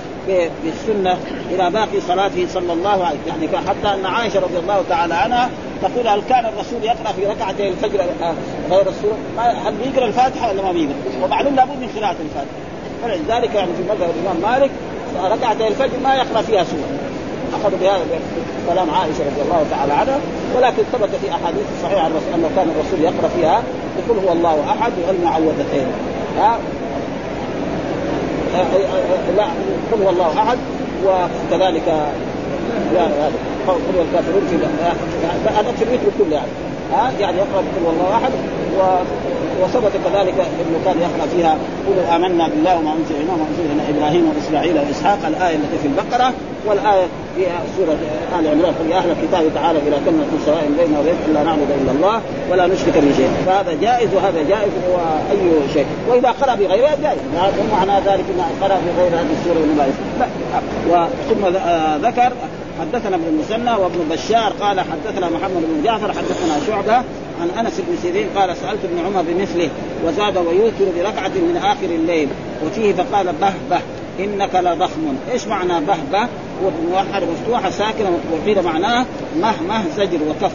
بالسنة 0.64 1.18
إلى 1.52 1.70
باقي 1.70 2.02
صلاته 2.08 2.48
صلى 2.54 2.74
الله 2.74 3.06
عليه 3.06 3.18
وسلم 3.28 3.44
يعني 3.54 3.68
حتى 3.68 3.88
أن 3.94 4.06
عائشة 4.06 4.40
رضي 4.40 4.58
الله 4.58 4.84
تعالى 4.90 5.14
عنها 5.14 5.50
تقول 5.82 6.08
هل 6.08 6.22
كان 6.30 6.46
الرسول 6.46 6.84
يقرأ 6.84 7.12
في 7.12 7.26
ركعتي 7.26 7.70
الفجر 7.70 8.00
غير 8.70 8.90
السوره؟ 8.90 9.18
هل 9.38 9.74
بيقرا 9.84 10.08
الفاتحة 10.08 10.50
ولا 10.50 10.62
ما 10.62 10.72
بيقرأ؟ 10.72 10.96
ومعلوم 11.24 11.56
لابد 11.56 11.72
من 11.82 11.90
قراءة 11.98 12.16
الفاتحة 12.26 12.68
فلذلك 13.04 13.56
يعني 13.56 13.72
في 13.78 13.84
مذهب 13.84 14.10
الإمام 14.20 14.52
مالك 14.52 14.72
ركعتي 15.24 15.68
الفجر 15.68 16.00
ما 16.04 16.16
يقرأ 16.16 16.42
فيها 16.42 16.64
سورة 16.64 16.88
اخذوا 17.54 17.78
بهذا 17.82 18.06
كلام 18.70 18.90
عائشة 18.90 19.20
رضي 19.20 19.42
الله 19.46 19.66
تعالى 19.72 19.94
عنها 19.94 20.20
ولكن 20.56 20.84
ثبت 20.94 21.10
في 21.22 21.32
أحاديث 21.32 21.66
صحيحة 21.84 22.02
عن 22.02 22.12
انه 22.36 22.50
كان 22.56 22.68
الرسول 22.70 23.02
يقرأ 23.02 23.30
فيها 23.36 23.64
يقول 24.00 24.26
هو 24.28 24.34
الله 24.34 24.64
أحد 24.70 24.92
والمعوذتين 25.08 25.88
ها؟ 26.38 26.60
لا 29.38 29.48
قل 29.92 30.04
هو 30.04 30.10
الله 30.10 30.34
أحد 30.40 30.58
وكذلك 31.06 31.90
قل 33.68 33.96
الكافرون 34.00 34.48
في 34.50 34.56
هذا 35.50 35.72
في 35.72 35.84
الوتر 35.84 36.12
كله 36.20 36.36
يعني. 36.36 36.52
ها 36.94 37.12
يعني 37.20 37.38
يقرأ 37.38 37.64
هو 37.86 37.90
الله 37.90 38.16
احد 38.16 38.32
وثبت 39.64 39.92
كذلك 40.06 40.36
إنه 40.40 40.80
كان 40.86 40.98
يقرأ 40.98 41.28
فيها 41.36 41.58
قولوا 41.88 42.16
آمنا 42.16 42.48
بالله 42.48 42.78
وما 42.78 42.92
أنزل 42.92 43.16
إلينا 43.16 43.34
وما 43.34 43.46
أنزل 43.50 43.64
إلى 43.72 43.98
إبراهيم 43.98 44.32
وإسماعيل 44.36 44.76
وإسحاق 44.80 45.20
الآية 45.28 45.56
التي 45.56 45.78
في 45.82 45.88
البقرة 45.88 46.34
والآية 46.66 47.06
في 47.36 47.46
سورة 47.78 47.98
آل 48.40 48.48
عمران 48.48 48.74
قل 48.80 48.92
يا 48.92 48.98
أهل 48.98 49.10
الكتاب 49.12 49.54
تعالوا 49.56 49.82
إلى 49.88 49.98
كلمة 50.06 50.26
سواء 50.46 50.70
بيننا 50.78 51.00
وبين 51.00 51.16
الا 51.28 51.44
نعبد 51.44 51.72
إلا 51.82 51.92
الله 51.92 52.22
ولا 52.52 52.68
نشرك 52.68 52.98
به 52.98 53.14
شيئا. 53.18 53.30
فهذا 53.46 53.74
جائز 53.82 54.10
وهذا 54.16 54.42
جائز 54.50 54.72
وأي 54.94 55.74
شيء. 55.74 55.86
وإذا 56.10 56.32
قرأ 56.32 56.56
بغيرها 56.56 56.96
جائز. 57.04 57.20
معنى 57.72 58.00
ذلك 58.06 58.26
إنه 58.36 58.48
قرأ 58.62 58.78
بغير 58.88 59.12
هذه 59.20 59.34
السورة 59.40 59.60
لا. 59.78 61.08
ثم 61.30 61.46
ذكر 62.08 62.32
حدثنا 62.80 63.16
ابن 63.16 63.26
المثنى 63.28 63.72
وابن 63.72 64.00
بشار 64.12 64.54
قال 64.62 64.80
حدثنا 64.80 65.30
محمد 65.30 65.64
بن 65.70 65.84
جعفر 65.84 66.14
حدثنا 66.14 66.60
شعبة 66.68 66.96
عن 67.42 67.50
أنس 67.60 67.74
بن 67.80 67.98
سيرين 68.02 68.28
قال 68.36 68.58
سألت 68.58 68.80
ابن 68.84 69.06
عمر 69.06 69.22
بمثله 69.22 69.70
وزاد 70.06 70.38
ويوتر 70.38 70.86
بركعة 70.98 71.28
من 71.28 71.62
آخر 71.64 71.86
الليل 71.86 72.28
وفيه 72.66 72.94
فقال 72.94 73.26
به 73.42 73.54
به 73.70 73.80
إنك 74.20 74.56
لضخم 74.56 75.16
إيش 75.32 75.48
معنى 75.48 75.86
به 75.86 75.98
به 76.12 76.28
موحد 76.90 77.24
مفتوحه 77.24 77.70
ساكنه 77.70 78.20
وقيل 78.32 78.64
معناه 78.64 79.06
مه 79.42 79.62
مه 79.68 79.84
زجر 79.98 80.20
وكف 80.30 80.52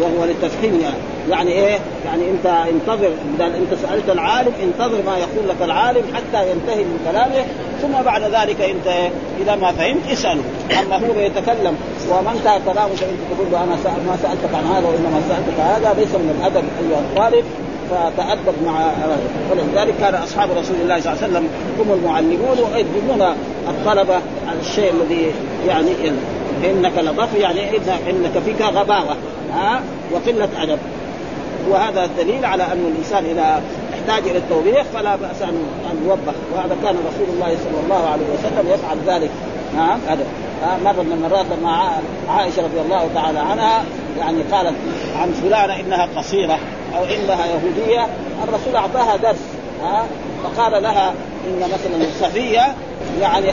وهو 0.00 0.24
للتفخيم 0.24 0.80
يعني. 0.80 1.11
يعني 1.30 1.52
إيه؟ 1.52 1.78
يعني 2.04 2.30
أنت 2.30 2.46
انتظر 2.46 3.10
اذا 3.36 3.46
أنت 3.46 3.74
سألت 3.82 4.10
العالم 4.10 4.52
انتظر 4.62 5.02
ما 5.06 5.18
يقول 5.18 5.48
لك 5.48 5.56
العالم 5.62 6.02
حتى 6.14 6.50
ينتهي 6.50 6.84
من 6.84 6.98
كلامه 7.10 7.44
ثم 7.82 8.02
بعد 8.04 8.22
ذلك 8.22 8.60
أنت 8.60 9.10
اذا 9.40 9.56
ما 9.56 9.72
فهمت 9.72 10.10
اساله 10.12 10.42
أما 10.80 10.96
هو 10.96 11.20
يتكلم 11.20 11.76
وما 12.10 12.32
انتهى 12.32 12.60
كلامه 12.72 12.94
فانت 12.94 13.18
تقول 13.36 13.52
له 13.52 13.64
أنا 13.64 13.76
سأل 13.84 14.06
ما 14.06 14.16
سألتك 14.22 14.54
عن 14.54 14.64
هذا 14.64 14.86
وإنما 14.86 15.22
سألتك 15.28 15.60
هذا 15.60 16.00
ليس 16.00 16.14
من 16.14 16.38
الأدب 16.40 16.64
ايها 16.80 16.98
الطالب 16.98 17.44
فتأدب 17.90 18.54
مع 18.66 18.92
ولذلك 19.50 19.94
كان 20.00 20.14
أصحاب 20.14 20.50
رسول 20.50 20.76
الله 20.82 21.00
صلى 21.00 21.12
الله 21.12 21.22
عليه 21.22 21.32
وسلم 21.32 21.48
هم 21.78 21.92
المعلمون 21.92 22.58
ويدلون 22.58 23.36
الطلبه 23.68 24.14
على 24.48 24.60
الشيء 24.60 24.92
الذي 24.92 25.32
يعني 25.68 25.90
إنك 26.64 26.98
لضف 26.98 27.34
يعني 27.34 27.60
إنك 28.10 28.42
فيك 28.44 28.62
غباوة 28.62 29.16
ها؟ 29.52 29.82
وقلة 30.12 30.48
أدب. 30.62 30.78
وهذا 31.70 32.04
الدليل 32.04 32.44
على 32.44 32.62
أن 32.62 32.92
الإنسان 32.92 33.24
إذا 33.24 33.62
احتاج 33.94 34.28
إلى 34.28 34.38
التوبيخ 34.38 34.82
فلا 34.94 35.16
بأس 35.16 35.42
ان 35.42 35.66
أن 35.90 36.06
يوبخ. 36.08 36.34
وهذا 36.54 36.76
كان 36.82 36.96
رسول 36.96 37.34
الله 37.34 37.56
صلى 37.56 37.80
الله 37.84 38.08
عليه 38.08 38.24
وسلم 38.34 38.74
يفعل 38.74 38.98
ذلك. 39.06 39.30
نعم 39.76 40.00
هذا. 40.08 40.26
مرة 40.84 41.02
من 41.02 41.12
المرات 41.12 41.46
لما 41.58 41.92
عائشة 42.28 42.62
رضي 42.62 42.80
الله 42.80 43.08
تعالى 43.14 43.38
عنها 43.38 43.84
يعني 44.18 44.42
قالت 44.42 44.74
عن 45.16 45.32
فلانة 45.32 45.80
إنها 45.80 46.08
قصيرة 46.16 46.58
أو 46.96 47.04
إنها 47.04 47.46
يهودية 47.46 48.06
الرسول 48.44 48.76
أعطاها 48.76 49.16
درس 49.16 49.38
ها؟ 49.82 50.04
فقال 50.44 50.82
لها 50.82 51.14
إن 51.46 51.58
مثلا 51.58 52.06
صفية 52.20 52.74
يعني 53.20 53.52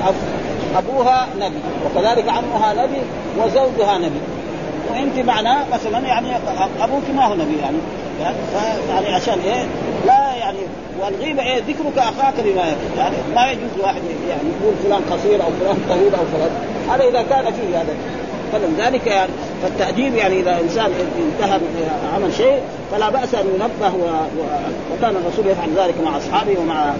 أبوها 0.77 1.27
نبي 1.39 1.59
وكذلك 1.85 2.29
عمها 2.29 2.73
نبي 2.73 3.01
وزوجها 3.37 3.97
نبي. 3.97 4.19
وانت 4.91 5.27
معناه 5.27 5.65
مثلا 5.73 6.07
يعني 6.07 6.27
أبوك 6.81 7.03
ما 7.15 7.25
هو 7.25 7.33
نبي 7.33 7.57
يعني. 7.61 7.77
يعني 8.89 9.15
عشان 9.15 9.37
إيه؟ 9.45 9.65
لا 10.05 10.35
يعني 10.35 10.57
والغيبة 10.99 11.43
إيه؟ 11.43 11.59
ذكرك 11.67 11.97
أخاك 11.97 12.33
بما 12.37 12.75
يعني 12.97 13.15
ما 13.35 13.51
يجوز 13.51 13.83
واحد 13.83 14.01
يعني 14.29 14.49
يقول 14.61 14.73
فلان 14.83 15.01
قصير 15.11 15.43
أو 15.43 15.49
فلان 15.59 15.77
طويل 15.89 16.15
أو 16.15 16.25
فلان. 16.33 16.51
هذا 16.89 17.03
إذا 17.03 17.21
كان 17.29 17.53
فيه 17.53 17.81
هذا. 17.81 17.95
فلذلك 18.51 19.07
يعني 19.07 19.31
فالتأديب 19.63 20.15
يعني 20.15 20.39
إذا 20.39 20.59
إنسان 20.61 20.91
انتهى 21.19 21.59
عمل 22.15 22.33
شيء 22.33 22.59
فلا 22.91 23.09
بأس 23.09 23.35
أن 23.35 23.45
ينبه 23.53 23.95
و... 23.95 24.05
و... 24.39 24.43
وكان 24.93 25.15
الرسول 25.15 25.47
يفعل 25.47 25.69
ذلك 25.77 25.95
مع 26.05 26.17
أصحابه 26.17 26.59
ومع 26.59 26.93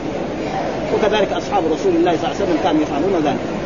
وكذلك 0.94 1.34
أصحاب 1.34 1.64
رسول 1.66 1.96
الله 1.96 2.18
صلى 2.18 2.32
الله 2.32 2.36
عليه 2.36 2.44
وسلم 2.44 2.58
كانوا 2.64 2.82
يفعلون 2.82 3.22
ذلك. 3.26 3.59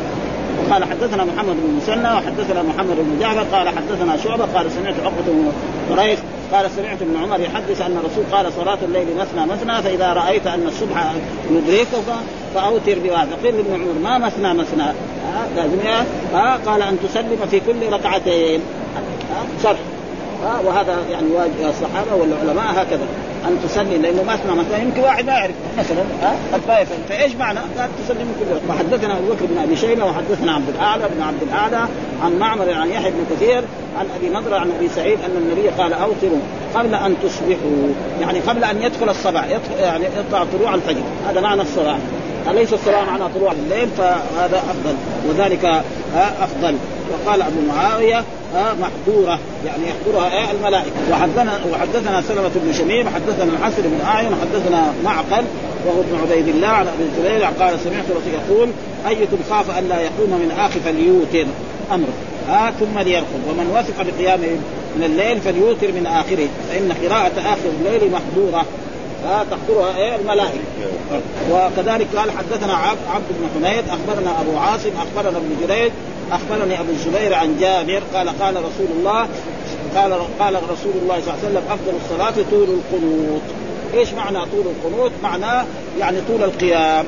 وقال 0.58 0.84
حدثنا 0.84 1.24
محمد 1.24 1.56
بن 1.56 1.74
مسنى 1.76 2.12
وحدثنا 2.12 2.62
محمد 2.62 2.96
بن 2.96 3.18
جعفر 3.20 3.56
قال 3.56 3.68
حدثنا 3.68 4.16
شعبة 4.16 4.44
قال 4.44 4.72
سمعت 4.72 4.94
عقبة 5.04 5.24
بن 5.26 5.52
قريش 5.90 6.18
قال 6.52 6.70
سمعت 6.70 7.02
ابن 7.02 7.16
عمر 7.22 7.40
يحدث 7.40 7.80
أن 7.80 7.96
الرسول 7.96 8.24
قال 8.32 8.52
صلاة 8.52 8.78
الليل 8.82 9.06
مثنى 9.18 9.46
مثنى 9.46 9.82
فإذا 9.82 10.12
رأيت 10.12 10.46
أن 10.46 10.66
الصبح 10.66 11.12
يدركك 11.50 12.04
فأوتر 12.54 12.98
بواحد 12.98 13.28
قيل 13.44 13.58
ابن 13.58 13.74
عمر 13.74 13.94
ما 14.02 14.18
مثنى 14.18 14.54
مثنى؟ 14.54 14.82
ها 14.82 15.46
لازم 15.56 15.78
ها 16.34 16.58
قال 16.66 16.82
أن 16.82 16.98
تسلم 17.08 17.38
في 17.50 17.60
كل 17.60 17.92
ركعتين. 17.92 18.60
شرح 19.62 19.78
وهذا 20.64 20.96
يعني 21.10 21.26
واجب 21.34 21.52
الصحابة 21.60 22.14
والعلماء 22.14 22.72
هكذا. 22.72 23.06
ان 23.48 23.58
تسلم 23.64 24.02
لأنه 24.02 24.22
مثنى 24.22 24.52
مثلا 24.52 24.78
يمكن 24.78 25.00
واحد 25.00 25.24
ما 25.24 25.32
يعرف. 25.32 25.54
مثلا 25.78 26.02
قد 26.52 26.60
فايش 27.08 27.34
معنى؟ 27.34 27.58
قال 27.58 27.88
من 28.08 28.34
كل 28.40 28.70
وحدثنا 28.70 29.18
أبو 29.18 29.26
بكر 29.32 29.46
بن 29.46 29.58
أبي 29.58 29.76
شيبة 29.76 30.04
وحدثنا 30.04 30.52
عبد 30.52 30.68
الأعلى 30.68 31.04
بن 31.16 31.22
عبد 31.22 31.42
الأعلى 31.42 31.88
عن 32.22 32.38
معمر 32.38 32.72
عن 32.72 32.88
يحيى 32.88 33.10
بن 33.10 33.36
كثير 33.36 33.64
عن 33.98 34.06
أبي 34.16 34.28
نضره 34.28 34.56
عن 34.56 34.70
أبي 34.78 34.88
سعيد 34.88 35.18
أن 35.20 35.36
النبي 35.36 35.68
قال 35.68 35.92
اوتروا 35.92 36.40
قبل 36.74 36.94
أن 36.94 37.16
تصبحوا. 37.22 37.88
يعني 38.20 38.40
قبل 38.40 38.64
أن 38.64 38.82
يدخل 38.82 39.08
الصباح 39.08 39.44
يعني 39.80 40.04
يطلع 40.04 40.44
طلوع 40.58 40.74
الفجر. 40.74 41.02
هذا 41.28 41.40
معنى 41.40 41.62
الصباح 41.62 41.98
أليس 42.50 42.72
الصلاة 42.72 43.04
معنى 43.04 43.24
طلوع 43.34 43.52
الليل؟ 43.52 43.88
فهذا 43.98 44.58
أفضل. 44.58 44.94
وذلك 45.28 45.82
أفضل. 46.40 46.76
وقال 47.12 47.42
أبو 47.42 47.60
معاوية 47.68 48.24
محظورة 48.54 49.38
يعني 49.66 49.82
يحضرها 49.88 50.32
إيه؟ 50.32 50.50
الملائكة. 50.50 50.90
وحدثنا 51.10 51.60
وحدثنا 51.72 52.22
سلمة 52.28 52.50
بن 52.54 52.72
شميم 52.72 53.08
حدثنا 53.08 53.44
الحسن 53.44 53.82
بن 53.82 54.00
أعين 54.04 54.28
وحدثنا 54.32 54.92
معقل 55.04 55.44
وهو 55.86 56.00
ابن 56.00 56.18
عبيد 56.22 56.48
الله 56.48 56.68
عن 56.68 56.86
أبي 56.86 57.02
الزبير 57.02 57.44
قال 57.44 57.80
سمعت 57.80 58.04
رسول 58.04 58.34
يقول 58.34 58.68
أيكم 59.08 59.36
خاف 59.50 59.78
أن 59.78 59.88
لا 59.88 60.00
يقوم 60.00 60.30
من 60.30 60.54
آخر 60.58 60.80
فليوتر 60.80 61.46
أمره. 61.92 62.12
آه 62.50 62.70
ثم 62.70 62.98
ليرقد 62.98 63.40
ومن 63.48 63.66
وثق 63.74 64.02
بقيامه 64.02 64.56
من 64.96 65.04
الليل 65.04 65.40
فليوتر 65.40 65.92
من 65.92 66.06
آخره. 66.06 66.48
فإن 66.68 66.92
قراءة 67.02 67.40
آخر 67.40 67.68
الليل 67.78 68.12
محظورة. 68.12 68.64
ها 69.24 69.44
تحضرها 69.50 69.96
إيه؟ 69.96 70.16
الملائكة. 70.16 70.60
وكذلك 71.50 72.06
قال 72.16 72.30
حدثنا 72.30 72.74
عبد 73.14 73.24
بن 73.30 73.48
حميد 73.54 73.84
أخبرنا 73.88 74.40
أبو 74.40 74.58
عاصم 74.58 74.90
أخبرنا 74.96 75.38
ابن 75.38 75.56
جريج 75.66 75.92
أخبرني 76.32 76.80
أبو 76.80 76.90
الزبير 76.90 77.34
عن 77.34 77.56
جابر 77.60 78.02
قال 78.14 78.28
قال 78.28 78.56
رسول 78.56 78.86
الله 78.98 79.28
قال 79.96 80.12
قال 80.40 80.54
رسول 80.54 80.92
الله 81.02 81.20
صلى 81.20 81.34
الله 81.34 81.38
عليه 81.44 81.48
وسلم 81.48 81.62
أفضل 81.70 81.92
الصلاة 82.04 82.50
طول 82.50 82.68
القنوت. 82.68 83.42
إيش 83.94 84.12
معنى 84.12 84.38
طول 84.38 84.64
القنوت؟ 84.66 85.12
معناه 85.22 85.64
يعني 85.98 86.18
طول 86.28 86.42
القيام. 86.42 87.06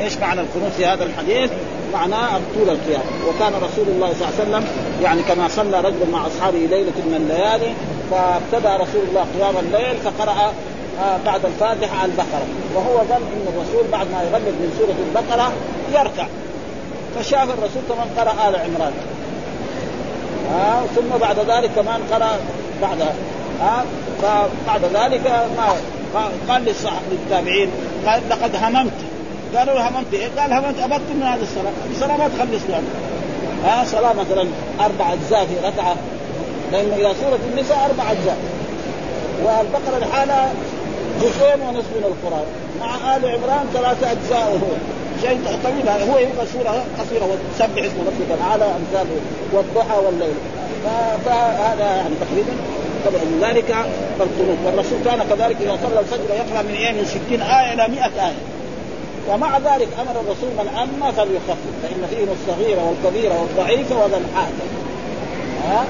إيش 0.00 0.16
معنى 0.16 0.40
القنوت 0.40 0.72
في 0.76 0.86
هذا 0.86 1.04
الحديث؟ 1.04 1.50
معناه 1.92 2.40
طول 2.54 2.68
القيام. 2.68 3.02
وكان 3.28 3.52
رسول 3.52 3.88
الله 3.88 4.12
صلى 4.12 4.28
الله 4.28 4.40
عليه 4.40 4.50
وسلم 4.50 4.64
يعني 5.02 5.22
كما 5.22 5.48
صلى 5.48 5.80
رجل 5.80 6.10
مع 6.12 6.26
أصحابه 6.26 6.58
ليلة 6.58 6.92
من 7.06 7.14
الليالي 7.14 7.74
فابتدأ 8.10 8.76
رسول 8.76 9.02
الله 9.08 9.26
قيام 9.38 9.54
الليل 9.56 9.96
فقرأ 10.04 10.52
آه 11.00 11.18
بعد 11.26 11.44
الفاتحة 11.44 12.04
البقرة. 12.04 12.46
وهو 12.74 12.96
ظن 12.96 13.22
إن 13.34 13.46
الرسول 13.54 13.90
بعد 13.92 14.06
ما 14.06 14.22
يغلق 14.22 14.48
من 14.48 14.72
سورة 14.78 14.96
البقرة 15.08 15.52
يركع. 15.92 16.26
فشاف 17.16 17.48
الرسول 17.50 17.82
كمان 17.88 18.08
قرأ 18.16 18.48
آل 18.48 18.56
عمران. 18.56 18.92
آه 20.54 20.82
ثم 20.96 21.18
بعد 21.20 21.38
ذلك 21.38 21.70
كمان 21.76 22.00
قرأ 22.12 22.38
بعدها 22.82 23.14
آه 23.62 23.84
فبعد 24.22 24.84
ذلك 24.84 25.26
ما 26.14 26.28
قال 26.48 26.74
للتابعين 27.10 27.70
قال 28.06 28.22
لقد 28.30 28.56
هممت. 28.56 28.92
قالوا 29.56 29.74
له 29.74 29.88
هممت 29.88 30.14
إيه؟ 30.14 30.28
قال 30.38 30.52
هممت 30.52 30.78
أبدت 30.78 31.10
من 31.14 31.22
هذه 31.22 31.42
الصلاة، 31.42 31.72
الصلاه 31.90 32.16
ما 32.16 32.28
تخلص 32.28 32.62
يعني. 32.70 32.86
ها 33.64 33.84
صلاة 33.84 34.12
مثلا 34.12 34.48
أربع 34.80 35.12
أجزاء 35.12 35.46
في 35.46 35.66
ركعة. 35.66 35.96
لأنه 36.72 36.94
إلى 36.94 37.14
سورة 37.20 37.38
النساء 37.52 37.90
أربع 37.90 38.12
أجزاء. 38.12 38.38
والبقرة 39.44 39.98
لحالها 39.98 40.52
جزئين 41.20 41.60
ونصف 41.60 41.90
من 41.96 42.04
القرآن. 42.04 42.46
مع 42.80 43.16
آل 43.16 43.24
عمران 43.24 43.66
ثلاثة 43.74 44.12
أجزاء 44.12 44.46
وهو 44.52 44.72
شيء 45.22 45.40
طويل 45.64 45.88
هو 45.88 46.18
يبقى 46.18 46.46
سورة 46.52 46.84
قصيرة 46.98 47.24
وسبح 47.24 47.84
اسم 47.84 47.98
ربك 48.06 48.30
الأعلى 48.38 48.64
وامثاله 48.64 49.16
والضحى 49.52 49.98
والليل. 50.06 50.34
فهذا 51.24 51.96
يعني 51.96 52.14
تقريبا 52.20 52.52
طبعا 53.06 53.50
ذلك 53.50 53.74
فالقنوت 54.18 54.58
والرسول 54.64 54.98
كان 55.04 55.18
كذلك 55.30 55.56
إذا 55.60 55.78
صلى 55.82 56.00
الفجر 56.00 56.34
يقرأ 56.34 56.62
من 56.62 56.74
إيه 56.74 56.92
من 56.92 57.04
60 57.04 57.42
آية 57.42 57.72
إلى 57.72 57.88
100 57.88 58.04
آية. 58.04 58.34
ومع 59.28 59.58
ذلك 59.58 59.88
أمر 60.00 60.20
الرسول 60.20 60.50
من 60.58 60.68
أما 60.68 61.12
فليخفف 61.12 61.70
فإن 61.82 62.06
فيهم 62.10 62.28
الصغير 62.32 62.78
والكبير 62.78 63.32
والضعيف 63.32 63.92
وذا 63.92 64.16
الحاجة. 64.16 64.66
ها؟ 65.68 65.84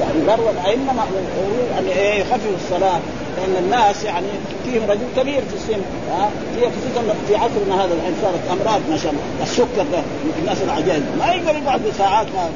يعني 0.00 0.18
ذروه 0.26 0.50
الأئمة 0.50 0.92
مامورين 0.92 1.68
أن 1.78 1.86
يخففوا 2.20 2.56
الصلاة 2.64 3.00
لأن 3.36 3.64
الناس 3.64 4.04
يعني 4.04 4.26
فيهم 4.64 4.90
رجل 4.90 5.06
كبير 5.16 5.40
في 5.50 5.54
السن 5.54 5.82
ها؟ 6.10 6.30
في 6.54 6.60
خصوصا 6.60 7.14
في 7.28 7.36
عصرنا 7.36 7.84
هذا 7.84 7.94
الحين 7.94 8.14
صارت 8.22 8.60
أمراض 8.60 8.80
ما 8.90 8.96
شاء 8.96 9.12
الله 9.12 9.22
السكر 9.42 9.84
ده 9.92 10.02
الناس 10.42 10.62
العجائز 10.62 11.02
ما 11.18 11.32
يقدر 11.32 11.58
يقعد 11.58 11.80
ساعات 11.98 12.26
ما 12.34 12.50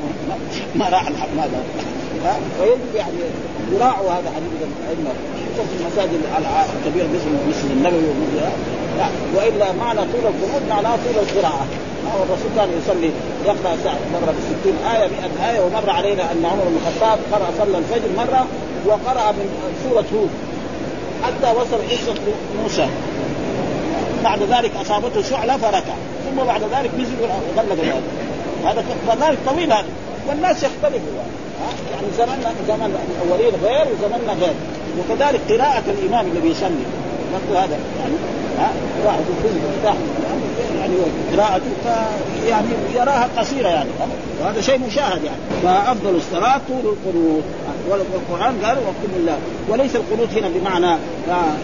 ما, 0.77 0.89
راح 0.89 1.09
الحمام 1.09 1.39
هذا 2.25 2.41
فيجب 2.59 2.95
يعني 2.97 3.17
يراعوا 3.73 4.11
هذا 4.11 4.31
حديث 4.37 4.51
الأئمة 4.63 5.11
في 5.57 5.75
المساجد 5.81 6.21
الكبيره 6.77 7.07
مثل 7.07 7.29
المسجد 7.45 7.71
النبوي 7.71 8.03
وإلا 9.37 9.73
معنى 9.73 9.99
طول 10.01 10.21
القنوت 10.21 10.63
معناه 10.71 10.97
طول 10.97 11.23
القراءة 11.23 11.67
الرسول 12.15 12.51
كان 12.57 12.69
يصلي 12.79 13.11
يقرا 13.45 13.77
مرة 14.13 14.33
ب 14.33 14.41
60 14.63 14.79
آية 14.95 15.09
100 15.39 15.51
آية 15.51 15.61
ومر 15.61 15.91
علينا 15.91 16.23
أن 16.33 16.45
عمر 16.45 16.65
بن 16.65 16.77
الخطاب 16.77 17.19
قرأ 17.33 17.51
صلى 17.59 17.79
الفجر 17.79 18.09
مرة 18.17 18.47
وقرأ 18.87 19.33
من 19.33 19.49
سورة 19.85 20.05
هود. 20.15 20.31
حتى 21.23 21.59
وصل 21.59 21.79
قصه 21.91 22.15
موسى. 22.63 22.87
بعد 24.25 24.43
ذلك 24.43 24.73
أصابته 24.81 25.23
شعلة 25.23 25.57
فركع. 25.57 25.95
ثم 26.31 26.45
بعد 26.47 26.61
ذلك 26.63 26.91
نزل 26.99 27.15
وغلق 27.23 28.03
هذا 28.65 28.85
فذلك 29.09 29.39
طويل 29.47 29.73
هذا. 29.73 29.89
والناس 30.29 30.57
يختلفوا. 30.57 31.13
يعني 31.93 32.07
زمننا 32.19 32.53
زمن 32.69 32.99
الأولين 33.23 33.53
غير 33.65 33.87
وزمننا 33.93 34.33
غير. 34.33 34.55
وكذلك 34.99 35.41
قراءة 35.49 35.85
الإمام 35.89 36.27
الذي 36.27 36.55
برضه 37.33 37.65
هذا 37.65 37.79
يعني 38.01 38.15
ها؟ 38.59 38.71
واحد 39.07 39.21
يفتح 39.45 39.95
يعني 40.93 41.37
قراءته 41.37 41.65
يعني 42.49 42.67
يراها 42.95 43.29
قصيرة 43.39 43.69
يعني. 43.69 43.89
وهذا 44.41 44.61
شيء 44.61 44.81
مشاهد 44.87 45.25
يعني. 45.25 45.39
فأفضل 45.63 46.17
الصلاة 46.17 46.61
طول 46.69 46.93
القنوت 46.93 47.43
والقرآن 47.89 48.55
قال 48.65 48.79
وقم 48.79 49.13
الله. 49.17 49.39
وليس 49.69 49.97
القنوت 49.97 50.29
هنا 50.37 50.49
بمعنى 50.49 50.97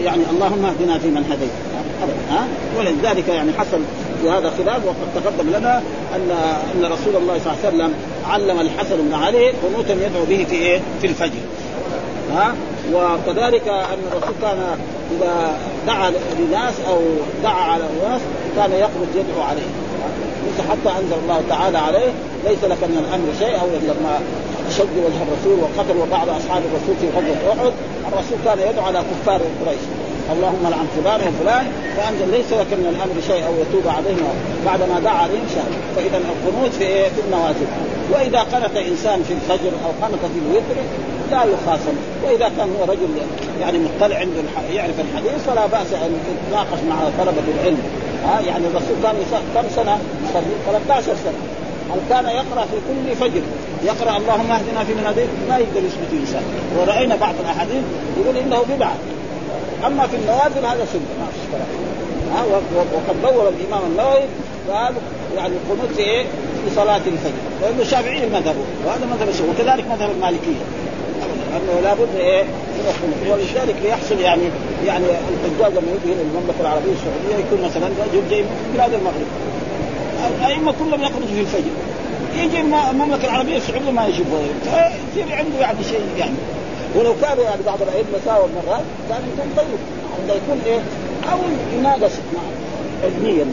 يعني 0.04 0.22
اللهم 0.30 0.64
اهدنا 0.64 0.98
فيمن 0.98 1.24
هديت. 1.30 1.50
ها؟ 2.30 2.46
ولذلك 2.78 3.28
يعني 3.28 3.52
حصل 3.52 3.80
في 4.22 4.30
هذا 4.30 4.52
خلاف 4.58 4.84
وقد 4.86 5.24
تقدم 5.24 5.50
لنا 5.50 5.82
أن 6.14 6.30
أن 6.74 6.84
رسول 6.84 7.16
الله 7.22 7.38
صلى 7.44 7.52
الله 7.52 7.58
عليه 7.64 7.68
وسلم 7.68 7.94
علم 8.30 8.60
الحسن 8.60 8.96
بن 8.96 9.14
علي 9.14 9.50
قنوتا 9.50 9.92
يدعو 10.06 10.24
به 10.24 10.46
في 10.50 10.56
إيه؟ 10.56 10.80
في 11.00 11.06
الفجر. 11.06 11.40
ها؟ 12.34 12.54
وكذلك 12.92 13.68
أن 13.68 13.98
الرسول 14.12 14.34
كان 14.42 14.76
إذا 15.10 15.56
دعا 15.86 16.10
لناس 16.38 16.74
أو 16.88 16.98
دعا 17.42 17.62
على 17.72 17.84
الناس 17.84 18.20
كان 18.56 18.72
يقبض 18.72 19.08
يدعو 19.14 19.42
عليه. 19.42 19.70
ليس 20.44 20.66
حتى 20.70 20.98
أنزل 21.00 21.16
الله 21.22 21.42
تعالى 21.48 21.78
عليه 21.78 22.10
ليس 22.44 22.64
لك 22.64 22.82
من 22.90 22.98
الأمر 23.04 23.28
شيء 23.38 23.60
أو 23.60 23.66
لما 23.90 24.20
شد 24.76 24.96
وجه 25.06 25.20
الرسول 25.26 25.56
وقتل 25.64 25.96
وبعض 26.02 26.28
أصحاب 26.28 26.62
الرسول 26.68 26.94
في 27.00 27.06
غزوة 27.16 27.52
أحد. 27.52 27.72
الرسول 28.08 28.38
كان 28.44 28.58
يدعو 28.68 28.84
على 28.84 29.02
كفار 29.10 29.40
قريش. 29.60 29.84
اللهم 30.32 30.64
لعن 30.70 30.86
فلان 30.96 31.20
وفلان. 31.28 31.66
فأنزل 31.96 32.28
ليس 32.36 32.50
لك 32.60 32.70
من 32.80 32.86
الأمر 32.94 33.16
شيء 33.30 33.46
أو 33.46 33.52
يتوب 33.62 33.86
عليهم 33.96 34.34
بعد 34.66 34.80
ما 34.80 35.00
دعا 35.00 35.18
عليهم 35.24 35.46
شاء 35.54 35.66
فإذا 35.96 36.18
القنوت 36.18 36.72
في 36.78 36.84
إيه؟ 36.84 37.08
في 37.08 37.20
النوازل. 37.26 37.68
وإذا 38.12 38.40
قنت 38.52 38.76
إنسان 38.76 39.18
في 39.28 39.32
الفجر 39.38 39.72
أو 39.84 39.90
قنت 40.02 40.22
في 40.32 40.38
الوتر 40.44 40.76
لا 41.30 41.44
يخاصم. 41.44 41.96
وإذا 42.24 42.50
كان 42.56 42.68
هو 42.80 42.84
رجل 42.84 43.08
يعني 43.60 43.78
مطلع 43.78 44.16
عنده 44.16 44.40
يعرف 44.72 44.94
الحديث 45.00 45.42
فلا 45.46 45.66
بأس 45.66 45.92
أن 45.92 46.20
يتناقش 46.20 46.80
مع 46.88 46.96
طلبة 47.18 47.42
العلم. 47.54 47.82
ها 48.26 48.40
يعني 48.40 48.66
الرسول 48.66 48.96
كان 49.02 49.14
كم 49.54 49.68
سنة؟ 49.76 49.98
13 50.66 51.02
سنة. 51.02 51.40
هل 51.90 52.00
كان 52.10 52.24
يقرأ 52.24 52.64
في 52.64 52.76
كل 52.88 53.16
فجر؟ 53.16 53.42
يقرأ 53.84 54.16
اللهم 54.16 54.50
اهدنا 54.52 54.84
في 54.84 54.94
من 54.94 55.06
هديت؟ 55.06 55.28
ما 55.48 55.58
يقدر 55.58 55.80
يثبت 55.86 56.12
انسان 56.12 56.42
ورأينا 56.78 57.16
بعض 57.16 57.34
الأحاديث 57.40 57.82
يقول 58.20 58.36
إنه 58.36 58.62
بدعة. 58.76 58.94
أما 59.86 60.06
في 60.06 60.16
النوازل 60.16 60.66
هذا 60.66 60.86
سنة. 60.92 61.10
ما 61.20 61.26
فيش 61.32 61.44
كلام 61.52 61.68
ها 62.34 62.44
وقد 62.94 63.22
دور 63.22 63.48
الإمام 63.48 63.82
النووي 63.90 64.24
قال 64.70 64.94
يعني 65.36 65.54
القنوت 65.54 65.90
في 65.96 66.02
إيه؟ 66.02 66.22
في 66.64 66.74
صلاة 66.76 66.96
الفجر. 67.06 67.42
لأنه 67.62 67.82
الشافعي 67.82 68.24
المذهب 68.24 68.54
وهذا 68.86 69.06
مذهب 69.06 69.28
الشافعي 69.28 69.50
وكذلك 69.50 69.84
مذهب 69.90 70.10
المالكية. 70.10 70.64
انه 71.56 71.80
لابد 71.80 72.16
إيه؟ 72.16 72.42
من 72.42 72.86
القنوت 72.86 73.32
ولذلك 73.32 73.76
ليحصل 73.82 74.20
يعني 74.20 74.42
يعني 74.86 75.04
الحجاج 75.04 75.72
لما 75.72 75.92
يجي 75.92 76.14
هنا 76.14 76.22
المملكة 76.22 76.60
العربية 76.60 76.92
السعودية 76.92 77.44
يكون 77.46 77.64
مثلا 77.64 77.86
رجل 77.86 78.30
جاي 78.30 78.42
من 78.42 78.72
بلاد 78.74 78.94
المغرب. 78.94 79.28
الأئمة 80.38 80.72
كلهم 80.72 81.02
يخرجوا 81.02 81.34
في 81.34 81.40
الفجر. 81.40 81.74
يجي 82.36 82.60
المملكة 82.90 83.24
العربية 83.24 83.56
السعودية 83.56 83.90
ما 83.90 84.06
يشوف 84.06 84.26
يصير 84.26 85.36
عنده 85.36 85.58
يعني 85.60 85.84
شيء 85.84 86.00
يعني. 86.18 86.36
ولو 86.96 87.14
كانوا 87.22 87.44
يعني 87.44 87.62
بعض 87.66 87.82
الأئمة 87.82 88.18
ساووا 88.24 88.48
مرات 88.56 88.84
كان 89.08 89.22
يكون 89.32 89.52
طيب 89.56 89.78
عنده 90.20 90.34
يكون 90.34 90.60
إيه؟ 90.66 90.80
أو 91.32 91.38
يناقش 91.78 92.12
علميا. 93.04 93.46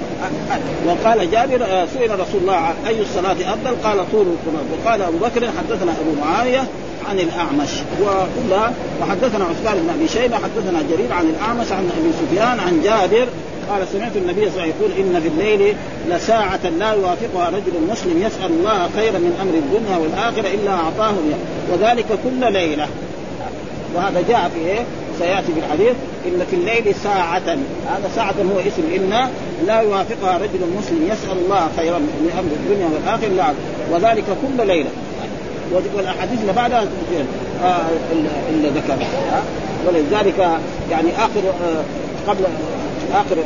وقال 0.87 1.31
جابر 1.31 1.65
آه، 1.65 1.85
سئل 1.85 2.19
رسول 2.19 2.41
الله 2.41 2.73
أي 2.87 3.01
الصلاة 3.01 3.31
أفضل؟ 3.31 3.75
قال 3.83 4.11
طول 4.11 4.25
القنوت 4.27 4.65
وقال 4.85 5.01
أبو 5.01 5.17
بكر 5.17 5.47
حدثنا 5.57 5.91
أبو 5.91 6.21
معاوية 6.21 6.63
عن 7.09 7.19
الأعمش. 7.19 7.69
وكلها 8.01 8.73
وحدثنا 9.01 9.45
عثمان 9.45 9.83
بن 9.83 9.89
أبي 9.97 10.07
شيبة 10.07 10.35
حدثنا 10.35 10.83
جرير 10.91 11.13
عن 11.13 11.25
الأعمش 11.25 11.71
عن 11.71 11.89
أبي 11.99 12.11
سفيان 12.21 12.59
عن 12.59 12.81
جابر. 12.83 13.27
قال 13.69 13.87
سمعت 13.93 14.15
النبي 14.15 14.41
صلى 14.41 14.49
الله 14.49 14.61
عليه 14.61 14.73
وسلم 14.73 14.79
يقول 14.79 14.91
إن 15.15 15.21
في 15.21 15.27
الليل 15.27 15.75
لساعة 16.09 16.69
لا 16.79 16.93
يوافقها 16.93 17.49
رجل 17.49 17.73
مسلم 17.91 18.21
يسأل 18.21 18.51
الله 18.59 18.89
خيرا 18.95 19.17
من 19.17 19.37
أمر 19.41 19.53
الدنيا 19.53 19.97
والآخرة 19.97 20.53
إلا 20.53 20.71
أعطاه 20.71 21.13
وذلك 21.71 22.05
كل 22.23 22.53
ليلة. 22.53 22.87
وهذا 23.95 24.23
جاء 24.29 24.51
في 24.53 24.69
إيه؟ 24.69 24.79
سيأتي 25.19 25.53
في 25.53 25.59
الحديث 25.59 25.95
إن 26.25 26.45
في 26.49 26.55
الليل 26.55 26.95
ساعة 27.03 27.57
هذا 27.87 28.09
ساعة 28.15 28.35
هو 28.53 28.59
اسم 28.59 28.83
إن 28.95 29.29
لا 29.67 29.81
يوافقها 29.81 30.37
رجل 30.37 30.61
مسلم 30.77 31.09
يسأل 31.11 31.37
الله 31.45 31.69
خيرا 31.77 31.99
من 31.99 32.31
أمر 32.39 32.51
الدنيا 32.59 32.87
والآخرة 32.93 33.27
لا 33.27 33.53
وذلك 33.91 34.23
كل 34.23 34.67
ليلة. 34.67 34.89
والأحاديث 35.73 36.41
اللي 36.41 36.53
بعدها 36.53 36.85
آه 37.63 37.85
اللي 38.49 38.69
ذكرها 38.69 39.43
ولذلك 39.87 40.39
يعني 40.91 41.09
آخر 41.17 41.41
آه 41.65 41.83
قبل 42.27 42.43
آخر 43.13 43.37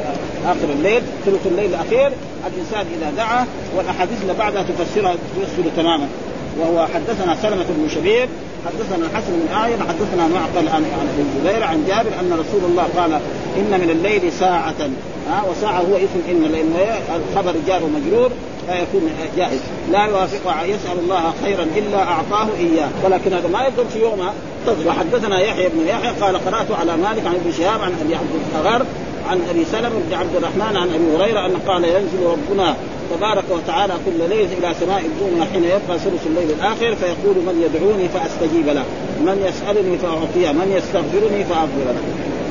آخر 0.46 0.70
الليل 0.78 1.02
ثلث 1.26 1.48
الليل 1.48 1.70
الأخير 1.70 2.12
الإنسان 2.48 2.86
إذا 2.98 3.12
دعا 3.18 3.46
والأحاديث 3.78 4.22
اللي 4.22 4.34
بعدها 4.34 4.64
تفسرها 4.64 5.14
تفسر 5.14 5.70
تماما. 5.78 6.08
وهو 6.60 6.88
حدثنا 6.88 7.36
سلمة 7.42 7.66
بن 7.70 7.90
شبيب 7.96 8.30
حدثنا 8.66 9.06
الحسن 9.06 9.32
بن 9.32 9.54
اعين 9.54 9.80
حدثنا 9.80 10.28
معقل 10.28 10.68
عن 10.70 10.84
عن 10.84 11.08
أبي 11.14 11.22
الزبير 11.22 11.64
عن 11.64 11.86
جابر 11.88 12.20
أن 12.20 12.34
رسول 12.34 12.72
الله 12.72 12.84
قال 12.98 13.14
إن 13.58 13.80
من 13.82 13.90
الليل 13.90 14.32
ساعة 14.34 14.90
ها 15.30 15.44
وساعة 15.52 15.80
هو 15.80 15.96
اسم 15.96 16.22
إن 16.30 16.44
لأن 16.44 16.76
الخبر 17.16 17.54
جار 17.68 17.82
ومجرور 17.84 18.32
فيكون 18.68 19.10
جائز. 19.38 19.60
لا 19.92 20.06
يوافق 20.06 20.64
يسأل 20.64 21.00
الله 21.04 21.34
خيرا 21.44 21.64
إلا 21.76 21.98
أعطاه 21.98 22.48
إياه. 22.60 22.90
ولكن 23.04 23.34
هذا 23.34 23.48
ما 23.48 23.62
يقدر 23.62 23.86
في 23.94 24.00
يومها 24.00 24.34
وحدثنا 24.88 25.40
يحيى 25.40 25.70
بن 25.70 25.88
يحيى 25.88 26.12
قال 26.22 26.46
قرأت 26.46 26.72
على 26.72 26.98
مالك 26.98 27.26
عن 27.26 27.36
ابن 27.36 27.52
شهاب 27.58 27.82
عن 27.82 27.92
أبي 28.02 28.16
عبد 28.16 28.30
القرار 28.36 28.86
عن 29.30 29.42
أبي 29.50 29.66
سلمة 29.66 29.90
بن 30.10 30.14
عبد 30.14 30.36
الرحمن 30.36 30.78
عن 30.78 30.90
أبي 30.90 31.24
هريرة 31.24 31.46
أن 31.46 31.58
قال 31.68 31.84
ينزل 31.84 32.26
ربنا 32.26 32.76
تبارك 33.18 33.44
وتعالى 33.50 33.94
كل 34.06 34.30
ليلة 34.30 34.50
إلى 34.60 34.76
سماء 34.80 35.02
الدنيا 35.06 35.46
حين 35.54 35.64
يبقى 35.64 36.00
ثلث 36.00 36.28
الليل 36.28 36.50
الآخر 36.60 36.96
فيقول 36.96 37.36
من 37.48 37.56
يدعوني 37.66 38.10
فأستجيب 38.10 38.68
له، 38.68 38.84
من 39.20 39.38
يسألني 39.48 39.98
فاعطيه، 39.98 40.52
من 40.52 40.68
يستغفرني 40.78 41.44
فأغفر 41.44 41.86
له. 41.88 42.04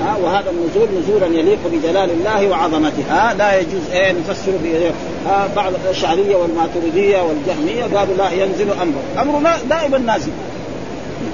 ها 0.05 0.17
وهذا 0.23 0.51
النزول 0.51 0.89
نزولا 0.99 1.27
يليق 1.27 1.59
بجلال 1.73 2.11
الله 2.11 2.49
وعظمته، 2.49 3.05
ها 3.11 3.35
لا 3.35 3.61
يجوز 3.61 3.91
إيه 3.93 4.13
نفسر 4.13 4.53
به 4.65 4.93
ها 5.27 5.49
بعض 5.57 5.73
الاشعريه 5.85 6.37
والماتريدية 6.37 7.23
والجهمية 7.23 7.83
قالوا 7.97 8.15
لا 8.17 8.31
ينزل 8.31 8.71
امره، 8.71 9.03
امره 9.23 9.57
دائما 9.71 9.99
نازل. 9.99 10.33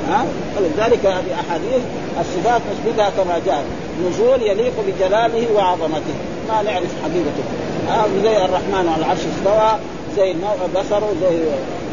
ها 0.09 0.25
ولذلك 0.57 1.07
هذه 1.07 1.35
أحاديث 1.41 1.83
الصفات 2.21 2.61
نثبتها 2.71 3.11
كما 3.11 3.41
جاءت. 3.47 3.65
نزول 4.09 4.43
يليق 4.43 4.73
بجلاله 4.87 5.47
وعظمته. 5.55 6.15
ما 6.49 6.63
نعرف 6.63 6.91
حقيقته. 7.03 7.45
ها 7.91 8.07
زي 8.23 8.45
الرحمن 8.45 8.89
على 8.89 9.05
العرش 9.05 9.19
استوى 9.19 9.71
زي 10.17 10.35
بصره 10.75 11.13
زي 11.23 11.37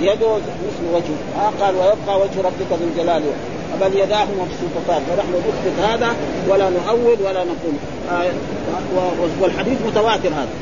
يده 0.01 0.35
مثل 0.35 0.83
وجهه 0.93 1.19
ها 1.37 1.51
قال 1.61 1.75
ويبقى 1.75 2.21
وجه 2.21 2.41
ربك 2.47 2.69
ذو 2.71 2.87
الجلال. 2.91 3.23
بل 3.81 3.99
يداه 3.99 4.25
مبسوطتان. 4.25 5.01
فنحن 5.07 5.33
نثبت 5.33 5.79
هذا 5.89 6.15
ولا 6.49 6.69
نؤول 6.69 7.17
ولا 7.25 7.43
نقول. 7.43 7.75
آه 8.11 8.31
والحديث 9.41 9.77
متواتر 9.87 10.29
هذا. 10.29 10.55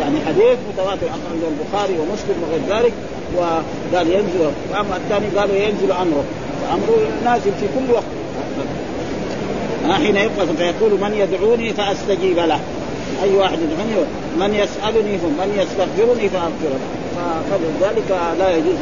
يعني 0.00 0.16
حديث 0.26 0.58
متواتر. 0.72 1.06
أخرجه 1.06 1.48
البخاري 1.48 1.98
ومسلم 1.98 2.36
وغير 2.42 2.78
ذلك. 2.78 2.92
وقال 3.36 4.08
ينزل 4.08 4.50
واما 4.72 4.96
الثاني 4.96 5.26
قالوا 5.38 5.56
ينزل 5.56 5.92
أمره. 5.92 6.24
امره 6.72 6.98
نازل 7.24 7.52
في 7.60 7.66
كل 7.78 7.92
وقت. 7.92 8.04
حين 9.96 10.16
يبقى 10.16 10.46
فيقول 10.58 10.90
من 11.00 11.14
يدعوني 11.14 11.72
فأستجيب 11.72 12.38
له. 12.38 12.60
أي 13.22 13.34
واحد 13.36 13.58
يدعوني 13.58 14.06
من 14.40 14.54
يسألني 14.54 15.12
من 15.16 15.50
يستغفرني 15.58 16.28
فأغفر 16.28 16.72
فلذلك 17.50 18.20
لا 18.38 18.56
يجوز 18.56 18.78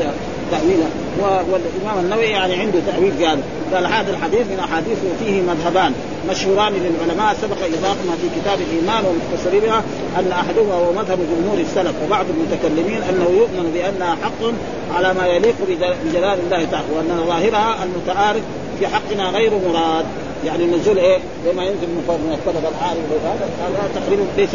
تأويله. 0.50 0.88
والإمام 1.22 2.04
النووي 2.04 2.24
يعني 2.24 2.54
عنده 2.54 2.78
تأويل 2.86 3.12
هذا 3.12 3.42
قال 3.74 3.86
هذا 3.86 4.10
الحديث 4.10 4.40
من 4.40 4.60
أحاديث 4.64 4.98
فيه 5.20 5.42
مذهبان 5.42 5.92
مشهوران 6.30 6.72
للعلماء 6.72 7.36
سبق 7.42 7.56
اضافهما 7.56 8.16
في 8.22 8.40
كتاب 8.40 8.58
الإيمان 8.60 9.04
ومختصرها 9.04 9.82
أن 10.18 10.32
أحدهما 10.32 10.74
هو 10.74 10.92
مذهب 10.92 11.18
جمهور 11.18 11.58
السلف 11.60 11.94
وبعض 12.06 12.26
المتكلمين 12.30 13.02
أنه 13.02 13.28
يؤمن 13.38 13.70
بأنها 13.74 14.16
حق 14.22 14.52
على 14.96 15.14
ما 15.14 15.26
يليق 15.26 15.54
بجلال 15.68 16.38
الله 16.44 16.64
تعالى 16.70 16.86
وأن 16.96 17.24
ظاهرها 17.26 17.84
المتعارف 17.84 18.42
في 18.78 18.86
حقنا 18.86 19.30
غير 19.30 19.50
مراد. 19.68 20.04
يعني 20.44 20.64
النزول 20.64 20.98
إيه؟ 20.98 21.18
لما 21.46 21.62
ينزل 21.62 21.86
من 21.86 22.38
الطلب 22.38 22.64
العالي 22.78 23.00
هذا 23.60 23.90
تقريبا 23.94 24.22
ليس 24.36 24.54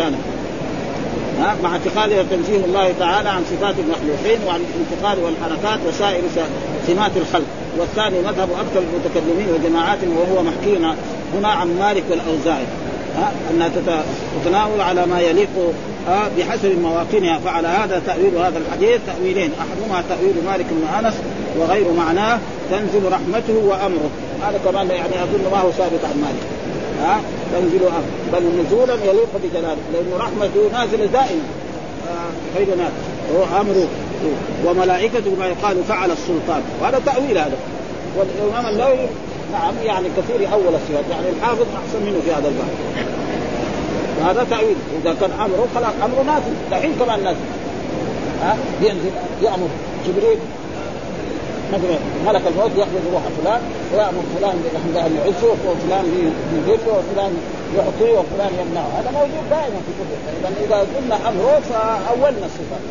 ها؟ 1.39 1.55
مع 1.63 1.71
اعتقادها 1.71 2.23
تنزيه 2.23 2.65
الله 2.65 2.93
تعالى 2.99 3.29
عن 3.29 3.43
صفات 3.51 3.75
المخلوقين 3.79 4.47
وعن 4.47 4.59
الانتقال 4.59 5.23
والحركات 5.23 5.79
وسائر 5.87 6.23
سمات 6.87 7.11
الخلق. 7.17 7.45
والثاني 7.79 8.19
مذهب 8.19 8.49
أكثر 8.51 8.79
المتكلمين 8.79 9.47
وجماعات 9.53 9.99
وهو 10.03 10.43
محكي 10.43 10.77
هنا 11.37 11.49
عن 11.49 11.79
مالك 11.79 12.03
والأوزاعي. 12.09 12.65
ها؟ 13.17 13.31
أنها 13.51 13.69
تتناول 14.43 14.81
على 14.81 15.05
ما 15.05 15.21
يليق 15.21 15.49
بحسب 16.37 16.79
مواطنها 16.81 17.39
فعلى 17.39 17.67
هذا 17.67 18.01
تأويل 18.05 18.37
هذا 18.37 18.57
الحديث 18.57 18.99
تأويلين. 19.07 19.51
أحدهما 19.59 20.03
تأويل 20.09 20.33
مالك 20.45 20.65
بن 20.71 21.05
أنس 21.05 21.13
وغير 21.59 21.91
معناه 21.91 22.39
تنزل 22.71 23.11
رحمته 23.11 23.57
وأمره. 23.65 24.09
هذا 24.43 24.59
كمان 24.65 24.89
يعني 24.89 25.23
أظن 25.23 25.51
ما 25.51 25.59
هو 25.59 25.71
ثابت 25.71 25.99
عن 26.03 26.21
مالك. 26.21 26.45
ها؟ 27.01 27.21
تنزل 27.53 27.85
أمر 27.85 28.03
بل 28.33 28.63
نزولا 28.65 28.93
يليق 28.93 29.29
بجلاله 29.43 29.77
لأنه 29.93 30.17
رحمته 30.17 30.69
نازله 30.73 31.05
دائما. 31.05 31.43
غير 32.57 32.67
آه 32.73 32.75
نازل 32.75 33.03
هو 33.35 33.61
أمره. 33.61 33.87
وملائكته 34.65 35.35
ما 35.39 35.47
يقال 35.47 35.83
فعل 35.83 36.11
السلطان. 36.11 36.61
وهذا 36.81 37.01
تأويل 37.05 37.37
هذا. 37.37 37.57
والإمام 38.17 38.73
النووي 38.73 39.07
نعم 39.53 39.73
يعني 39.83 40.07
كثير 40.17 40.53
أول 40.53 40.75
الصفات. 40.75 41.05
يعني 41.11 41.29
الحافظ 41.39 41.61
أحسن 41.61 42.05
منه 42.05 42.19
في 42.25 42.31
هذا 42.31 42.47
الباب. 42.47 42.73
هذا 44.25 44.47
تأويل. 44.49 44.75
إذا 45.03 45.15
كان 45.21 45.31
أمره 45.31 45.67
خلاص 45.75 45.93
أمره 46.03 46.23
نازل. 46.23 46.53
دحين 46.71 46.95
كمان 46.99 47.23
نازل. 47.23 47.39
ها؟ 48.43 48.57
ينزل 48.81 49.11
يأمر. 49.41 49.67
جبريل 50.07 50.37
مثلا 51.73 51.97
ملك 52.27 52.41
الموت 52.47 52.71
يقبض 52.77 53.03
روح 53.13 53.23
فلان 53.37 53.61
ويأمر 53.93 54.23
فلان 54.39 54.55
بأن 54.93 55.15
يعزه 55.17 55.51
وفلان 55.67 56.05
يهلكه 56.53 56.91
وفلان 56.97 57.33
يعطيه 57.77 58.19
وفلان 58.19 58.51
يمنعه. 58.61 58.89
هذا 58.99 59.11
موجود 59.11 59.49
دائما 59.49 59.79
في 59.85 59.91
كتب 59.99 60.19
اذا 60.39 60.65
إذا 60.65 60.87
قلنا 60.97 61.15
امره 61.29 61.61
فأولنا 61.69 62.45
الصفات. 62.45 62.83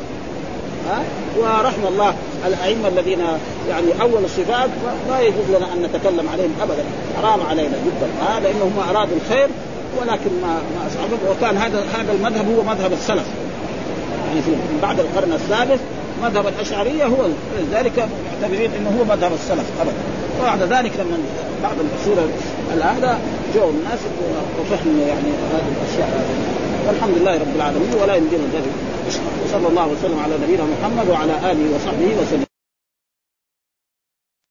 ها؟ 0.89 1.03
ورحم 1.39 1.87
الله 1.89 2.15
الأئمة 2.47 2.89
الذين 2.89 3.21
يعني 3.69 4.03
أول 4.03 4.25
الصفات 4.25 4.71
ما 5.09 5.21
يجوز 5.21 5.49
لنا 5.49 5.73
أن 5.73 5.83
نتكلم 5.83 6.29
عليهم 6.29 6.55
ابدا. 6.63 6.85
حرام 7.23 7.41
علينا 7.51 7.77
جدا. 7.87 8.09
ها؟ 8.23 8.41
لأنهم 8.41 8.73
ارادوا 8.91 9.17
الخير 9.25 9.49
ولكن 10.01 10.31
ما 10.43 10.55
ما 10.55 11.31
وكان 11.31 11.57
هذا 11.57 11.85
هذا 11.95 12.13
المذهب 12.13 12.47
هو 12.57 12.63
مذهب 12.63 12.93
السلف. 12.93 13.27
يعني 14.29 14.43
في 14.43 14.51
بعد 14.83 15.01
القرن 15.01 15.33
السادس 15.33 15.79
مذهب 16.23 16.47
الأشعرية 16.47 17.05
هو 17.05 17.27
ذلك 17.73 18.09
معتبرين 18.43 18.71
إنه 18.79 18.91
هو 19.01 19.05
مذهب 19.05 19.33
السلف 19.33 19.67
ابدا. 19.81 20.03
وبعد 20.41 20.63
ذلك 20.63 20.93
لما 21.01 21.19
بعد 21.63 21.77
العصور 21.81 22.29
هذا 22.71 23.19
جو 23.55 23.71
الناس 23.71 23.99
وفهم 24.61 25.01
يعني 25.09 25.31
هذه 25.53 25.73
الأشياء. 25.77 26.25
والحمد 26.87 27.15
لله 27.19 27.35
رب 27.35 27.57
العالمين 27.57 27.95
ولا 28.03 28.15
يمكن 28.15 28.37
ذلك 28.37 28.73
وصلى 29.47 29.69
الله 29.69 29.87
وسلم 29.89 30.19
على 30.19 30.35
نبينا 30.45 30.63
محمد 30.65 31.09
وعلى 31.09 31.33
آله 31.53 31.75
وصحبه 31.75 32.17
وسلم. 32.23 32.52